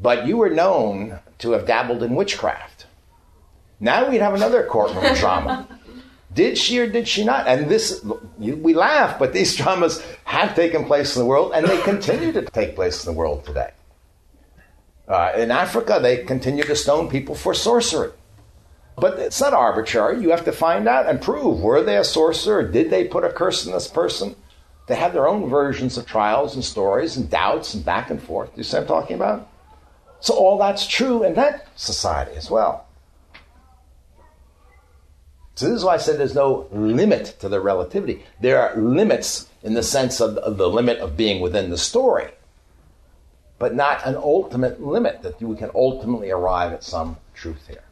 But 0.00 0.26
you 0.26 0.36
were 0.36 0.50
known 0.50 1.18
to 1.38 1.52
have 1.52 1.66
dabbled 1.66 2.02
in 2.02 2.14
witchcraft. 2.14 2.86
Now 3.80 4.08
we'd 4.08 4.20
have 4.20 4.34
another 4.34 4.64
courtroom 4.64 5.14
drama. 5.14 5.68
Did 6.34 6.58
she 6.58 6.78
or 6.78 6.86
did 6.86 7.08
she 7.08 7.24
not? 7.24 7.48
And 7.48 7.70
this, 7.70 8.04
we 8.36 8.74
laugh, 8.74 9.18
but 9.18 9.32
these 9.32 9.56
dramas 9.56 10.04
have 10.24 10.54
taken 10.54 10.84
place 10.84 11.16
in 11.16 11.20
the 11.20 11.26
world, 11.26 11.52
and 11.54 11.66
they 11.66 11.80
continue 11.82 12.32
to 12.32 12.42
take 12.42 12.74
place 12.74 13.04
in 13.04 13.12
the 13.12 13.18
world 13.18 13.44
today. 13.46 13.70
Uh, 15.08 15.32
in 15.36 15.50
Africa, 15.50 15.98
they 16.00 16.18
continue 16.18 16.64
to 16.64 16.76
stone 16.76 17.08
people 17.08 17.34
for 17.34 17.54
sorcery. 17.54 18.10
But 19.00 19.18
it's 19.18 19.40
not 19.40 19.52
arbitrary. 19.52 20.20
You 20.20 20.30
have 20.30 20.44
to 20.44 20.52
find 20.52 20.88
out 20.88 21.08
and 21.08 21.20
prove 21.20 21.60
were 21.60 21.82
they 21.82 21.96
a 21.96 22.04
sorcerer? 22.04 22.62
Did 22.62 22.90
they 22.90 23.04
put 23.04 23.24
a 23.24 23.32
curse 23.32 23.66
on 23.66 23.72
this 23.72 23.88
person? 23.88 24.36
They 24.86 24.96
have 24.96 25.12
their 25.12 25.28
own 25.28 25.48
versions 25.48 25.98
of 25.98 26.06
trials 26.06 26.54
and 26.54 26.64
stories 26.64 27.16
and 27.16 27.28
doubts 27.28 27.74
and 27.74 27.84
back 27.84 28.10
and 28.10 28.22
forth. 28.22 28.50
You 28.56 28.62
see 28.62 28.76
what 28.76 28.82
I'm 28.82 28.88
talking 28.88 29.16
about? 29.16 29.48
So 30.20 30.34
all 30.34 30.58
that's 30.58 30.86
true 30.86 31.22
in 31.22 31.34
that 31.34 31.68
society 31.76 32.36
as 32.36 32.50
well. 32.50 32.86
So 35.54 35.66
this 35.66 35.76
is 35.76 35.84
why 35.84 35.94
I 35.94 35.98
said 35.98 36.18
there's 36.18 36.34
no 36.34 36.68
limit 36.72 37.36
to 37.40 37.48
the 37.48 37.60
relativity. 37.60 38.24
There 38.40 38.62
are 38.62 38.76
limits 38.80 39.48
in 39.62 39.74
the 39.74 39.82
sense 39.82 40.20
of 40.20 40.36
of 40.38 40.56
the 40.56 40.68
limit 40.68 40.98
of 40.98 41.16
being 41.16 41.42
within 41.42 41.70
the 41.70 41.76
story, 41.76 42.30
but 43.58 43.74
not 43.74 44.06
an 44.06 44.14
ultimate 44.14 44.80
limit 44.80 45.22
that 45.22 45.42
we 45.42 45.56
can 45.56 45.70
ultimately 45.74 46.30
arrive 46.30 46.72
at 46.72 46.84
some 46.84 47.16
truth 47.34 47.66
here. 47.66 47.82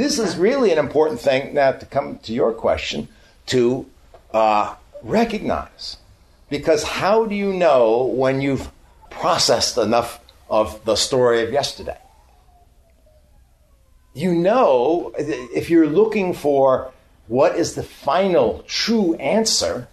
This 0.00 0.18
is 0.18 0.38
really 0.38 0.72
an 0.72 0.78
important 0.78 1.20
thing 1.20 1.52
now 1.52 1.72
to 1.72 1.84
come 1.84 2.18
to 2.20 2.32
your 2.32 2.54
question 2.54 3.08
to 3.46 3.84
uh, 4.32 4.74
recognize. 5.02 5.98
Because 6.48 6.82
how 6.84 7.26
do 7.26 7.34
you 7.34 7.52
know 7.52 8.04
when 8.04 8.40
you've 8.40 8.70
processed 9.10 9.76
enough 9.76 10.18
of 10.48 10.82
the 10.86 10.96
story 10.96 11.42
of 11.42 11.52
yesterday? 11.52 11.98
you 14.14 14.34
know, 14.34 15.12
if 15.18 15.68
you're 15.68 15.86
looking 15.86 16.32
for 16.32 16.90
what 17.28 17.54
is 17.56 17.74
the 17.74 17.82
final 17.82 18.64
true 18.66 19.14
answer, 19.16 19.86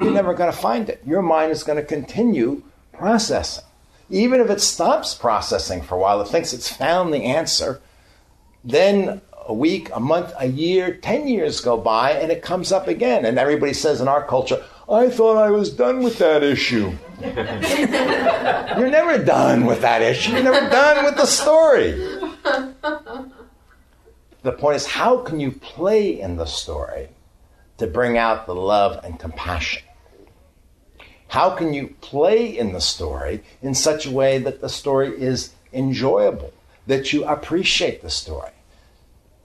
you're 0.00 0.10
never 0.10 0.34
going 0.34 0.50
to 0.50 0.58
find 0.58 0.88
it. 0.88 1.02
Your 1.06 1.22
mind 1.22 1.52
is 1.52 1.62
going 1.62 1.78
to 1.78 1.84
continue 1.84 2.62
processing. 2.94 3.64
Even 4.08 4.40
if 4.40 4.48
it 4.50 4.60
stops 4.60 5.14
processing 5.14 5.82
for 5.82 5.94
a 5.96 5.98
while, 5.98 6.20
it 6.22 6.28
thinks 6.28 6.52
it's 6.52 6.74
found 6.74 7.12
the 7.12 7.24
answer, 7.24 7.80
then 8.64 9.20
a 9.46 9.54
week, 9.54 9.90
a 9.92 10.00
month, 10.00 10.32
a 10.38 10.46
year, 10.46 10.94
10 10.94 11.28
years 11.28 11.60
go 11.60 11.76
by, 11.76 12.12
and 12.12 12.32
it 12.32 12.42
comes 12.42 12.72
up 12.72 12.88
again. 12.88 13.24
And 13.24 13.38
everybody 13.38 13.72
says 13.72 14.00
in 14.00 14.08
our 14.08 14.26
culture, 14.26 14.62
I 14.88 15.08
thought 15.10 15.36
I 15.36 15.50
was 15.50 15.70
done 15.70 16.02
with 16.02 16.18
that 16.18 16.42
issue. 16.42 16.92
You're 17.22 18.90
never 18.90 19.22
done 19.22 19.66
with 19.66 19.80
that 19.82 20.02
issue. 20.02 20.32
You're 20.32 20.42
never 20.42 20.68
done 20.68 21.04
with 21.04 21.16
the 21.16 21.26
story. 21.26 21.92
The 24.42 24.52
point 24.52 24.76
is, 24.76 24.86
how 24.86 25.18
can 25.18 25.40
you 25.40 25.52
play 25.52 26.20
in 26.20 26.36
the 26.36 26.44
story 26.44 27.08
to 27.78 27.86
bring 27.86 28.18
out 28.18 28.46
the 28.46 28.54
love 28.54 29.02
and 29.04 29.18
compassion? 29.18 29.82
How 31.28 31.50
can 31.50 31.72
you 31.72 31.94
play 32.00 32.46
in 32.56 32.72
the 32.72 32.80
story 32.80 33.42
in 33.62 33.74
such 33.74 34.06
a 34.06 34.10
way 34.10 34.38
that 34.38 34.60
the 34.60 34.68
story 34.68 35.08
is 35.20 35.54
enjoyable, 35.72 36.52
that 36.86 37.12
you 37.12 37.24
appreciate 37.24 38.02
the 38.02 38.10
story? 38.10 38.53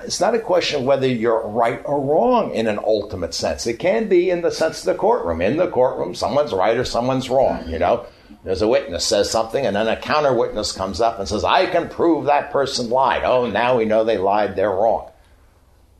It's 0.03 0.19
not 0.19 0.35
a 0.35 0.39
question 0.39 0.81
of 0.81 0.85
whether 0.85 1.07
you're 1.07 1.47
right 1.47 1.81
or 1.85 2.01
wrong 2.01 2.51
in 2.53 2.67
an 2.67 2.79
ultimate 2.79 3.33
sense. 3.33 3.67
It 3.67 3.79
can 3.79 4.07
be 4.07 4.29
in 4.29 4.41
the 4.41 4.51
sense 4.51 4.79
of 4.79 4.85
the 4.85 4.95
courtroom. 4.95 5.41
In 5.41 5.57
the 5.57 5.69
courtroom, 5.69 6.15
someone's 6.15 6.53
right 6.53 6.77
or 6.77 6.85
someone's 6.85 7.29
wrong, 7.29 7.67
you 7.67 7.79
know? 7.79 8.05
There's 8.43 8.61
a 8.61 8.67
witness 8.67 9.05
says 9.05 9.29
something, 9.29 9.65
and 9.65 9.75
then 9.75 9.87
a 9.87 9.97
counter 9.97 10.33
witness 10.33 10.71
comes 10.71 11.01
up 11.01 11.19
and 11.19 11.27
says, 11.27 11.43
I 11.43 11.65
can 11.65 11.89
prove 11.89 12.25
that 12.25 12.51
person 12.51 12.89
lied. 12.89 13.23
Oh, 13.23 13.49
now 13.49 13.77
we 13.77 13.85
know 13.85 14.03
they 14.03 14.17
lied, 14.17 14.55
they're 14.55 14.69
wrong. 14.69 15.11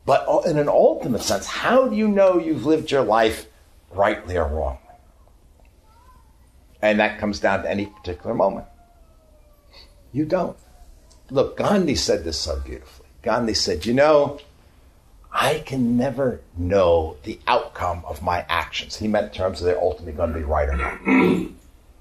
But 0.06 0.26
uh, 0.28 0.40
in 0.40 0.58
an 0.58 0.68
ultimate 0.68 1.22
sense, 1.22 1.46
how 1.46 1.88
do 1.88 1.96
you 1.96 2.08
know 2.08 2.38
you've 2.38 2.66
lived 2.66 2.90
your 2.90 3.02
life 3.02 3.46
rightly 3.90 4.36
or 4.36 4.46
wrongly? 4.46 4.80
And 6.80 6.98
that 7.00 7.18
comes 7.18 7.40
down 7.40 7.62
to 7.62 7.70
any 7.70 7.86
particular 7.86 8.34
moment. 8.34 8.66
You 10.12 10.24
don't. 10.24 10.56
Look, 11.30 11.58
Gandhi 11.58 11.94
said 11.94 12.24
this 12.24 12.38
so 12.38 12.58
beautifully. 12.60 12.99
Gandhi 13.22 13.54
said, 13.54 13.86
You 13.86 13.94
know, 13.94 14.40
I 15.32 15.60
can 15.60 15.96
never 15.96 16.40
know 16.56 17.16
the 17.24 17.38
outcome 17.46 18.04
of 18.06 18.22
my 18.22 18.44
actions. 18.48 18.96
He 18.96 19.08
meant 19.08 19.28
in 19.28 19.32
terms 19.32 19.60
of 19.60 19.66
they're 19.66 19.80
ultimately 19.80 20.12
going 20.12 20.32
to 20.32 20.38
be 20.38 20.44
right 20.44 20.68
or 20.68 20.76
not. 20.76 21.50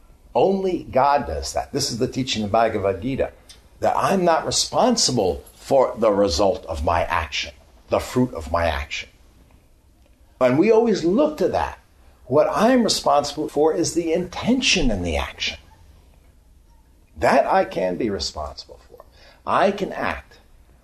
Only 0.36 0.84
God 0.84 1.28
does 1.28 1.54
that. 1.54 1.72
This 1.72 1.92
is 1.92 1.98
the 1.98 2.08
teaching 2.08 2.44
of 2.44 2.52
Bhagavad 2.52 3.02
Gita 3.02 3.32
that 3.80 3.96
I'm 3.96 4.26
not 4.26 4.46
responsible 4.46 5.44
for 5.56 5.96
the 5.98 6.12
result 6.12 6.66
of 6.66 6.84
my 6.84 7.04
action, 7.04 7.54
the 7.90 8.00
fruit 8.00 8.34
of 8.34 8.52
my 8.52 8.66
action. 8.66 9.10
And 10.42 10.58
we 10.58 10.72
always 10.72 11.04
look 11.04 11.38
to 11.38 11.50
that. 11.50 11.80
What 12.26 12.48
I'm 12.52 12.84
responsible 12.84 13.50
for 13.50 13.74
is 13.74 13.94
the 13.94 14.14
intention 14.14 14.92
in 14.92 15.02
the 15.02 15.18
action. 15.18 15.58
That 17.18 17.46
I 17.46 17.66
can 17.66 17.98
be 17.98 18.10
responsible 18.10 18.80
for. 18.88 19.04
I 19.46 19.72
can 19.72 19.92
act 19.92 20.29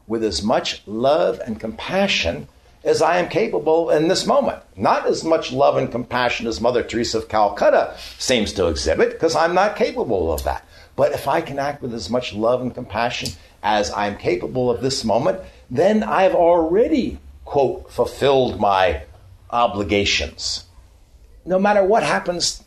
with 0.07 0.23
as 0.23 0.43
much 0.43 0.81
love 0.85 1.39
and 1.45 1.59
compassion 1.59 2.47
as 2.83 3.01
I 3.01 3.17
am 3.17 3.29
capable 3.29 3.89
in 3.89 4.07
this 4.07 4.27
moment. 4.27 4.61
Not 4.75 5.07
as 5.07 5.23
much 5.23 5.51
love 5.51 5.75
and 5.75 5.91
compassion 5.91 6.45
as 6.45 6.61
Mother 6.61 6.83
Teresa 6.83 7.17
of 7.17 7.27
Calcutta 7.27 7.95
seems 8.19 8.53
to 8.53 8.67
exhibit, 8.67 9.11
because 9.11 9.35
I'm 9.35 9.55
not 9.55 9.75
capable 9.75 10.31
of 10.31 10.43
that. 10.43 10.63
But 10.95 11.11
if 11.11 11.27
I 11.27 11.41
can 11.41 11.57
act 11.57 11.81
with 11.81 11.93
as 11.93 12.09
much 12.09 12.33
love 12.33 12.61
and 12.61 12.73
compassion 12.73 13.29
as 13.63 13.91
I'm 13.91 14.17
capable 14.17 14.69
of 14.69 14.81
this 14.81 15.03
moment, 15.03 15.41
then 15.69 16.03
I've 16.03 16.35
already, 16.35 17.17
quote, 17.43 17.91
fulfilled 17.91 18.59
my 18.59 19.03
obligations, 19.49 20.65
no 21.43 21.57
matter 21.57 21.83
what 21.83 22.03
happens 22.03 22.63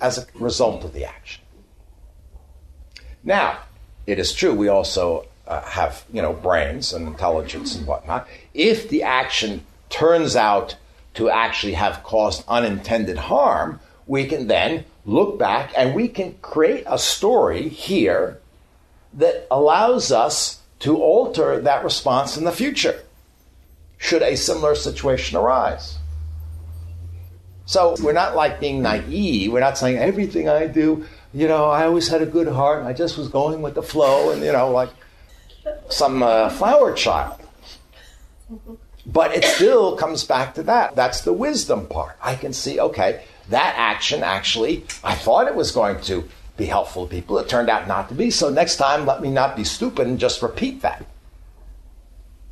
as 0.00 0.18
a 0.18 0.26
result 0.34 0.84
of 0.84 0.92
the 0.92 1.04
action. 1.04 1.42
Now, 3.22 3.60
it 4.06 4.18
is 4.18 4.32
true 4.32 4.52
we 4.52 4.66
also 4.66 5.26
uh, 5.46 5.62
have 5.62 6.04
you 6.12 6.22
know 6.22 6.32
brains 6.32 6.92
and 6.92 7.06
intelligence 7.06 7.74
and 7.76 7.86
whatnot, 7.86 8.28
if 8.54 8.88
the 8.88 9.02
action 9.02 9.64
turns 9.90 10.36
out 10.36 10.76
to 11.14 11.28
actually 11.28 11.74
have 11.74 12.02
caused 12.02 12.44
unintended 12.48 13.18
harm, 13.18 13.80
we 14.06 14.26
can 14.26 14.46
then 14.46 14.84
look 15.04 15.38
back 15.38 15.72
and 15.76 15.94
we 15.94 16.08
can 16.08 16.34
create 16.40 16.84
a 16.86 16.98
story 16.98 17.68
here 17.68 18.38
that 19.12 19.46
allows 19.50 20.10
us 20.10 20.60
to 20.78 20.96
alter 20.96 21.60
that 21.60 21.84
response 21.84 22.36
in 22.36 22.44
the 22.44 22.52
future 22.52 23.02
should 23.98 24.22
a 24.22 24.36
similar 24.36 24.74
situation 24.74 25.36
arise. 25.36 25.98
So 27.66 27.94
we're 28.02 28.12
not 28.12 28.34
like 28.34 28.58
being 28.58 28.82
naive. 28.82 29.52
We're 29.52 29.60
not 29.60 29.78
saying 29.78 29.98
everything 29.98 30.48
I 30.48 30.66
do, 30.66 31.06
you 31.32 31.48
know, 31.48 31.66
I 31.66 31.86
always 31.86 32.08
had 32.08 32.20
a 32.20 32.26
good 32.26 32.48
heart. 32.48 32.84
I 32.84 32.92
just 32.92 33.16
was 33.16 33.28
going 33.28 33.62
with 33.62 33.74
the 33.74 33.82
flow 33.82 34.30
and, 34.30 34.42
you 34.42 34.52
know, 34.52 34.70
like 34.70 34.90
some 35.88 36.22
uh, 36.22 36.48
flower 36.50 36.92
child. 36.92 37.40
But 39.04 39.34
it 39.34 39.44
still 39.44 39.96
comes 39.96 40.24
back 40.24 40.54
to 40.54 40.62
that. 40.64 40.94
That's 40.94 41.22
the 41.22 41.32
wisdom 41.32 41.86
part. 41.86 42.16
I 42.22 42.36
can 42.36 42.52
see, 42.52 42.78
okay, 42.78 43.24
that 43.48 43.74
action 43.76 44.22
actually, 44.22 44.84
I 45.02 45.14
thought 45.14 45.48
it 45.48 45.54
was 45.54 45.72
going 45.72 46.00
to 46.02 46.28
be 46.56 46.66
helpful 46.66 47.06
to 47.06 47.10
people. 47.10 47.38
It 47.38 47.48
turned 47.48 47.68
out 47.68 47.88
not 47.88 48.08
to 48.10 48.14
be. 48.14 48.30
So 48.30 48.50
next 48.50 48.76
time, 48.76 49.06
let 49.06 49.20
me 49.20 49.30
not 49.30 49.56
be 49.56 49.64
stupid 49.64 50.06
and 50.06 50.18
just 50.18 50.42
repeat 50.42 50.82
that. 50.82 51.04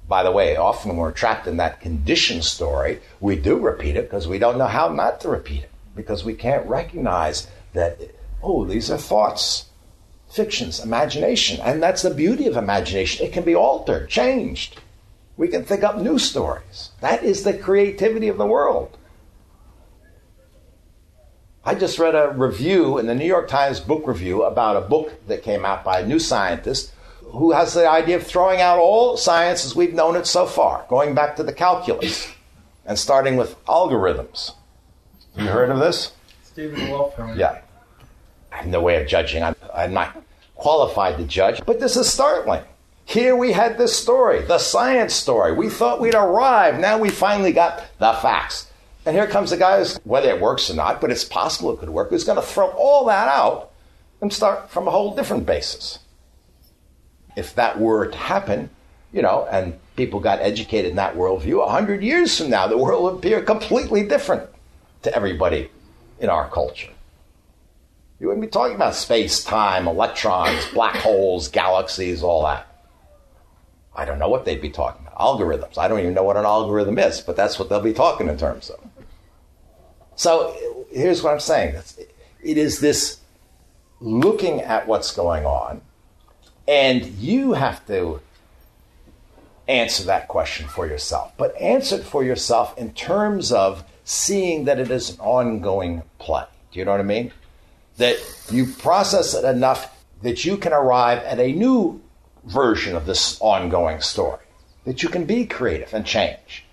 By 0.08 0.24
the 0.24 0.32
way, 0.32 0.56
often 0.56 0.88
when 0.90 0.98
we're 0.98 1.12
trapped 1.12 1.46
in 1.46 1.58
that 1.58 1.80
condition 1.80 2.42
story, 2.42 3.00
we 3.20 3.36
do 3.36 3.56
repeat 3.56 3.96
it 3.96 4.10
because 4.10 4.26
we 4.26 4.40
don't 4.40 4.58
know 4.58 4.66
how 4.66 4.88
not 4.88 5.20
to 5.20 5.28
repeat 5.28 5.62
it. 5.62 5.70
Because 5.94 6.24
we 6.24 6.34
can't 6.34 6.66
recognize 6.66 7.46
that, 7.74 8.00
oh, 8.42 8.64
these 8.64 8.90
are 8.90 8.98
thoughts 8.98 9.69
fictions, 10.30 10.80
imagination. 10.80 11.60
And 11.60 11.82
that's 11.82 12.02
the 12.02 12.14
beauty 12.14 12.46
of 12.46 12.56
imagination. 12.56 13.26
It 13.26 13.32
can 13.32 13.44
be 13.44 13.54
altered, 13.54 14.08
changed. 14.08 14.80
We 15.36 15.48
can 15.48 15.64
think 15.64 15.82
up 15.82 15.98
new 15.98 16.18
stories. 16.18 16.90
That 17.00 17.24
is 17.24 17.42
the 17.42 17.54
creativity 17.54 18.28
of 18.28 18.38
the 18.38 18.46
world. 18.46 18.96
I 21.64 21.74
just 21.74 21.98
read 21.98 22.14
a 22.14 22.30
review 22.30 22.98
in 22.98 23.06
the 23.06 23.14
New 23.14 23.26
York 23.26 23.48
Times 23.48 23.80
book 23.80 24.06
review 24.06 24.44
about 24.44 24.76
a 24.76 24.88
book 24.88 25.12
that 25.26 25.42
came 25.42 25.64
out 25.64 25.84
by 25.84 26.00
a 26.00 26.06
new 26.06 26.18
scientist 26.18 26.92
who 27.20 27.52
has 27.52 27.74
the 27.74 27.88
idea 27.88 28.16
of 28.16 28.26
throwing 28.26 28.60
out 28.60 28.78
all 28.78 29.16
science 29.16 29.64
as 29.64 29.76
we've 29.76 29.94
known 29.94 30.16
it 30.16 30.26
so 30.26 30.46
far, 30.46 30.86
going 30.88 31.14
back 31.14 31.36
to 31.36 31.42
the 31.42 31.52
calculus 31.52 32.28
and 32.86 32.98
starting 32.98 33.36
with 33.36 33.62
algorithms. 33.66 34.54
You 35.36 35.46
heard 35.46 35.70
of 35.70 35.78
this? 35.78 36.12
Stephen 36.42 36.90
Wolf. 36.90 37.14
Yeah. 37.36 37.60
I 38.50 38.56
have 38.56 38.66
no 38.66 38.80
way 38.80 39.00
of 39.00 39.06
judging. 39.06 39.42
I'm, 39.42 39.54
I'm 39.74 39.92
not 39.92 40.22
qualified 40.54 41.16
to 41.18 41.24
judge, 41.24 41.62
but 41.64 41.80
this 41.80 41.96
is 41.96 42.10
startling. 42.10 42.62
Here 43.04 43.34
we 43.34 43.52
had 43.52 43.76
this 43.76 43.96
story, 43.96 44.42
the 44.42 44.58
science 44.58 45.14
story. 45.14 45.52
We 45.52 45.68
thought 45.68 46.00
we'd 46.00 46.14
arrived. 46.14 46.80
Now 46.80 46.98
we 46.98 47.10
finally 47.10 47.52
got 47.52 47.84
the 47.98 48.12
facts. 48.12 48.70
And 49.04 49.16
here 49.16 49.26
comes 49.26 49.50
the 49.50 49.56
guy 49.56 49.84
whether 50.04 50.28
it 50.28 50.40
works 50.40 50.70
or 50.70 50.74
not, 50.74 51.00
but 51.00 51.10
it's 51.10 51.24
possible 51.24 51.72
it 51.72 51.80
could 51.80 51.88
work, 51.88 52.10
who's 52.10 52.24
going 52.24 52.36
to 52.36 52.42
throw 52.42 52.68
all 52.68 53.06
that 53.06 53.28
out 53.28 53.72
and 54.20 54.32
start 54.32 54.70
from 54.70 54.86
a 54.86 54.90
whole 54.90 55.16
different 55.16 55.46
basis. 55.46 55.98
If 57.36 57.54
that 57.54 57.80
were 57.80 58.06
to 58.06 58.16
happen, 58.16 58.70
you 59.12 59.22
know, 59.22 59.48
and 59.50 59.78
people 59.96 60.20
got 60.20 60.40
educated 60.40 60.90
in 60.90 60.96
that 60.96 61.16
worldview, 61.16 61.66
a 61.66 61.70
hundred 61.70 62.02
years 62.02 62.38
from 62.38 62.50
now, 62.50 62.66
the 62.66 62.76
world 62.78 63.02
will 63.02 63.16
appear 63.18 63.42
completely 63.42 64.06
different 64.06 64.48
to 65.02 65.14
everybody 65.14 65.70
in 66.20 66.28
our 66.28 66.48
culture. 66.48 66.90
You 68.20 68.26
wouldn't 68.26 68.42
be 68.42 68.50
talking 68.50 68.76
about 68.76 68.94
space, 68.94 69.42
time, 69.42 69.88
electrons, 69.88 70.66
black 70.74 70.96
holes, 70.96 71.48
galaxies, 71.48 72.22
all 72.22 72.44
that. 72.44 72.66
I 73.96 74.04
don't 74.04 74.18
know 74.18 74.28
what 74.28 74.44
they'd 74.44 74.60
be 74.60 74.70
talking 74.70 75.06
about. 75.06 75.18
Algorithms. 75.18 75.78
I 75.78 75.88
don't 75.88 76.00
even 76.00 76.12
know 76.12 76.22
what 76.22 76.36
an 76.36 76.44
algorithm 76.44 76.98
is, 76.98 77.22
but 77.22 77.34
that's 77.34 77.58
what 77.58 77.70
they'll 77.70 77.80
be 77.80 77.94
talking 77.94 78.28
in 78.28 78.36
terms 78.36 78.68
of. 78.68 78.78
So 80.16 80.54
here's 80.92 81.22
what 81.22 81.32
I'm 81.32 81.40
saying 81.40 81.76
it 82.42 82.58
is 82.58 82.80
this 82.80 83.20
looking 84.00 84.60
at 84.60 84.86
what's 84.86 85.12
going 85.12 85.46
on, 85.46 85.80
and 86.68 87.06
you 87.06 87.54
have 87.54 87.86
to 87.86 88.20
answer 89.66 90.04
that 90.04 90.28
question 90.28 90.68
for 90.68 90.86
yourself. 90.86 91.32
But 91.38 91.56
answer 91.56 91.96
it 91.96 92.04
for 92.04 92.22
yourself 92.22 92.76
in 92.76 92.92
terms 92.92 93.50
of 93.50 93.82
seeing 94.04 94.66
that 94.66 94.78
it 94.78 94.90
is 94.90 95.10
an 95.10 95.20
ongoing 95.20 96.02
play. 96.18 96.44
Do 96.70 96.78
you 96.78 96.84
know 96.84 96.92
what 96.92 97.00
I 97.00 97.04
mean? 97.04 97.32
That 98.00 98.16
you 98.50 98.66
process 98.66 99.34
it 99.34 99.44
enough 99.44 99.94
that 100.22 100.44
you 100.44 100.56
can 100.56 100.72
arrive 100.72 101.18
at 101.18 101.38
a 101.38 101.52
new 101.52 102.00
version 102.44 102.96
of 102.96 103.04
this 103.04 103.38
ongoing 103.40 104.00
story, 104.00 104.44
that 104.84 105.02
you 105.02 105.08
can 105.08 105.26
be 105.26 105.44
creative 105.44 105.92
and 105.92 106.06
change. 106.06 106.64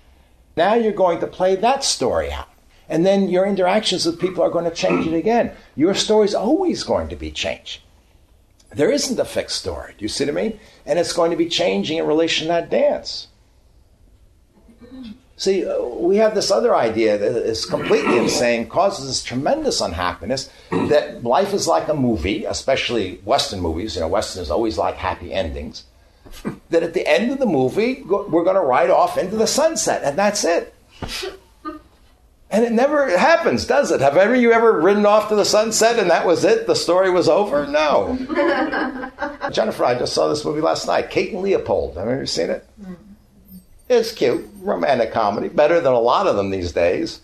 Now 0.55 0.75
you're 0.75 0.93
going 0.93 1.19
to 1.19 1.28
play 1.28 1.55
that 1.57 1.84
story 1.84 2.32
out. 2.32 2.49
And 2.89 3.05
then 3.05 3.28
your 3.28 3.45
interactions 3.45 4.05
with 4.05 4.19
people 4.19 4.41
are 4.41 4.49
going 4.49 4.69
to 4.69 4.71
change 4.71 5.05
it 5.05 5.13
again. 5.13 5.51
Your 5.75 5.93
story 5.93 6.25
is 6.25 6.34
always 6.34 6.84
going 6.84 7.09
to 7.09 7.17
be 7.17 7.32
changed. 7.32 7.82
There 8.71 8.89
isn't 8.89 9.19
a 9.19 9.25
fixed 9.25 9.59
story. 9.59 9.95
Do 9.97 10.05
you 10.05 10.09
see 10.09 10.23
what 10.25 10.38
I 10.38 10.41
mean? 10.41 10.59
And 10.86 10.97
it's 10.97 11.11
going 11.11 11.32
to 11.32 11.38
be 11.38 11.49
changing 11.49 11.97
in 11.97 12.07
relation 12.07 12.47
to 12.47 12.53
that 12.53 12.69
dance. 12.69 13.26
See, 15.38 15.68
uh, 15.68 15.80
we 15.84 16.18
have 16.18 16.34
this 16.34 16.50
other 16.50 16.76
idea 16.76 17.18
that 17.18 17.36
is 17.38 17.66
completely 17.66 18.18
insane, 18.24 18.68
causes 18.68 19.10
us 19.10 19.24
tremendous 19.24 19.82
unhappiness, 19.82 20.50
that 20.72 21.24
life 21.24 21.54
is 21.54 21.68
like 21.68 21.88
a 21.88 21.94
movie, 21.94 22.46
especially 22.46 23.22
Western 23.24 23.62
movies. 23.62 23.96
You 23.96 24.02
know, 24.02 24.08
Westerns 24.08 24.50
always 24.50 24.78
like 24.78 24.96
happy 24.96 25.32
endings. 25.34 25.86
That 26.70 26.84
at 26.84 26.94
the 26.94 27.08
end 27.08 27.32
of 27.32 27.40
the 27.40 27.46
movie, 27.46 28.04
we're 28.04 28.44
going 28.44 28.58
to 28.58 28.62
ride 28.62 28.90
off 28.90 29.18
into 29.18 29.38
the 29.38 29.48
sunset, 29.48 30.04
and 30.04 30.18
that's 30.18 30.44
it. 30.44 30.74
And 32.50 32.64
it 32.64 32.72
never 32.72 33.18
happens, 33.18 33.66
does 33.66 33.92
it? 33.92 34.00
Have 34.00 34.16
ever 34.16 34.34
you 34.34 34.54
ever 34.54 34.80
ridden 34.80 35.06
off 35.06 35.28
to 35.30 35.36
the 35.36 35.44
sunset 35.44 36.00
and 36.00 36.10
that 36.10 36.26
was 36.26 36.46
it? 36.46 36.66
The 36.66 36.76
story 36.76 37.10
was 37.10 37.28
over? 37.28 37.68
No. 37.68 38.18
Jennifer, 39.52 39.84
I 39.84 40.00
just 40.00 40.14
saw 40.14 40.30
this 40.30 40.46
movie 40.46 40.62
last 40.62 40.88
night, 40.88 41.10
Kate 41.10 41.34
and 41.34 41.42
Leopold. 41.42 41.98
Have 41.98 42.08
you 42.08 42.14
ever 42.14 42.26
seen 42.26 42.50
it? 42.50 42.66
It's 43.90 44.12
cute, 44.12 44.50
romantic 44.60 45.14
comedy, 45.14 45.48
better 45.48 45.80
than 45.80 45.94
a 45.94 46.00
lot 46.00 46.28
of 46.28 46.36
them 46.36 46.50
these 46.50 46.74
days. 46.74 47.22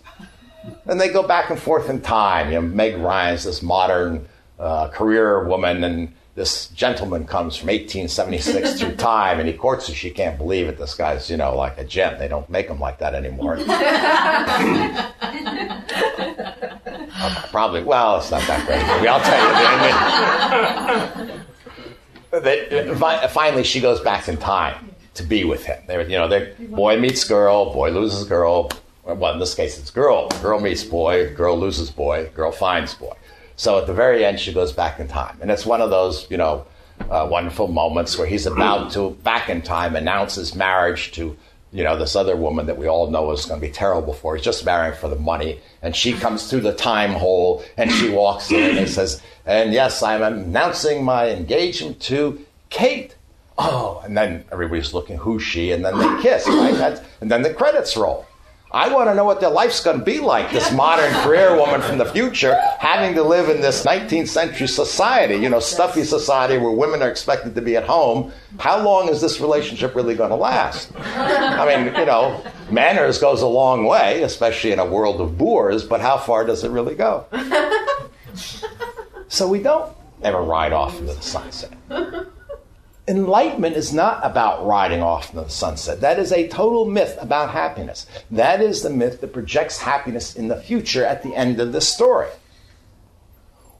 And 0.86 0.98
they 0.98 1.10
go 1.10 1.22
back 1.22 1.50
and 1.50 1.58
forth 1.58 1.90
in 1.90 2.00
time. 2.00 2.48
You 2.48 2.54
know, 2.54 2.62
Meg 2.62 2.96
Ryan's 2.96 3.44
this 3.44 3.62
modern 3.62 4.26
uh, 4.58 4.88
career 4.88 5.44
woman, 5.44 5.84
and 5.84 6.14
this 6.34 6.68
gentleman 6.68 7.26
comes 7.26 7.54
from 7.56 7.66
1876 7.68 8.80
through 8.80 8.96
time, 8.96 9.40
and 9.40 9.48
he 9.48 9.54
courts 9.54 9.88
her. 9.88 9.94
She 9.94 10.10
can't 10.10 10.38
believe 10.38 10.66
it. 10.66 10.78
This 10.78 10.94
guy's, 10.94 11.28
you 11.30 11.36
know, 11.36 11.54
like 11.54 11.76
a 11.76 11.84
gent. 11.84 12.18
They 12.18 12.28
don't 12.28 12.48
make 12.48 12.68
them 12.68 12.80
like 12.80 12.98
that 12.98 13.14
anymore. 13.14 13.56
Probably. 17.50 17.82
Well, 17.82 18.16
it's 18.16 18.30
not 18.30 18.40
that 18.46 18.66
great. 18.66 18.82
Maybe 18.86 19.06
I'll 19.06 19.20
tell 19.20 19.38
you. 21.28 21.40
That, 22.40 23.30
finally, 23.32 23.64
she 23.64 23.80
goes 23.80 24.00
back 24.00 24.28
in 24.28 24.38
time 24.38 24.93
to 25.14 25.22
be 25.22 25.44
with 25.44 25.64
him. 25.64 25.82
They, 25.86 26.02
you 26.02 26.18
know, 26.18 26.28
they, 26.28 26.52
boy 26.58 26.98
meets 26.98 27.24
girl, 27.24 27.72
boy 27.72 27.90
loses 27.90 28.24
girl. 28.24 28.70
Well, 29.04 29.32
in 29.32 29.38
this 29.38 29.54
case, 29.54 29.78
it's 29.78 29.90
girl. 29.90 30.28
Girl 30.42 30.60
meets 30.60 30.84
boy, 30.84 31.34
girl 31.34 31.58
loses 31.58 31.90
boy, 31.90 32.30
girl 32.34 32.52
finds 32.52 32.94
boy. 32.94 33.14
So 33.56 33.78
at 33.78 33.86
the 33.86 33.94
very 33.94 34.24
end, 34.24 34.40
she 34.40 34.52
goes 34.52 34.72
back 34.72 34.98
in 34.98 35.06
time, 35.06 35.38
and 35.40 35.50
it's 35.50 35.64
one 35.64 35.80
of 35.80 35.90
those, 35.90 36.28
you 36.30 36.36
know, 36.36 36.66
uh, 37.10 37.26
wonderful 37.30 37.68
moments 37.68 38.16
where 38.18 38.26
he's 38.26 38.46
about 38.46 38.92
to 38.92 39.10
back 39.22 39.48
in 39.48 39.62
time 39.62 39.96
announce 39.96 40.36
his 40.36 40.54
marriage 40.54 41.12
to 41.12 41.36
you 41.74 41.82
know, 41.82 41.98
this 41.98 42.14
other 42.14 42.36
woman 42.36 42.66
that 42.66 42.78
we 42.78 42.86
all 42.86 43.10
know 43.10 43.32
is 43.32 43.46
going 43.46 43.60
to 43.60 43.66
be 43.66 43.72
terrible 43.72 44.14
for. 44.14 44.36
He's 44.36 44.44
just 44.44 44.64
marrying 44.64 44.96
for 44.96 45.08
the 45.08 45.16
money. 45.16 45.58
And 45.82 45.94
she 45.94 46.12
comes 46.12 46.48
through 46.48 46.60
the 46.60 46.72
time 46.72 47.10
hole 47.10 47.64
and 47.76 47.90
she 47.90 48.08
walks 48.10 48.52
in 48.52 48.78
and 48.78 48.88
says, 48.88 49.20
And 49.44 49.72
yes, 49.72 50.00
I'm 50.00 50.22
announcing 50.22 51.04
my 51.04 51.30
engagement 51.30 52.00
to 52.02 52.46
Kate. 52.70 53.13
Oh, 53.56 54.02
and 54.04 54.16
then 54.16 54.44
everybody's 54.50 54.92
looking, 54.92 55.16
who's 55.16 55.42
she? 55.42 55.72
And 55.72 55.84
then 55.84 55.96
they 55.98 56.22
kiss, 56.22 56.46
right? 56.48 56.74
That's, 56.74 57.00
and 57.20 57.30
then 57.30 57.42
the 57.42 57.54
credits 57.54 57.96
roll. 57.96 58.26
I 58.72 58.92
want 58.92 59.08
to 59.08 59.14
know 59.14 59.24
what 59.24 59.40
their 59.40 59.50
life's 59.50 59.78
going 59.84 60.00
to 60.00 60.04
be 60.04 60.18
like, 60.18 60.50
this 60.50 60.72
modern 60.72 61.12
career 61.22 61.56
woman 61.56 61.80
from 61.80 61.96
the 61.96 62.06
future 62.06 62.56
having 62.80 63.14
to 63.14 63.22
live 63.22 63.48
in 63.48 63.60
this 63.60 63.84
19th 63.84 64.26
century 64.26 64.66
society, 64.66 65.36
you 65.36 65.48
know, 65.48 65.60
stuffy 65.60 66.02
society 66.02 66.58
where 66.58 66.72
women 66.72 67.00
are 67.00 67.08
expected 67.08 67.54
to 67.54 67.62
be 67.62 67.76
at 67.76 67.84
home. 67.84 68.32
How 68.58 68.82
long 68.82 69.08
is 69.08 69.20
this 69.20 69.40
relationship 69.40 69.94
really 69.94 70.16
going 70.16 70.30
to 70.30 70.36
last? 70.36 70.90
I 70.96 71.64
mean, 71.84 71.94
you 71.94 72.04
know, 72.04 72.42
manners 72.68 73.18
goes 73.18 73.42
a 73.42 73.46
long 73.46 73.84
way, 73.84 74.24
especially 74.24 74.72
in 74.72 74.80
a 74.80 74.86
world 74.86 75.20
of 75.20 75.38
boors, 75.38 75.84
but 75.84 76.00
how 76.00 76.18
far 76.18 76.44
does 76.44 76.64
it 76.64 76.70
really 76.70 76.96
go? 76.96 77.26
So 79.34 79.48
we 79.48 79.58
don't 79.58 79.92
ever 80.22 80.40
ride 80.42 80.72
off 80.72 80.98
into 81.00 81.12
the 81.12 81.20
sunset. 81.22 81.72
Enlightenment 83.06 83.76
is 83.76 83.92
not 83.92 84.24
about 84.24 84.64
riding 84.64 85.02
off 85.02 85.30
into 85.30 85.42
the 85.42 85.50
sunset. 85.50 86.00
That 86.00 86.18
is 86.18 86.32
a 86.32 86.48
total 86.48 86.86
myth 86.86 87.18
about 87.20 87.50
happiness. 87.50 88.06
That 88.30 88.62
is 88.62 88.82
the 88.82 88.88
myth 88.88 89.20
that 89.20 89.34
projects 89.34 89.78
happiness 89.78 90.34
in 90.34 90.48
the 90.48 90.60
future 90.60 91.04
at 91.04 91.22
the 91.22 91.34
end 91.34 91.60
of 91.60 91.72
the 91.72 91.82
story. 91.82 92.30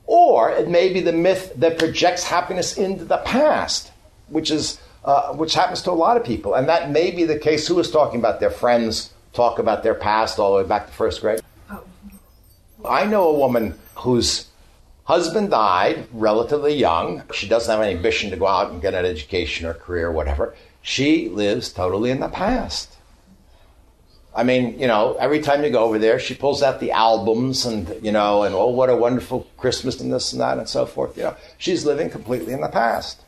Or 0.06 0.50
it 0.50 0.68
may 0.68 0.92
be 0.92 1.00
the 1.00 1.12
myth 1.12 1.54
that 1.56 1.78
projects 1.78 2.24
happiness 2.24 2.76
into 2.76 3.06
the 3.06 3.16
past, 3.18 3.92
which 4.28 4.50
is 4.50 4.78
uh, 5.04 5.34
which 5.34 5.54
happens 5.54 5.82
to 5.82 5.90
a 5.90 5.92
lot 5.92 6.16
of 6.16 6.24
people, 6.24 6.54
and 6.54 6.68
that 6.68 6.90
may 6.90 7.10
be 7.10 7.24
the 7.24 7.38
case. 7.38 7.66
Who 7.66 7.78
is 7.78 7.90
talking 7.90 8.18
about 8.18 8.40
their 8.40 8.50
friends 8.50 9.12
talk 9.32 9.58
about 9.58 9.82
their 9.82 9.94
past 9.94 10.38
all 10.38 10.56
the 10.56 10.62
way 10.62 10.68
back 10.68 10.86
to 10.86 10.92
first 10.92 11.20
grade? 11.20 11.40
I 12.84 13.06
know 13.06 13.28
a 13.28 13.38
woman 13.38 13.78
whose 13.96 14.46
Husband 15.04 15.50
died 15.50 16.08
relatively 16.12 16.74
young. 16.74 17.22
She 17.32 17.46
doesn't 17.46 17.70
have 17.70 17.84
any 17.84 17.94
ambition 17.94 18.30
to 18.30 18.36
go 18.36 18.46
out 18.46 18.72
and 18.72 18.80
get 18.80 18.94
an 18.94 19.04
education 19.04 19.66
or 19.66 19.74
career 19.74 20.08
or 20.08 20.12
whatever. 20.12 20.54
She 20.80 21.28
lives 21.28 21.72
totally 21.72 22.10
in 22.10 22.20
the 22.20 22.28
past. 22.28 22.96
I 24.34 24.42
mean, 24.42 24.78
you 24.80 24.88
know, 24.88 25.14
every 25.20 25.40
time 25.40 25.62
you 25.62 25.70
go 25.70 25.84
over 25.84 25.98
there, 25.98 26.18
she 26.18 26.34
pulls 26.34 26.62
out 26.62 26.80
the 26.80 26.90
albums 26.90 27.66
and, 27.66 28.02
you 28.02 28.10
know, 28.10 28.42
and 28.42 28.54
oh, 28.54 28.68
what 28.68 28.90
a 28.90 28.96
wonderful 28.96 29.46
Christmas 29.58 30.00
and 30.00 30.12
this 30.12 30.32
and 30.32 30.40
that 30.40 30.58
and 30.58 30.68
so 30.68 30.86
forth. 30.86 31.16
You 31.16 31.24
know, 31.24 31.36
she's 31.58 31.86
living 31.86 32.10
completely 32.10 32.52
in 32.52 32.60
the 32.60 32.68
past. 32.68 33.20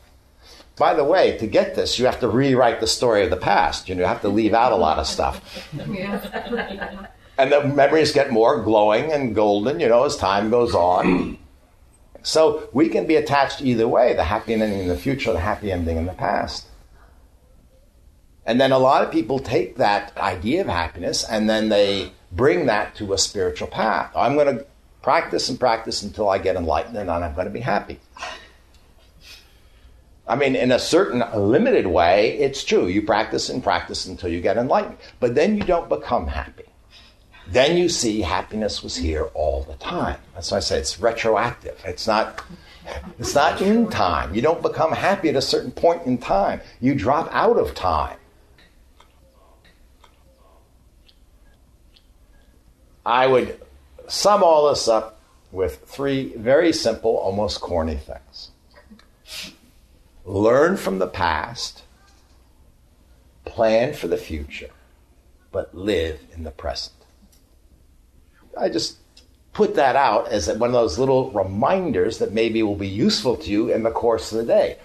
By 0.75 0.93
the 0.93 1.03
way, 1.03 1.37
to 1.37 1.47
get 1.47 1.75
this, 1.75 1.97
you 1.97 2.05
have 2.05 2.19
to 2.19 2.27
rewrite 2.27 2.81
the 2.81 2.87
story 2.87 3.23
of 3.23 3.29
the 3.29 3.37
past. 3.37 3.87
You 3.87 3.95
know, 3.95 4.01
you 4.01 4.07
have 4.07 4.21
to 4.21 4.29
leave 4.29 4.53
out 4.53 4.73
a 4.73 4.75
lot 4.75 4.99
of 4.99 5.07
stuff. 5.07 5.69
Yeah. 5.89 7.07
and 7.37 7.51
the 7.51 7.63
memories 7.63 8.11
get 8.11 8.31
more 8.31 8.61
glowing 8.61 9.11
and 9.11 9.33
golden, 9.33 9.79
you 9.79 9.87
know, 9.87 10.03
as 10.03 10.17
time 10.17 10.49
goes 10.49 10.75
on. 10.75 11.37
So 12.27 12.67
we 12.73 12.89
can 12.89 13.07
be 13.07 13.15
attached 13.15 13.61
either 13.61 13.87
way 13.87 14.13
the 14.13 14.25
happy 14.25 14.51
ending 14.51 14.79
in 14.79 14.89
the 14.89 14.97
future, 14.97 15.31
the 15.31 15.39
happy 15.39 15.71
ending 15.71 15.95
in 15.95 16.05
the 16.05 16.11
past. 16.11 16.67
And 18.45 18.59
then 18.59 18.73
a 18.73 18.77
lot 18.77 19.01
of 19.01 19.13
people 19.13 19.39
take 19.39 19.77
that 19.77 20.15
idea 20.17 20.59
of 20.59 20.67
happiness 20.67 21.23
and 21.23 21.49
then 21.49 21.69
they 21.69 22.11
bring 22.33 22.65
that 22.65 22.95
to 22.95 23.13
a 23.13 23.17
spiritual 23.17 23.69
path. 23.69 24.11
I'm 24.13 24.35
going 24.35 24.57
to 24.57 24.65
practice 25.01 25.47
and 25.47 25.57
practice 25.57 26.03
until 26.03 26.27
I 26.27 26.37
get 26.37 26.57
enlightened 26.57 26.97
and 26.97 27.07
then 27.07 27.23
I'm 27.23 27.33
going 27.33 27.47
to 27.47 27.53
be 27.53 27.61
happy. 27.61 28.01
I 30.27 30.35
mean, 30.35 30.57
in 30.57 30.73
a 30.73 30.79
certain 30.79 31.23
limited 31.33 31.87
way, 31.87 32.37
it's 32.39 32.61
true. 32.65 32.87
You 32.87 33.03
practice 33.03 33.47
and 33.47 33.63
practice 33.63 34.05
until 34.05 34.29
you 34.29 34.41
get 34.41 34.57
enlightened. 34.57 34.97
But 35.21 35.33
then 35.33 35.55
you 35.55 35.63
don't 35.63 35.87
become 35.87 36.27
happy 36.27 36.66
then 37.51 37.77
you 37.77 37.89
see 37.89 38.21
happiness 38.21 38.83
was 38.83 38.95
here 38.95 39.23
all 39.33 39.63
the 39.63 39.75
time. 39.75 40.19
That's 40.33 40.51
why 40.51 40.57
I 40.57 40.59
say 40.61 40.79
it's 40.79 40.99
retroactive. 40.99 41.79
It's 41.85 42.07
not 42.07 42.43
it's 43.19 43.35
not 43.35 43.61
in 43.61 43.89
time. 43.89 44.33
You 44.33 44.41
don't 44.41 44.61
become 44.61 44.91
happy 44.91 45.29
at 45.29 45.35
a 45.35 45.41
certain 45.41 45.71
point 45.71 46.05
in 46.05 46.17
time. 46.17 46.61
You 46.79 46.95
drop 46.95 47.29
out 47.31 47.57
of 47.57 47.75
time. 47.75 48.17
I 53.05 53.27
would 53.27 53.61
sum 54.07 54.43
all 54.43 54.69
this 54.69 54.87
up 54.87 55.21
with 55.51 55.83
three 55.85 56.33
very 56.35 56.73
simple, 56.73 57.17
almost 57.17 57.61
corny 57.61 57.95
things. 57.95 58.51
Learn 60.25 60.75
from 60.75 60.99
the 60.99 61.07
past, 61.07 61.83
plan 63.45 63.93
for 63.93 64.09
the 64.09 64.17
future, 64.17 64.71
but 65.53 65.73
live 65.73 66.19
in 66.33 66.43
the 66.43 66.51
present. 66.51 66.96
I 68.59 68.69
just 68.69 68.97
put 69.53 69.75
that 69.75 69.95
out 69.95 70.27
as 70.27 70.47
one 70.47 70.69
of 70.69 70.73
those 70.73 70.99
little 70.99 71.31
reminders 71.31 72.19
that 72.19 72.31
maybe 72.31 72.61
will 72.61 72.75
be 72.75 72.87
useful 72.87 73.35
to 73.37 73.49
you 73.49 73.73
in 73.73 73.83
the 73.83 73.91
course 73.91 74.31
of 74.31 74.37
the 74.37 74.45
day. 74.45 74.77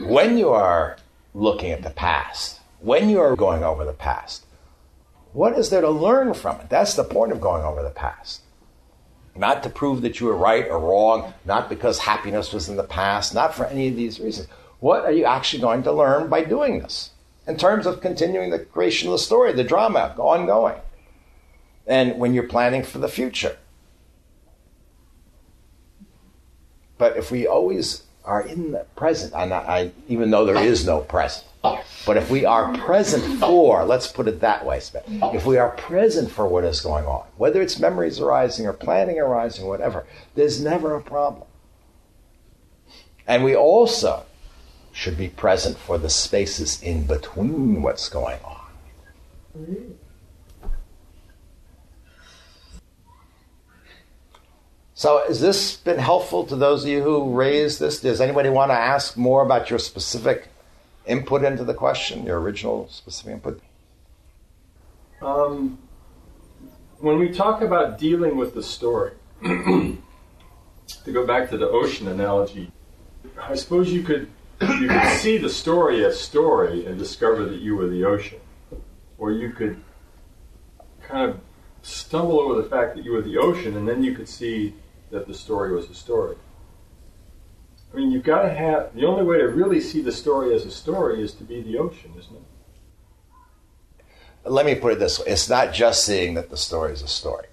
When 0.00 0.36
you 0.36 0.50
are 0.50 0.98
looking 1.32 1.70
at 1.70 1.82
the 1.82 1.90
past, 1.90 2.60
when 2.80 3.08
you 3.08 3.20
are 3.20 3.36
going 3.36 3.64
over 3.64 3.84
the 3.84 3.94
past, 3.94 4.44
what 5.32 5.58
is 5.58 5.70
there 5.70 5.80
to 5.80 5.90
learn 5.90 6.34
from 6.34 6.60
it? 6.60 6.68
That's 6.68 6.94
the 6.94 7.04
point 7.04 7.32
of 7.32 7.40
going 7.40 7.64
over 7.64 7.82
the 7.82 7.88
past. 7.88 8.42
Not 9.34 9.62
to 9.62 9.70
prove 9.70 10.02
that 10.02 10.20
you 10.20 10.26
were 10.26 10.36
right 10.36 10.66
or 10.68 10.78
wrong, 10.78 11.32
not 11.46 11.68
because 11.68 12.00
happiness 12.00 12.52
was 12.52 12.68
in 12.68 12.76
the 12.76 12.82
past, 12.82 13.34
not 13.34 13.54
for 13.54 13.64
any 13.64 13.88
of 13.88 13.96
these 13.96 14.20
reasons. 14.20 14.48
What 14.80 15.04
are 15.04 15.12
you 15.12 15.24
actually 15.24 15.62
going 15.62 15.82
to 15.84 15.92
learn 15.92 16.28
by 16.28 16.44
doing 16.44 16.80
this? 16.80 17.10
In 17.46 17.56
terms 17.56 17.86
of 17.86 18.02
continuing 18.02 18.50
the 18.50 18.58
creation 18.58 19.08
of 19.08 19.12
the 19.12 19.18
story, 19.18 19.52
the 19.52 19.64
drama, 19.64 20.14
ongoing 20.18 20.76
and 21.90 22.18
when 22.18 22.32
you're 22.32 22.44
planning 22.44 22.82
for 22.82 22.98
the 22.98 23.08
future. 23.08 23.56
But 26.96 27.16
if 27.16 27.30
we 27.30 27.46
always 27.46 28.04
are 28.24 28.42
in 28.42 28.72
the 28.72 28.86
present, 28.94 29.34
and 29.34 29.52
I, 29.52 29.90
even 30.08 30.30
though 30.30 30.44
there 30.44 30.62
is 30.62 30.86
no 30.86 31.00
present, 31.00 31.46
but 32.06 32.16
if 32.16 32.30
we 32.30 32.44
are 32.44 32.72
present 32.74 33.40
for, 33.40 33.84
let's 33.84 34.06
put 34.06 34.28
it 34.28 34.40
that 34.40 34.64
way, 34.64 34.80
if 35.34 35.44
we 35.44 35.58
are 35.58 35.70
present 35.70 36.30
for 36.30 36.46
what 36.46 36.64
is 36.64 36.80
going 36.80 37.06
on, 37.06 37.24
whether 37.36 37.60
it's 37.60 37.78
memories 37.78 38.20
arising 38.20 38.66
or 38.66 38.72
planning 38.72 39.18
arising, 39.18 39.66
whatever, 39.66 40.06
there's 40.34 40.62
never 40.62 40.94
a 40.94 41.02
problem. 41.02 41.46
And 43.26 43.44
we 43.44 43.56
also 43.56 44.24
should 44.92 45.16
be 45.16 45.28
present 45.28 45.76
for 45.78 45.98
the 45.98 46.10
spaces 46.10 46.82
in 46.82 47.06
between 47.06 47.82
what's 47.82 48.08
going 48.08 48.40
on. 48.44 49.96
So, 55.00 55.24
has 55.26 55.40
this 55.40 55.78
been 55.78 55.98
helpful 55.98 56.44
to 56.44 56.54
those 56.54 56.84
of 56.84 56.90
you 56.90 57.02
who 57.02 57.32
raised 57.32 57.80
this? 57.80 58.00
Does 58.00 58.20
anybody 58.20 58.50
want 58.50 58.70
to 58.70 58.74
ask 58.74 59.16
more 59.16 59.42
about 59.42 59.70
your 59.70 59.78
specific 59.78 60.48
input 61.06 61.42
into 61.42 61.64
the 61.64 61.72
question, 61.72 62.26
your 62.26 62.38
original 62.38 62.86
specific 62.90 63.32
input? 63.32 63.62
Um, 65.22 65.78
when 66.98 67.18
we 67.18 67.30
talk 67.30 67.62
about 67.62 67.98
dealing 67.98 68.36
with 68.36 68.54
the 68.54 68.62
story, 68.62 69.12
to 69.42 69.96
go 71.10 71.26
back 71.26 71.48
to 71.48 71.56
the 71.56 71.70
ocean 71.70 72.06
analogy, 72.08 72.70
I 73.40 73.54
suppose 73.54 73.90
you 73.90 74.02
could 74.02 74.28
you 74.60 74.88
could 74.88 75.12
see 75.12 75.38
the 75.38 75.48
story 75.48 76.04
as 76.04 76.20
story 76.20 76.84
and 76.84 76.98
discover 76.98 77.46
that 77.46 77.60
you 77.60 77.74
were 77.74 77.88
the 77.88 78.04
ocean, 78.04 78.40
or 79.16 79.32
you 79.32 79.48
could 79.48 79.80
kind 81.00 81.30
of 81.30 81.40
stumble 81.80 82.38
over 82.38 82.60
the 82.60 82.68
fact 82.68 82.96
that 82.96 83.02
you 83.06 83.12
were 83.12 83.22
the 83.22 83.38
ocean, 83.38 83.78
and 83.78 83.88
then 83.88 84.04
you 84.04 84.14
could 84.14 84.28
see 84.28 84.74
that 85.10 85.26
the 85.26 85.34
story 85.34 85.72
was 85.74 85.88
a 85.90 85.94
story. 85.94 86.36
I 87.92 87.96
mean, 87.96 88.12
you've 88.12 88.24
got 88.24 88.42
to 88.42 88.54
have 88.54 88.94
the 88.94 89.04
only 89.04 89.24
way 89.24 89.38
to 89.38 89.48
really 89.48 89.80
see 89.80 90.00
the 90.00 90.12
story 90.12 90.54
as 90.54 90.64
a 90.64 90.70
story 90.70 91.22
is 91.22 91.34
to 91.34 91.44
be 91.44 91.60
the 91.60 91.78
ocean, 91.78 92.12
isn't 92.16 92.36
it? 92.36 92.42
Let 94.44 94.64
me 94.64 94.74
put 94.74 94.92
it 94.92 94.98
this 94.98 95.18
way 95.18 95.26
it's 95.26 95.48
not 95.48 95.74
just 95.74 96.04
seeing 96.04 96.34
that 96.34 96.50
the 96.50 96.56
story 96.56 96.92
is 96.92 97.02
a 97.02 97.08
story. 97.08 97.46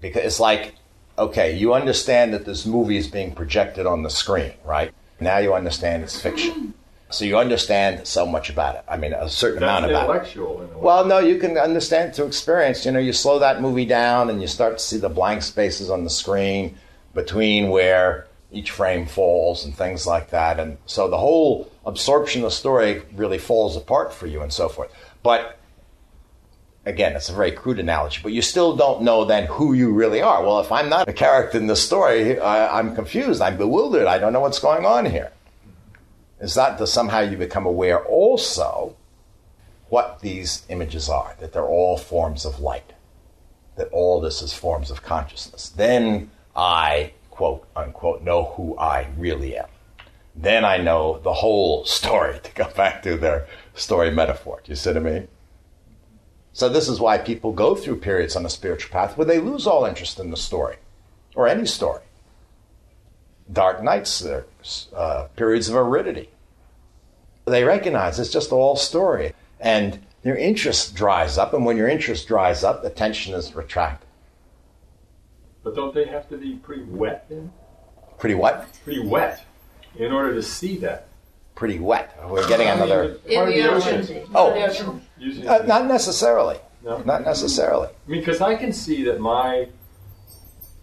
Because 0.00 0.24
it's 0.24 0.40
like, 0.40 0.74
okay, 1.18 1.56
you 1.56 1.74
understand 1.74 2.34
that 2.34 2.44
this 2.44 2.66
movie 2.66 2.96
is 2.96 3.06
being 3.06 3.32
projected 3.34 3.86
on 3.86 4.02
the 4.02 4.10
screen, 4.10 4.52
right? 4.64 4.92
Now 5.20 5.38
you 5.38 5.54
understand 5.54 6.02
it's 6.02 6.20
fiction. 6.20 6.74
So 7.14 7.24
you 7.24 7.38
understand 7.38 8.06
so 8.06 8.26
much 8.26 8.50
about 8.50 8.76
it. 8.76 8.84
I 8.88 8.96
mean, 8.96 9.12
a 9.12 9.28
certain 9.28 9.60
That's 9.60 9.80
amount 9.80 9.90
about 9.90 10.08
it. 10.08 10.10
intellectual. 10.10 10.62
In 10.62 10.70
a 10.70 10.72
way. 10.72 10.82
Well, 10.82 11.04
no, 11.04 11.18
you 11.18 11.38
can 11.38 11.58
understand 11.58 12.14
through 12.14 12.26
experience. 12.26 12.84
You 12.86 12.92
know, 12.92 12.98
you 12.98 13.12
slow 13.12 13.38
that 13.38 13.60
movie 13.60 13.84
down 13.84 14.30
and 14.30 14.40
you 14.40 14.48
start 14.48 14.78
to 14.78 14.84
see 14.84 14.98
the 14.98 15.08
blank 15.08 15.42
spaces 15.42 15.90
on 15.90 16.04
the 16.04 16.10
screen 16.10 16.76
between 17.14 17.68
where 17.70 18.26
each 18.50 18.70
frame 18.70 19.06
falls 19.06 19.64
and 19.64 19.74
things 19.74 20.06
like 20.06 20.30
that. 20.30 20.60
And 20.60 20.78
so 20.86 21.08
the 21.08 21.18
whole 21.18 21.70
absorption 21.86 22.42
of 22.42 22.50
the 22.50 22.56
story 22.56 23.02
really 23.14 23.38
falls 23.38 23.76
apart 23.76 24.12
for 24.12 24.26
you 24.26 24.42
and 24.42 24.52
so 24.52 24.68
forth. 24.68 24.92
But 25.22 25.58
again, 26.84 27.14
it's 27.14 27.28
a 27.28 27.32
very 27.32 27.52
crude 27.52 27.78
analogy, 27.78 28.20
but 28.22 28.32
you 28.32 28.42
still 28.42 28.76
don't 28.76 29.02
know 29.02 29.24
then 29.24 29.46
who 29.46 29.72
you 29.72 29.92
really 29.92 30.20
are. 30.20 30.42
Well, 30.42 30.60
if 30.60 30.70
I'm 30.72 30.88
not 30.88 31.08
a 31.08 31.12
character 31.12 31.58
in 31.58 31.66
the 31.66 31.76
story, 31.76 32.38
I, 32.38 32.78
I'm 32.78 32.94
confused, 32.94 33.40
I'm 33.40 33.56
bewildered, 33.56 34.06
I 34.06 34.18
don't 34.18 34.32
know 34.32 34.40
what's 34.40 34.58
going 34.58 34.84
on 34.84 35.06
here. 35.06 35.32
Is 36.42 36.54
that 36.54 36.86
somehow 36.88 37.20
you 37.20 37.36
become 37.36 37.66
aware 37.66 38.04
also 38.04 38.96
what 39.88 40.18
these 40.22 40.64
images 40.68 41.08
are, 41.08 41.36
that 41.38 41.52
they're 41.52 41.64
all 41.64 41.96
forms 41.96 42.44
of 42.44 42.58
light, 42.58 42.94
that 43.76 43.88
all 43.92 44.20
this 44.20 44.42
is 44.42 44.52
forms 44.52 44.90
of 44.90 45.04
consciousness. 45.04 45.68
Then 45.68 46.32
I, 46.56 47.12
quote 47.30 47.64
unquote, 47.76 48.22
know 48.22 48.54
who 48.56 48.76
I 48.76 49.06
really 49.16 49.56
am. 49.56 49.68
Then 50.34 50.64
I 50.64 50.78
know 50.78 51.20
the 51.20 51.32
whole 51.32 51.84
story, 51.98 52.40
to 52.42 52.52
go 52.54 52.68
back 52.70 53.04
to 53.04 53.16
their 53.16 53.46
story 53.74 54.10
metaphor. 54.10 54.60
Do 54.64 54.72
you 54.72 54.76
see 54.76 54.90
what 54.90 54.96
I 54.96 55.00
mean? 55.00 55.28
So 56.52 56.68
this 56.68 56.88
is 56.88 56.98
why 56.98 57.18
people 57.18 57.52
go 57.52 57.76
through 57.76 58.00
periods 58.00 58.34
on 58.34 58.44
a 58.44 58.50
spiritual 58.50 58.90
path 58.90 59.16
where 59.16 59.26
they 59.26 59.38
lose 59.38 59.68
all 59.68 59.84
interest 59.84 60.18
in 60.18 60.32
the 60.32 60.36
story 60.36 60.76
or 61.36 61.46
any 61.46 61.66
story. 61.66 62.02
Dark 63.52 63.82
nights, 63.82 64.24
uh, 64.24 65.28
periods 65.36 65.68
of 65.68 65.76
aridity. 65.76 66.30
They 67.44 67.64
recognize 67.64 68.18
it's 68.20 68.30
just 68.30 68.52
all 68.52 68.76
story, 68.76 69.32
and 69.60 69.98
their 70.22 70.36
interest 70.36 70.94
dries 70.94 71.36
up. 71.38 71.52
And 71.52 71.64
when 71.66 71.76
your 71.76 71.88
interest 71.88 72.28
dries 72.28 72.62
up, 72.64 72.84
attention 72.84 73.34
is 73.34 73.54
retracted. 73.54 74.08
but 75.64 75.74
don't 75.74 75.94
they 75.94 76.04
have 76.06 76.28
to 76.28 76.36
be 76.36 76.54
pretty 76.56 76.82
wet 76.84 77.28
then? 77.28 77.52
Pretty 78.18 78.34
what? 78.36 78.68
Pretty 78.84 79.04
wet 79.06 79.44
in 79.96 80.12
order 80.12 80.32
to 80.34 80.42
see 80.42 80.76
that. 80.78 81.08
Pretty 81.54 81.78
wet. 81.78 82.16
We're 82.28 82.48
getting 82.48 82.68
another. 82.68 83.18
In 83.26 83.34
Part 83.34 83.48
of 83.48 83.54
the 83.54 83.62
the 83.62 83.70
ocean. 83.72 84.00
ocean. 84.00 84.26
Oh. 84.34 84.54
The 84.54 84.66
ocean. 84.66 85.46
Uh, 85.48 85.58
not 85.66 85.86
necessarily. 85.86 86.56
No? 86.84 86.98
Not 87.02 87.24
necessarily. 87.24 87.88
I 87.88 88.10
mean, 88.10 88.20
because 88.20 88.40
I 88.40 88.54
can 88.56 88.72
see 88.72 89.04
that 89.04 89.20
my 89.20 89.68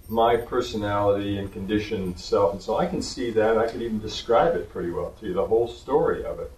my 0.10 0.36
personality 0.36 1.38
and 1.38 1.52
conditioned 1.52 2.20
self, 2.20 2.54
and 2.54 2.62
so 2.62 2.78
I 2.78 2.86
can 2.86 3.02
see 3.02 3.32
that. 3.32 3.58
I 3.58 3.68
could 3.68 3.82
even 3.82 4.00
describe 4.00 4.56
it 4.56 4.70
pretty 4.70 4.92
well 4.92 5.14
to 5.20 5.28
you, 5.28 5.34
the 5.34 5.46
whole 5.46 5.68
story 5.68 6.24
of 6.26 6.40
it. 6.40 6.52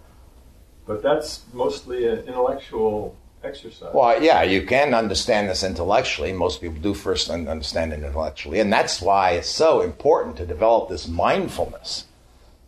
But 0.86 1.02
that's 1.02 1.42
mostly 1.52 2.06
an 2.06 2.20
intellectual 2.20 3.16
exercise. 3.44 3.94
Well, 3.94 4.22
yeah, 4.22 4.42
you 4.42 4.66
can 4.66 4.94
understand 4.94 5.48
this 5.48 5.62
intellectually. 5.62 6.32
Most 6.32 6.60
people 6.60 6.80
do 6.80 6.94
first 6.94 7.30
understand 7.30 7.92
it 7.92 8.02
intellectually. 8.02 8.60
And 8.60 8.72
that's 8.72 9.00
why 9.00 9.32
it's 9.32 9.48
so 9.48 9.82
important 9.82 10.36
to 10.38 10.46
develop 10.46 10.88
this 10.88 11.06
mindfulness. 11.06 12.06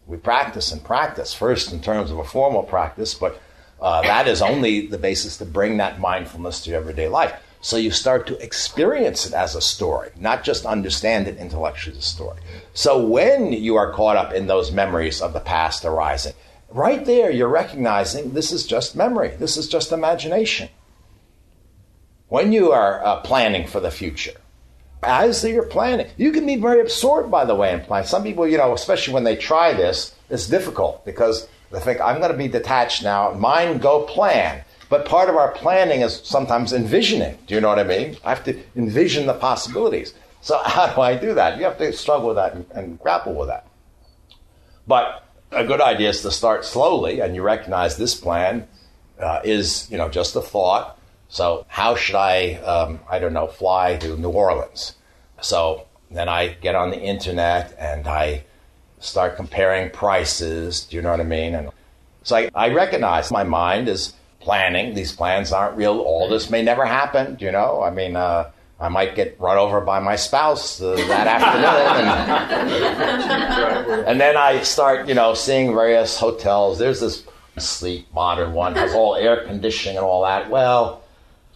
We 0.06 0.16
practice 0.16 0.70
and 0.70 0.84
practice, 0.84 1.32
first 1.32 1.72
in 1.72 1.80
terms 1.80 2.10
of 2.10 2.18
a 2.18 2.24
formal 2.24 2.62
practice, 2.62 3.14
but 3.14 3.40
uh, 3.80 4.02
that 4.02 4.28
is 4.28 4.42
only 4.42 4.86
the 4.86 4.98
basis 4.98 5.38
to 5.38 5.44
bring 5.44 5.78
that 5.78 5.98
mindfulness 5.98 6.62
to 6.64 6.72
everyday 6.72 7.08
life. 7.08 7.32
So 7.64 7.78
you 7.78 7.92
start 7.92 8.26
to 8.26 8.38
experience 8.44 9.24
it 9.24 9.32
as 9.32 9.54
a 9.54 9.60
story, 9.62 10.10
not 10.20 10.44
just 10.44 10.66
understand 10.66 11.28
it 11.28 11.38
intellectually 11.38 11.96
as 11.96 12.04
a 12.04 12.06
story. 12.06 12.38
So 12.74 13.06
when 13.06 13.54
you 13.54 13.76
are 13.76 13.90
caught 13.90 14.18
up 14.18 14.34
in 14.34 14.46
those 14.46 14.70
memories 14.70 15.22
of 15.22 15.32
the 15.32 15.40
past 15.40 15.82
arising, 15.82 16.34
right 16.68 17.02
there 17.06 17.30
you're 17.30 17.48
recognizing 17.48 18.34
this 18.34 18.52
is 18.52 18.66
just 18.66 18.94
memory, 18.94 19.30
this 19.38 19.56
is 19.56 19.66
just 19.66 19.92
imagination. 19.92 20.68
When 22.28 22.52
you 22.52 22.72
are 22.72 23.02
uh, 23.02 23.20
planning 23.22 23.66
for 23.66 23.80
the 23.80 23.90
future, 23.90 24.36
as 25.02 25.42
you're 25.42 25.64
planning, 25.64 26.10
you 26.18 26.32
can 26.32 26.44
be 26.44 26.56
very 26.56 26.82
absorbed, 26.82 27.30
by 27.30 27.46
the 27.46 27.54
way, 27.54 27.72
in 27.72 27.80
planning. 27.80 28.06
Some 28.06 28.24
people, 28.24 28.46
you 28.46 28.58
know, 28.58 28.74
especially 28.74 29.14
when 29.14 29.24
they 29.24 29.36
try 29.36 29.72
this, 29.72 30.14
it's 30.28 30.48
difficult 30.48 31.02
because 31.06 31.48
they 31.70 31.80
think, 31.80 32.02
I'm 32.02 32.18
going 32.18 32.30
to 32.30 32.36
be 32.36 32.46
detached 32.46 33.02
now, 33.02 33.32
mind 33.32 33.80
go 33.80 34.02
plan. 34.02 34.64
But 34.94 35.06
part 35.06 35.28
of 35.28 35.34
our 35.34 35.50
planning 35.50 36.02
is 36.02 36.20
sometimes 36.22 36.72
envisioning. 36.72 37.36
Do 37.48 37.56
you 37.56 37.60
know 37.60 37.68
what 37.68 37.80
I 37.80 37.82
mean? 37.82 38.16
I 38.24 38.28
have 38.28 38.44
to 38.44 38.56
envision 38.76 39.26
the 39.26 39.34
possibilities. 39.34 40.14
So 40.40 40.56
how 40.64 40.86
do 40.86 41.00
I 41.00 41.16
do 41.16 41.34
that? 41.34 41.58
You 41.58 41.64
have 41.64 41.78
to 41.78 41.92
struggle 41.92 42.28
with 42.28 42.36
that 42.36 42.54
and, 42.54 42.64
and 42.70 43.00
grapple 43.00 43.34
with 43.34 43.48
that. 43.48 43.66
But 44.86 45.24
a 45.50 45.64
good 45.64 45.80
idea 45.80 46.10
is 46.10 46.22
to 46.22 46.30
start 46.30 46.64
slowly, 46.64 47.18
and 47.18 47.34
you 47.34 47.42
recognize 47.42 47.96
this 47.96 48.14
plan 48.14 48.68
uh, 49.18 49.40
is, 49.42 49.90
you 49.90 49.98
know, 49.98 50.08
just 50.08 50.36
a 50.36 50.40
thought. 50.40 50.96
So 51.28 51.66
how 51.66 51.96
should 51.96 52.14
I, 52.14 52.52
um, 52.58 53.00
I 53.10 53.18
don't 53.18 53.32
know, 53.32 53.48
fly 53.48 53.96
to 53.96 54.16
New 54.16 54.30
Orleans? 54.30 54.94
So 55.40 55.88
then 56.08 56.28
I 56.28 56.50
get 56.62 56.76
on 56.76 56.90
the 56.90 57.00
internet 57.00 57.74
and 57.80 58.06
I 58.06 58.44
start 59.00 59.34
comparing 59.34 59.90
prices. 59.90 60.84
Do 60.84 60.94
you 60.94 61.02
know 61.02 61.10
what 61.10 61.18
I 61.18 61.24
mean? 61.24 61.56
And 61.56 61.70
so 62.22 62.36
I, 62.36 62.48
I 62.54 62.68
recognize 62.68 63.32
my 63.32 63.42
mind 63.42 63.88
is 63.88 64.14
planning. 64.44 64.94
These 64.94 65.12
plans 65.12 65.52
aren't 65.52 65.76
real. 65.76 65.98
All 65.98 66.28
this 66.28 66.50
may 66.50 66.62
never 66.62 66.84
happen. 66.84 67.36
You 67.40 67.50
know, 67.50 67.82
I 67.82 67.90
mean, 67.90 68.14
uh, 68.14 68.50
I 68.78 68.88
might 68.88 69.14
get 69.14 69.40
run 69.40 69.58
over 69.58 69.80
by 69.80 69.98
my 70.00 70.16
spouse 70.16 70.80
uh, 70.80 70.94
that 70.94 71.26
afternoon, 71.26 72.70
and, 73.90 74.06
and 74.08 74.20
then 74.20 74.36
I 74.36 74.62
start, 74.62 75.08
you 75.08 75.14
know, 75.14 75.34
seeing 75.34 75.74
various 75.74 76.18
hotels. 76.18 76.78
There's 76.78 77.00
this 77.00 77.24
sleek, 77.56 78.12
modern 78.12 78.52
one 78.52 78.74
has 78.74 78.94
all 78.94 79.14
air 79.14 79.44
conditioning 79.46 79.96
and 79.96 80.04
all 80.04 80.24
that. 80.24 80.50
Well, 80.50 81.04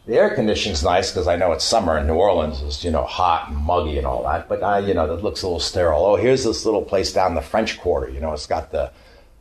the 0.07 0.15
air 0.15 0.31
conditioning's 0.35 0.83
nice 0.83 1.11
because 1.11 1.29
I 1.29 1.37
know 1.37 1.53
it's 1.53 1.65
summer 1.65 1.99
in 1.99 2.07
New 2.07 2.15
Orleans. 2.15 2.63
It's 2.63 2.83
you 2.83 2.91
know 2.91 3.05
hot 3.05 3.49
and 3.49 3.59
muggy 3.59 3.99
and 3.99 4.07
all 4.07 4.23
that. 4.25 4.49
But 4.49 4.63
I, 4.63 4.79
you 4.79 4.95
know, 4.95 5.07
that 5.07 5.23
looks 5.23 5.43
a 5.43 5.47
little 5.47 5.61
sterile. 5.61 6.05
Oh, 6.05 6.17
here's 6.17 6.45
this 6.45 6.65
little 6.65 6.83
place 6.83 7.13
down 7.13 7.35
the 7.35 7.43
French 7.43 7.79
Quarter. 7.79 8.11
You 8.11 8.21
know, 8.21 8.33
it's 8.33 8.47
got 8.47 8.71
the 8.71 8.91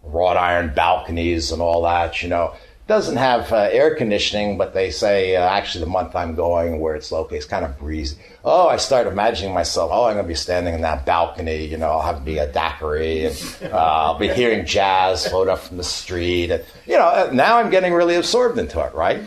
wrought 0.03 0.35
iron 0.35 0.73
balconies 0.73 1.51
and 1.51 1.61
all 1.61 1.83
that. 1.83 2.21
You 2.21 2.29
know, 2.29 2.53
doesn't 2.87 3.17
have 3.17 3.51
uh, 3.51 3.67
air 3.71 3.95
conditioning, 3.95 4.57
but 4.57 4.73
they 4.73 4.89
say 4.89 5.35
uh, 5.35 5.47
actually 5.47 5.83
the 5.83 5.89
month 5.89 6.15
I'm 6.15 6.35
going, 6.35 6.79
where 6.79 6.95
it's 6.95 7.11
located, 7.11 7.37
it's 7.37 7.45
kind 7.45 7.65
of 7.65 7.77
breezy. 7.77 8.17
Oh, 8.45 8.69
I 8.69 8.77
start 8.77 9.07
imagining 9.07 9.53
myself. 9.53 9.91
Oh, 9.93 10.05
I'm 10.05 10.13
going 10.13 10.25
to 10.25 10.27
be 10.27 10.35
standing 10.35 10.73
in 10.73 10.81
that 10.81 11.05
balcony. 11.05 11.65
You 11.65 11.77
know, 11.77 11.89
I'll 11.89 12.01
have 12.01 12.19
to 12.19 12.23
be 12.23 12.37
a 12.37 12.51
daiquiri, 12.51 13.25
and 13.25 13.57
uh, 13.63 13.75
I'll 13.75 14.17
be 14.17 14.29
hearing 14.29 14.65
jazz 14.65 15.27
float 15.27 15.49
up 15.49 15.59
from 15.59 15.77
the 15.77 15.83
street. 15.83 16.49
And 16.49 16.63
you 16.85 16.97
know, 16.97 17.29
now 17.33 17.57
I'm 17.57 17.69
getting 17.69 17.93
really 17.93 18.15
absorbed 18.15 18.57
into 18.57 18.79
it, 18.85 18.93
right? 18.93 19.21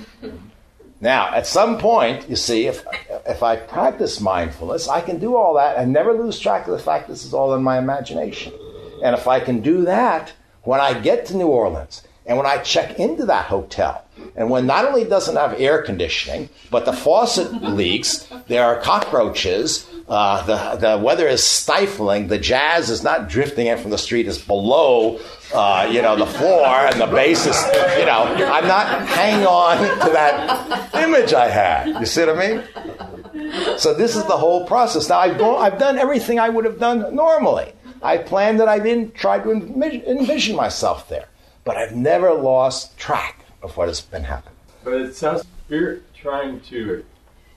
Now, 1.02 1.32
at 1.34 1.46
some 1.46 1.78
point, 1.78 2.28
you 2.28 2.36
see, 2.36 2.66
if 2.66 2.84
if 3.26 3.42
I 3.42 3.56
practice 3.56 4.20
mindfulness, 4.20 4.88
I 4.88 5.02
can 5.02 5.18
do 5.18 5.36
all 5.36 5.54
that 5.54 5.76
and 5.76 5.92
never 5.92 6.14
lose 6.14 6.38
track 6.38 6.66
of 6.66 6.72
the 6.72 6.78
fact 6.82 7.08
this 7.08 7.24
is 7.24 7.34
all 7.34 7.54
in 7.54 7.62
my 7.62 7.78
imagination. 7.78 8.54
And 9.02 9.14
if 9.14 9.28
I 9.28 9.40
can 9.40 9.60
do 9.60 9.82
that, 9.84 10.32
when 10.62 10.80
I 10.80 10.98
get 10.98 11.26
to 11.26 11.36
New 11.36 11.48
Orleans 11.48 12.02
and 12.26 12.36
when 12.36 12.46
I 12.46 12.58
check 12.58 12.98
into 12.98 13.26
that 13.26 13.46
hotel, 13.46 14.04
and 14.36 14.50
when 14.50 14.66
not 14.66 14.84
only 14.84 15.04
doesn't 15.04 15.36
have 15.36 15.58
air 15.60 15.82
conditioning, 15.82 16.48
but 16.70 16.84
the 16.84 16.92
faucet 16.92 17.52
leaks, 17.62 18.28
there 18.46 18.64
are 18.64 18.80
cockroaches, 18.80 19.88
uh, 20.08 20.42
the, 20.42 20.88
the 20.88 20.98
weather 20.98 21.28
is 21.28 21.42
stifling, 21.42 22.28
the 22.28 22.38
jazz 22.38 22.90
is 22.90 23.02
not 23.02 23.28
drifting 23.28 23.68
in 23.68 23.78
from 23.78 23.90
the 23.90 23.98
street, 23.98 24.26
it's 24.26 24.38
below, 24.38 25.18
uh, 25.54 25.88
you 25.90 26.02
know, 26.02 26.16
the 26.16 26.26
floor, 26.26 26.66
and 26.66 27.00
the 27.00 27.06
bass 27.06 27.46
is, 27.46 27.56
you 27.98 28.06
know, 28.06 28.24
I'm 28.52 28.66
not 28.66 29.06
hanging 29.08 29.46
on 29.46 29.78
to 29.78 30.12
that 30.12 30.94
image 30.94 31.32
I 31.32 31.48
had. 31.48 32.00
You 32.00 32.06
see 32.06 32.24
what 32.24 32.36
I 32.36 32.48
mean? 32.48 33.78
So 33.78 33.94
this 33.94 34.16
is 34.16 34.24
the 34.24 34.36
whole 34.36 34.66
process. 34.66 35.08
Now 35.08 35.20
I've 35.20 35.38
gone, 35.38 35.62
I've 35.62 35.78
done 35.78 35.98
everything 35.98 36.38
I 36.38 36.48
would 36.48 36.64
have 36.64 36.78
done 36.78 37.14
normally. 37.14 37.72
I 38.02 38.18
planned 38.18 38.60
that 38.60 38.68
I 38.68 38.78
didn't 38.78 39.14
try 39.14 39.38
to 39.38 39.50
envision, 39.50 40.02
envision 40.02 40.56
myself 40.56 41.08
there, 41.08 41.26
but 41.70 41.76
I've 41.76 41.94
never 41.94 42.32
lost 42.32 42.98
track 42.98 43.44
of 43.62 43.76
what 43.76 43.86
has 43.86 44.00
been 44.00 44.24
happening. 44.24 44.56
But 44.82 44.94
it 44.94 45.14
sounds 45.14 45.44
spirit 45.66 46.02
trying 46.12 46.60
to 46.62 47.04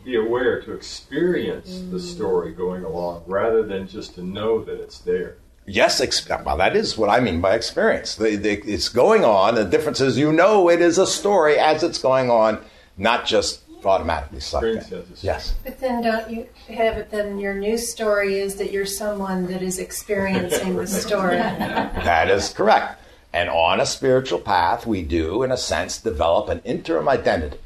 be 0.05 0.17
aware, 0.17 0.61
to 0.61 0.73
experience 0.73 1.79
the 1.89 1.97
mm. 1.97 1.99
story 1.99 2.51
going 2.51 2.83
along, 2.83 3.23
rather 3.25 3.63
than 3.63 3.87
just 3.87 4.13
to 4.15 4.21
know 4.21 4.63
that 4.65 4.79
it's 4.79 4.99
there. 4.99 5.37
Yes, 5.65 5.99
ex- 5.99 6.29
well, 6.29 6.57
that 6.57 6.75
is 6.75 6.95
what 6.95 7.09
I 7.09 7.21
mean 7.21 7.41
by 7.41 7.55
experience. 7.55 8.15
The, 8.15 8.35
the, 8.35 8.61
it's 8.71 8.87
going 8.87 9.25
on. 9.25 9.55
The 9.55 9.65
difference 9.65 9.99
is 9.99 10.15
you 10.15 10.31
know 10.31 10.69
it 10.69 10.79
is 10.79 10.99
a 10.99 11.07
story 11.07 11.57
as 11.57 11.81
it's 11.81 11.97
going 11.97 12.29
on, 12.29 12.63
not 12.97 13.25
just 13.25 13.61
automatically 13.83 14.41
sucked 14.41 14.65
in. 14.65 14.77
Experience 14.77 15.11
as 15.11 15.23
a 15.23 15.25
Yes. 15.25 15.55
But 15.63 15.79
then 15.79 16.03
don't 16.03 16.29
you 16.29 16.47
have 16.67 16.97
it? 16.97 17.09
Then 17.09 17.39
your 17.39 17.55
new 17.55 17.79
story 17.79 18.37
is 18.37 18.57
that 18.57 18.71
you're 18.71 18.85
someone 18.85 19.47
that 19.47 19.63
is 19.63 19.79
experiencing 19.87 20.75
the 20.75 20.85
story. 20.85 21.37
That 21.37 22.29
is 22.29 22.49
correct. 22.49 22.99
And 23.33 23.49
on 23.49 23.79
a 23.79 23.85
spiritual 23.85 24.39
path, 24.39 24.85
we 24.85 25.01
do, 25.01 25.41
in 25.41 25.51
a 25.51 25.57
sense, 25.57 25.97
develop 25.97 26.49
an 26.49 26.61
interim 26.63 27.09
identity. 27.09 27.57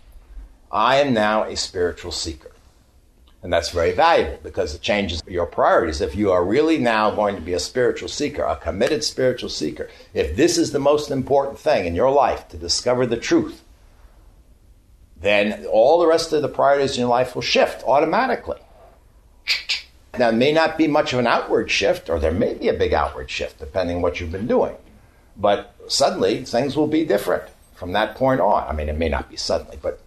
I 0.72 0.98
am 0.98 1.14
now 1.14 1.44
a 1.44 1.58
spiritual 1.58 2.14
seeker. 2.14 2.52
And 3.44 3.52
that's 3.52 3.70
very 3.70 3.92
valuable 3.92 4.40
because 4.44 4.74
it 4.74 4.82
changes 4.82 5.22
your 5.28 5.46
priorities. 5.46 6.02
If 6.02 6.16
you 6.16 6.32
are 6.32 6.44
really 6.44 6.78
now 6.78 7.12
going 7.12 7.36
to 7.36 7.42
be 7.42 7.54
a 7.54 7.60
spiritual 7.60 8.10
seeker, 8.10 8.44
a 8.44 8.56
committed 8.56 9.04
spiritual 9.04 9.50
seeker, 9.50 9.90
if 10.14 10.36
this 10.36 10.58
is 10.58 10.72
the 10.72 10.80
most 10.80 11.12
important 11.12 11.60
thing 11.60 11.86
in 11.86 11.96
your 11.96 12.12
life 12.12 12.48
to 12.50 12.58
discover 12.58 13.06
the 13.06 13.18
truth, 13.18 13.64
then 15.20 15.66
all 15.66 16.00
the 16.00 16.08
rest 16.08 16.32
of 16.34 16.42
the 16.42 16.50
priorities 16.50 16.96
in 16.96 17.02
your 17.02 17.10
life 17.10 17.36
will 17.36 17.42
shift 17.42 17.84
automatically. 17.84 18.60
Now, 20.18 20.30
it 20.30 20.36
may 20.36 20.52
not 20.52 20.78
be 20.78 20.88
much 20.88 21.14
of 21.14 21.20
an 21.20 21.28
outward 21.28 21.70
shift, 21.70 22.10
or 22.10 22.20
there 22.20 22.32
may 22.32 22.54
be 22.56 22.70
a 22.70 22.74
big 22.74 22.94
outward 22.94 23.30
shift, 23.30 23.60
depending 23.60 23.98
on 23.98 24.02
what 24.02 24.20
you've 24.20 24.32
been 24.32 24.48
doing. 24.48 24.76
But 25.40 25.76
suddenly, 25.88 26.44
things 26.44 26.76
will 26.76 26.88
be 26.88 27.06
different 27.06 27.44
from 27.76 27.94
that 27.94 28.16
point 28.16 28.42
on. 28.42 28.68
I 28.68 28.74
mean, 28.74 28.90
it 28.90 28.98
may 28.98 29.10
not 29.10 29.30
be 29.30 29.38
suddenly, 29.38 29.78
but 29.82 30.02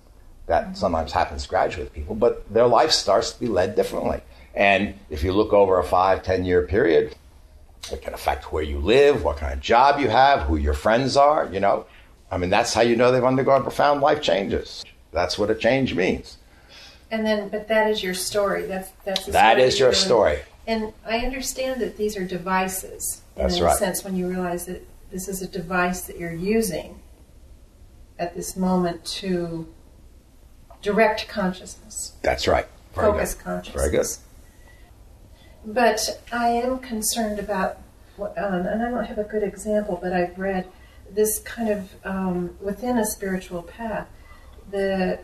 that 0.46 0.64
mm-hmm. 0.64 0.74
sometimes 0.74 1.12
happens 1.12 1.46
gradually 1.46 1.84
with 1.84 1.92
people. 1.92 2.14
But 2.14 2.52
their 2.52 2.66
life 2.66 2.90
starts 2.90 3.32
to 3.32 3.40
be 3.40 3.46
led 3.46 3.76
differently. 3.76 4.20
And 4.54 4.94
if 5.08 5.22
you 5.22 5.32
look 5.32 5.52
over 5.52 5.78
a 5.78 5.84
five, 5.84 6.22
ten 6.22 6.44
year 6.44 6.66
period, 6.66 7.14
it 7.92 8.02
can 8.02 8.14
affect 8.14 8.52
where 8.52 8.62
you 8.62 8.78
live, 8.78 9.22
what 9.22 9.36
kind 9.36 9.52
of 9.52 9.60
job 9.60 10.00
you 10.00 10.08
have, 10.08 10.42
who 10.42 10.56
your 10.56 10.74
friends 10.74 11.16
are, 11.16 11.48
you 11.52 11.60
know. 11.60 11.86
I 12.30 12.38
mean, 12.38 12.50
that's 12.50 12.74
how 12.74 12.82
you 12.82 12.96
know 12.96 13.12
they've 13.12 13.24
undergone 13.24 13.62
profound 13.62 14.00
life 14.00 14.22
changes. 14.22 14.84
That's 15.12 15.38
what 15.38 15.50
a 15.50 15.54
change 15.54 15.94
means. 15.94 16.38
And 17.10 17.26
then, 17.26 17.48
but 17.48 17.68
that 17.68 17.90
is 17.90 18.02
your 18.02 18.14
story. 18.14 18.66
That's 18.66 18.90
that's 19.04 19.26
That 19.26 19.52
story 19.52 19.62
is 19.62 19.78
your 19.78 19.88
you're- 19.88 19.96
story. 19.96 20.38
And 20.66 20.92
I 21.04 21.18
understand 21.20 21.80
that 21.80 21.96
these 21.96 22.16
are 22.16 22.24
devices. 22.24 23.22
That's 23.34 23.56
in 23.56 23.64
right. 23.64 23.74
a 23.74 23.78
sense, 23.78 24.04
when 24.04 24.14
you 24.14 24.28
realize 24.28 24.66
that 24.66 24.86
this 25.10 25.28
is 25.28 25.42
a 25.42 25.46
device 25.46 26.02
that 26.02 26.18
you're 26.18 26.32
using 26.32 27.00
at 28.18 28.34
this 28.34 28.56
moment 28.56 29.04
to 29.04 29.66
direct 30.82 31.28
consciousness, 31.28 32.14
That's 32.22 32.46
right. 32.48 32.66
Very 32.94 33.12
focus 33.12 33.34
good. 33.34 33.44
consciousness. 33.44 33.82
Very 33.82 33.96
good. 33.96 34.06
But 35.74 36.22
I 36.32 36.48
am 36.48 36.78
concerned 36.78 37.38
about, 37.38 37.78
what- 38.16 38.36
um, 38.38 38.66
and 38.66 38.82
I 38.82 38.90
don't 38.90 39.04
have 39.04 39.18
a 39.18 39.24
good 39.24 39.42
example, 39.42 39.98
but 40.00 40.12
I've 40.12 40.38
read 40.38 40.66
this 41.10 41.38
kind 41.40 41.68
of 41.68 41.90
um, 42.04 42.56
within 42.60 42.96
a 42.98 43.04
spiritual 43.04 43.62
path, 43.62 44.08
the 44.70 45.18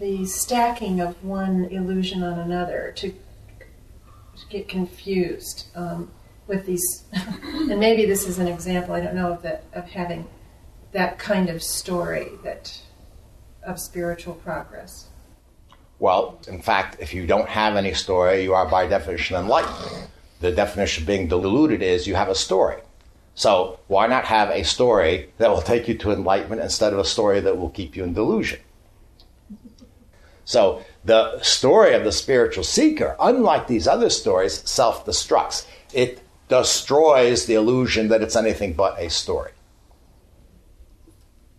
the 0.00 0.24
stacking 0.24 0.98
of 0.98 1.22
one 1.22 1.66
illusion 1.66 2.22
on 2.22 2.38
another 2.38 2.90
to, 2.96 3.10
to 3.10 4.46
get 4.48 4.66
confused 4.66 5.66
um, 5.74 6.10
with 6.50 6.66
these, 6.66 7.04
and 7.14 7.80
maybe 7.80 8.04
this 8.04 8.28
is 8.28 8.38
an 8.38 8.48
example. 8.48 8.94
I 8.94 9.00
don't 9.00 9.14
know 9.14 9.32
of 9.32 9.46
of 9.72 9.88
having 9.88 10.28
that 10.92 11.18
kind 11.18 11.48
of 11.48 11.62
story 11.62 12.28
that 12.44 12.78
of 13.62 13.78
spiritual 13.78 14.34
progress. 14.34 15.06
Well, 15.98 16.40
in 16.48 16.60
fact, 16.60 16.96
if 17.00 17.14
you 17.14 17.26
don't 17.26 17.48
have 17.48 17.76
any 17.76 17.94
story, 17.94 18.42
you 18.42 18.54
are 18.54 18.68
by 18.68 18.86
definition 18.86 19.36
enlightened. 19.36 20.08
The 20.40 20.50
definition 20.50 21.04
of 21.04 21.06
being 21.06 21.28
deluded 21.28 21.82
is 21.82 22.06
you 22.06 22.14
have 22.14 22.28
a 22.28 22.34
story. 22.34 22.80
So 23.34 23.78
why 23.86 24.06
not 24.06 24.24
have 24.24 24.50
a 24.50 24.62
story 24.64 25.30
that 25.38 25.50
will 25.50 25.62
take 25.62 25.88
you 25.88 25.96
to 25.98 26.10
enlightenment 26.10 26.62
instead 26.62 26.92
of 26.92 26.98
a 26.98 27.04
story 27.04 27.40
that 27.40 27.58
will 27.58 27.70
keep 27.70 27.96
you 27.96 28.02
in 28.04 28.14
delusion? 28.14 28.60
So 30.44 30.82
the 31.04 31.40
story 31.42 31.94
of 31.94 32.02
the 32.02 32.12
spiritual 32.12 32.64
seeker, 32.64 33.14
unlike 33.20 33.66
these 33.66 33.86
other 33.86 34.10
stories, 34.10 34.68
self 34.68 35.06
destructs. 35.06 35.66
It 35.92 36.20
destroys 36.50 37.46
the 37.46 37.54
illusion 37.54 38.08
that 38.08 38.22
it's 38.22 38.36
anything 38.36 38.74
but 38.74 39.00
a 39.00 39.08
story. 39.08 39.52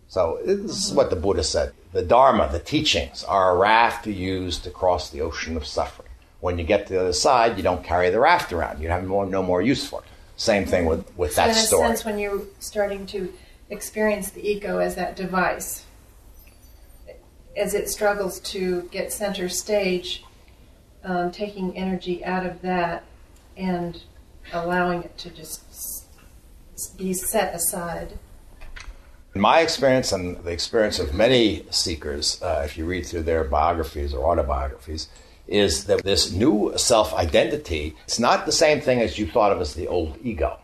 So 0.06 0.38
this 0.44 0.86
is 0.86 0.92
what 0.92 1.10
the 1.10 1.16
Buddha 1.16 1.42
said. 1.42 1.72
The 1.92 2.02
Dharma, 2.02 2.48
the 2.52 2.58
teachings, 2.58 3.24
are 3.24 3.54
a 3.54 3.58
raft 3.58 4.06
you 4.06 4.12
use 4.12 4.58
to 4.60 4.70
cross 4.70 5.10
the 5.10 5.22
ocean 5.22 5.56
of 5.56 5.66
suffering. 5.66 6.10
When 6.40 6.58
you 6.58 6.64
get 6.64 6.86
to 6.86 6.92
the 6.92 7.00
other 7.00 7.12
side, 7.12 7.56
you 7.56 7.62
don't 7.62 7.82
carry 7.82 8.10
the 8.10 8.20
raft 8.20 8.52
around. 8.52 8.82
You 8.82 8.88
have 8.88 9.08
no, 9.08 9.24
no 9.24 9.42
more 9.42 9.62
use 9.62 9.86
for 9.86 10.00
it. 10.00 10.08
Same 10.36 10.66
thing 10.66 10.84
with, 10.84 11.10
with 11.16 11.32
So 11.34 11.42
that 11.42 11.50
in 11.50 11.56
a 11.56 11.58
story. 11.58 11.88
sense, 11.88 12.04
when 12.04 12.18
you're 12.18 12.42
starting 12.58 13.06
to 13.06 13.32
experience 13.70 14.30
the 14.30 14.46
ego 14.46 14.78
as 14.78 14.94
that 14.96 15.16
device, 15.16 15.84
as 17.56 17.74
it 17.74 17.88
struggles 17.88 18.40
to 18.40 18.82
get 18.90 19.12
center 19.12 19.48
stage, 19.48 20.24
um, 21.04 21.30
taking 21.30 21.76
energy 21.76 22.24
out 22.24 22.44
of 22.44 22.60
that 22.62 23.04
and 23.56 24.02
allowing 24.52 25.02
it 25.02 25.16
to 25.18 25.30
just 25.30 26.08
be 26.96 27.12
set 27.12 27.54
aside. 27.54 28.18
In 29.34 29.40
my 29.40 29.60
experience 29.60 30.12
and 30.12 30.36
the 30.44 30.50
experience 30.50 30.98
of 30.98 31.14
many 31.14 31.64
seekers, 31.70 32.40
uh, 32.42 32.62
if 32.64 32.76
you 32.76 32.84
read 32.84 33.06
through 33.06 33.22
their 33.22 33.44
biographies 33.44 34.12
or 34.12 34.30
autobiographies, 34.30 35.08
is 35.46 35.84
that 35.84 36.02
this 36.04 36.32
new 36.32 36.72
self 36.76 37.14
identity, 37.14 37.96
it's 38.04 38.18
not 38.18 38.46
the 38.46 38.52
same 38.52 38.80
thing 38.80 39.00
as 39.00 39.18
you 39.18 39.26
thought 39.26 39.52
of 39.52 39.60
as 39.60 39.74
the 39.74 39.88
old 39.88 40.18
ego. 40.22 40.58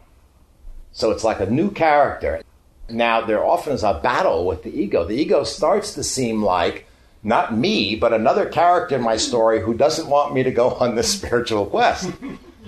So 0.92 1.10
it's 1.10 1.24
like 1.24 1.40
a 1.40 1.50
new 1.50 1.70
character. 1.70 2.42
Now, 2.90 3.20
there 3.20 3.44
often 3.44 3.74
is 3.74 3.82
a 3.82 4.00
battle 4.02 4.46
with 4.46 4.62
the 4.62 4.70
ego. 4.70 5.04
The 5.04 5.14
ego 5.14 5.44
starts 5.44 5.94
to 5.94 6.02
seem 6.02 6.42
like 6.42 6.86
not 7.22 7.56
me, 7.56 7.96
but 7.96 8.12
another 8.12 8.46
character 8.46 8.96
in 8.96 9.02
my 9.02 9.16
story 9.16 9.60
who 9.60 9.74
doesn't 9.74 10.08
want 10.08 10.34
me 10.34 10.42
to 10.42 10.50
go 10.50 10.70
on 10.80 10.94
this 10.94 11.12
spiritual 11.12 11.66
quest. 11.66 12.10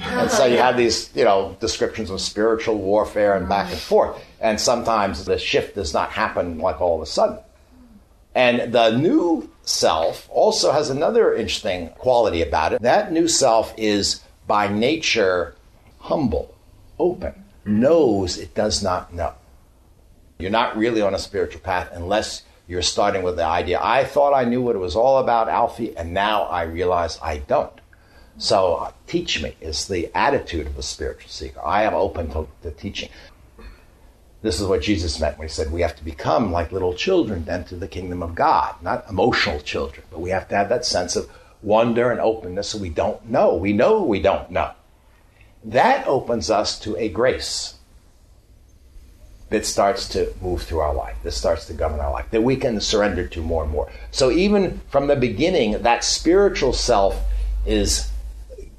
And 0.02 0.30
so 0.30 0.46
you 0.46 0.58
have 0.58 0.76
these, 0.76 1.10
you 1.14 1.24
know, 1.24 1.56
descriptions 1.60 2.10
of 2.10 2.20
spiritual 2.20 2.76
warfare 2.78 3.36
and 3.36 3.48
back 3.48 3.70
and 3.70 3.80
forth. 3.80 4.22
And 4.40 4.60
sometimes 4.60 5.24
the 5.24 5.38
shift 5.38 5.74
does 5.74 5.92
not 5.92 6.10
happen 6.10 6.58
like 6.58 6.80
all 6.80 6.96
of 6.96 7.02
a 7.02 7.06
sudden. 7.06 7.38
And 8.34 8.72
the 8.72 8.90
new 8.90 9.50
self 9.62 10.28
also 10.30 10.72
has 10.72 10.90
another 10.90 11.34
interesting 11.34 11.90
quality 11.90 12.42
about 12.42 12.72
it. 12.72 12.82
That 12.82 13.12
new 13.12 13.28
self 13.28 13.74
is 13.76 14.22
by 14.46 14.68
nature 14.68 15.54
humble, 15.98 16.54
open, 16.98 17.44
knows 17.64 18.38
it 18.38 18.54
does 18.54 18.82
not 18.82 19.12
know. 19.12 19.34
You're 20.38 20.50
not 20.50 20.76
really 20.76 21.02
on 21.02 21.14
a 21.14 21.18
spiritual 21.18 21.60
path 21.60 21.90
unless 21.92 22.42
you're 22.70 22.82
starting 22.82 23.24
with 23.24 23.34
the 23.34 23.44
idea, 23.44 23.80
I 23.82 24.04
thought 24.04 24.32
I 24.32 24.44
knew 24.44 24.62
what 24.62 24.76
it 24.76 24.78
was 24.78 24.94
all 24.94 25.18
about, 25.18 25.48
Alfie, 25.48 25.96
and 25.96 26.14
now 26.14 26.44
I 26.44 26.62
realize 26.62 27.18
I 27.20 27.38
don't. 27.38 27.72
So, 28.40 28.76
uh, 28.76 28.92
teach 29.06 29.42
me 29.42 29.54
is 29.60 29.86
the 29.86 30.10
attitude 30.14 30.66
of 30.66 30.74
the 30.74 30.82
spiritual 30.82 31.28
seeker. 31.28 31.60
I 31.62 31.82
am 31.82 31.92
open 31.92 32.30
to, 32.30 32.48
to 32.62 32.70
teaching. 32.70 33.10
This 34.40 34.58
is 34.58 34.66
what 34.66 34.80
Jesus 34.80 35.20
meant 35.20 35.36
when 35.36 35.46
he 35.46 35.52
said 35.52 35.70
we 35.70 35.82
have 35.82 35.94
to 35.96 36.04
become 36.04 36.50
like 36.50 36.72
little 36.72 36.94
children 36.94 37.44
to 37.44 37.52
enter 37.52 37.76
the 37.76 37.86
kingdom 37.86 38.22
of 38.22 38.34
God, 38.34 38.76
not 38.80 39.04
emotional 39.10 39.60
children, 39.60 40.06
but 40.10 40.22
we 40.22 40.30
have 40.30 40.48
to 40.48 40.56
have 40.56 40.70
that 40.70 40.86
sense 40.86 41.16
of 41.16 41.28
wonder 41.60 42.10
and 42.10 42.18
openness 42.18 42.70
so 42.70 42.78
we 42.78 42.88
don't 42.88 43.28
know. 43.28 43.54
We 43.54 43.74
know 43.74 44.02
we 44.02 44.22
don't 44.22 44.50
know. 44.50 44.72
That 45.62 46.06
opens 46.06 46.50
us 46.50 46.78
to 46.80 46.96
a 46.96 47.10
grace 47.10 47.74
that 49.50 49.66
starts 49.66 50.08
to 50.08 50.32
move 50.40 50.62
through 50.62 50.80
our 50.80 50.94
life, 50.94 51.16
that 51.24 51.32
starts 51.32 51.66
to 51.66 51.74
govern 51.74 52.00
our 52.00 52.10
life, 52.10 52.30
that 52.30 52.42
we 52.42 52.56
can 52.56 52.80
surrender 52.80 53.26
to 53.26 53.42
more 53.42 53.64
and 53.64 53.70
more. 53.70 53.92
So 54.10 54.30
even 54.30 54.80
from 54.88 55.08
the 55.08 55.16
beginning, 55.16 55.82
that 55.82 56.04
spiritual 56.04 56.72
self 56.72 57.22
is 57.66 58.09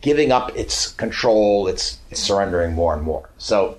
giving 0.01 0.31
up 0.31 0.55
its 0.55 0.91
control, 0.93 1.67
it's, 1.67 1.99
it's 2.09 2.21
surrendering 2.21 2.73
more 2.73 2.93
and 2.93 3.03
more. 3.03 3.29
So 3.37 3.77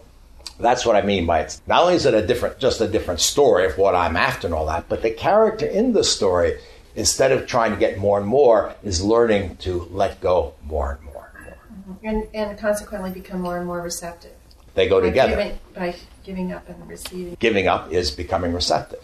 that's 0.59 0.87
what 0.87 0.97
I 0.97 1.03
mean 1.03 1.27
by 1.27 1.41
it's 1.41 1.61
not 1.67 1.83
only 1.83 1.95
is 1.95 2.07
it 2.07 2.15
a 2.15 2.25
different, 2.25 2.59
just 2.59 2.81
a 2.81 2.89
different 2.89 3.21
story 3.21 3.67
of 3.67 3.77
what 3.77 3.95
I'm 3.95 4.17
after 4.17 4.47
and 4.47 4.55
all 4.55 4.67
that, 4.67 4.89
but 4.89 5.03
the 5.03 5.11
character 5.11 5.67
in 5.67 5.93
the 5.93 6.05
story, 6.05 6.59
instead 6.95 7.33
of 7.33 7.47
trying 7.47 7.73
to 7.73 7.77
get 7.79 7.99
more 7.99 8.19
and 8.19 8.27
more, 8.27 8.75
is 8.83 9.03
learning 9.03 9.57
to 9.57 9.89
let 9.91 10.21
go 10.21 10.55
more 10.65 10.93
and 10.93 11.03
more. 11.03 11.33
and 11.37 11.47
more. 11.47 11.59
Mm-hmm. 11.97 12.07
And, 12.07 12.29
and 12.35 12.59
consequently 12.59 13.11
become 13.11 13.41
more 13.41 13.59
and 13.59 13.67
more 13.67 13.81
receptive. 13.81 14.33
They 14.75 14.89
go 14.89 15.01
By 15.01 15.07
together. 15.09 15.37
Giving, 15.37 15.59
by 15.75 15.97
giving 16.25 16.53
up 16.53 16.69
and 16.69 16.89
receiving. 16.89 17.37
giving 17.39 17.69
up 17.69 17.93
is 17.93 18.11
becoming 18.11 18.53
receptive. 18.53 19.03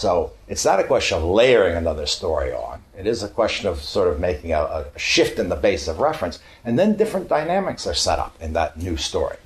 So 0.00 0.32
it's 0.48 0.64
not 0.64 0.80
a 0.80 0.84
question 0.84 1.18
of 1.18 1.24
layering 1.24 1.76
another 1.76 2.06
story 2.06 2.54
on. 2.54 2.82
It 2.96 3.06
is 3.06 3.22
a 3.22 3.28
question 3.28 3.68
of 3.68 3.82
sort 3.82 4.08
of 4.08 4.18
making 4.18 4.50
a, 4.50 4.62
a 4.62 4.98
shift 4.98 5.38
in 5.38 5.50
the 5.50 5.56
base 5.56 5.88
of 5.88 5.98
reference, 5.98 6.38
and 6.64 6.78
then 6.78 6.96
different 6.96 7.28
dynamics 7.28 7.86
are 7.86 7.92
set 7.92 8.18
up 8.18 8.34
in 8.40 8.54
that 8.54 8.78
new 8.78 8.96
story. 8.96 9.36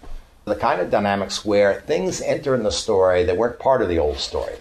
The 0.45 0.55
kind 0.55 0.81
of 0.81 0.93
dynamics 0.93 1.45
where 1.45 1.81
things 1.81 2.21
enter 2.21 2.55
in 2.55 2.63
the 2.63 2.71
story 2.71 3.25
that 3.25 3.37
weren't 3.37 3.59
part 3.59 3.83
of 3.83 3.89
the 3.89 3.99
old 3.99 4.19
story 4.19 4.55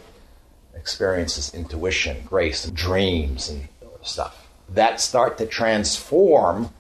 experiences, 0.74 1.54
intuition, 1.54 2.24
grace, 2.26 2.66
and 2.66 2.76
dreams, 2.76 3.48
and 3.48 3.68
stuff 4.02 4.48
that 4.70 5.00
start 5.00 5.38
to 5.38 5.46
transform 5.46 6.74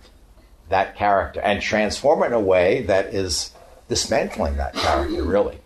that 0.70 0.96
character 0.96 1.40
and 1.42 1.62
transform 1.62 2.24
it 2.24 2.28
in 2.28 2.34
a 2.34 2.40
way 2.40 2.82
that 2.82 3.14
is 3.14 3.52
dismantling 3.90 4.58
that 4.58 4.74
character, 4.74 5.22
really. 5.22 5.60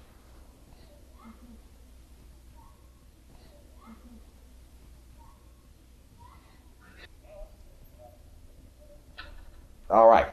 All 9.89 10.07
right. 10.07 10.27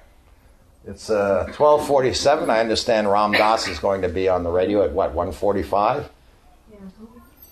It's 0.87 1.09
uh, 1.09 1.45
1247. 1.57 2.51
I 2.51 2.61
understand 2.61 3.11
Ram 3.11 3.33
Dass 3.33 3.69
is 3.69 3.79
going 3.79 4.03
to 4.03 4.09
be 4.09 4.29
on 4.29 4.43
the 4.43 4.51
radio 4.51 4.83
at 4.83 4.93
what, 4.93 5.15
145? 5.15 6.11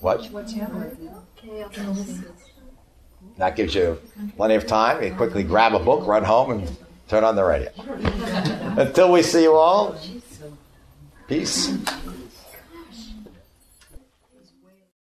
What? 0.00 0.28
That 3.38 3.56
gives 3.56 3.74
you 3.74 4.00
plenty 4.36 4.54
of 4.56 4.66
time. 4.66 5.02
You 5.02 5.14
quickly 5.14 5.44
grab 5.44 5.74
a 5.74 5.78
book, 5.78 6.06
run 6.06 6.24
home, 6.24 6.50
and 6.50 6.76
turn 7.08 7.24
on 7.24 7.36
the 7.36 7.44
radio. 7.44 7.70
Until 8.76 9.12
we 9.12 9.22
see 9.22 9.44
you 9.44 9.54
all, 9.54 9.96
peace. 11.28 11.72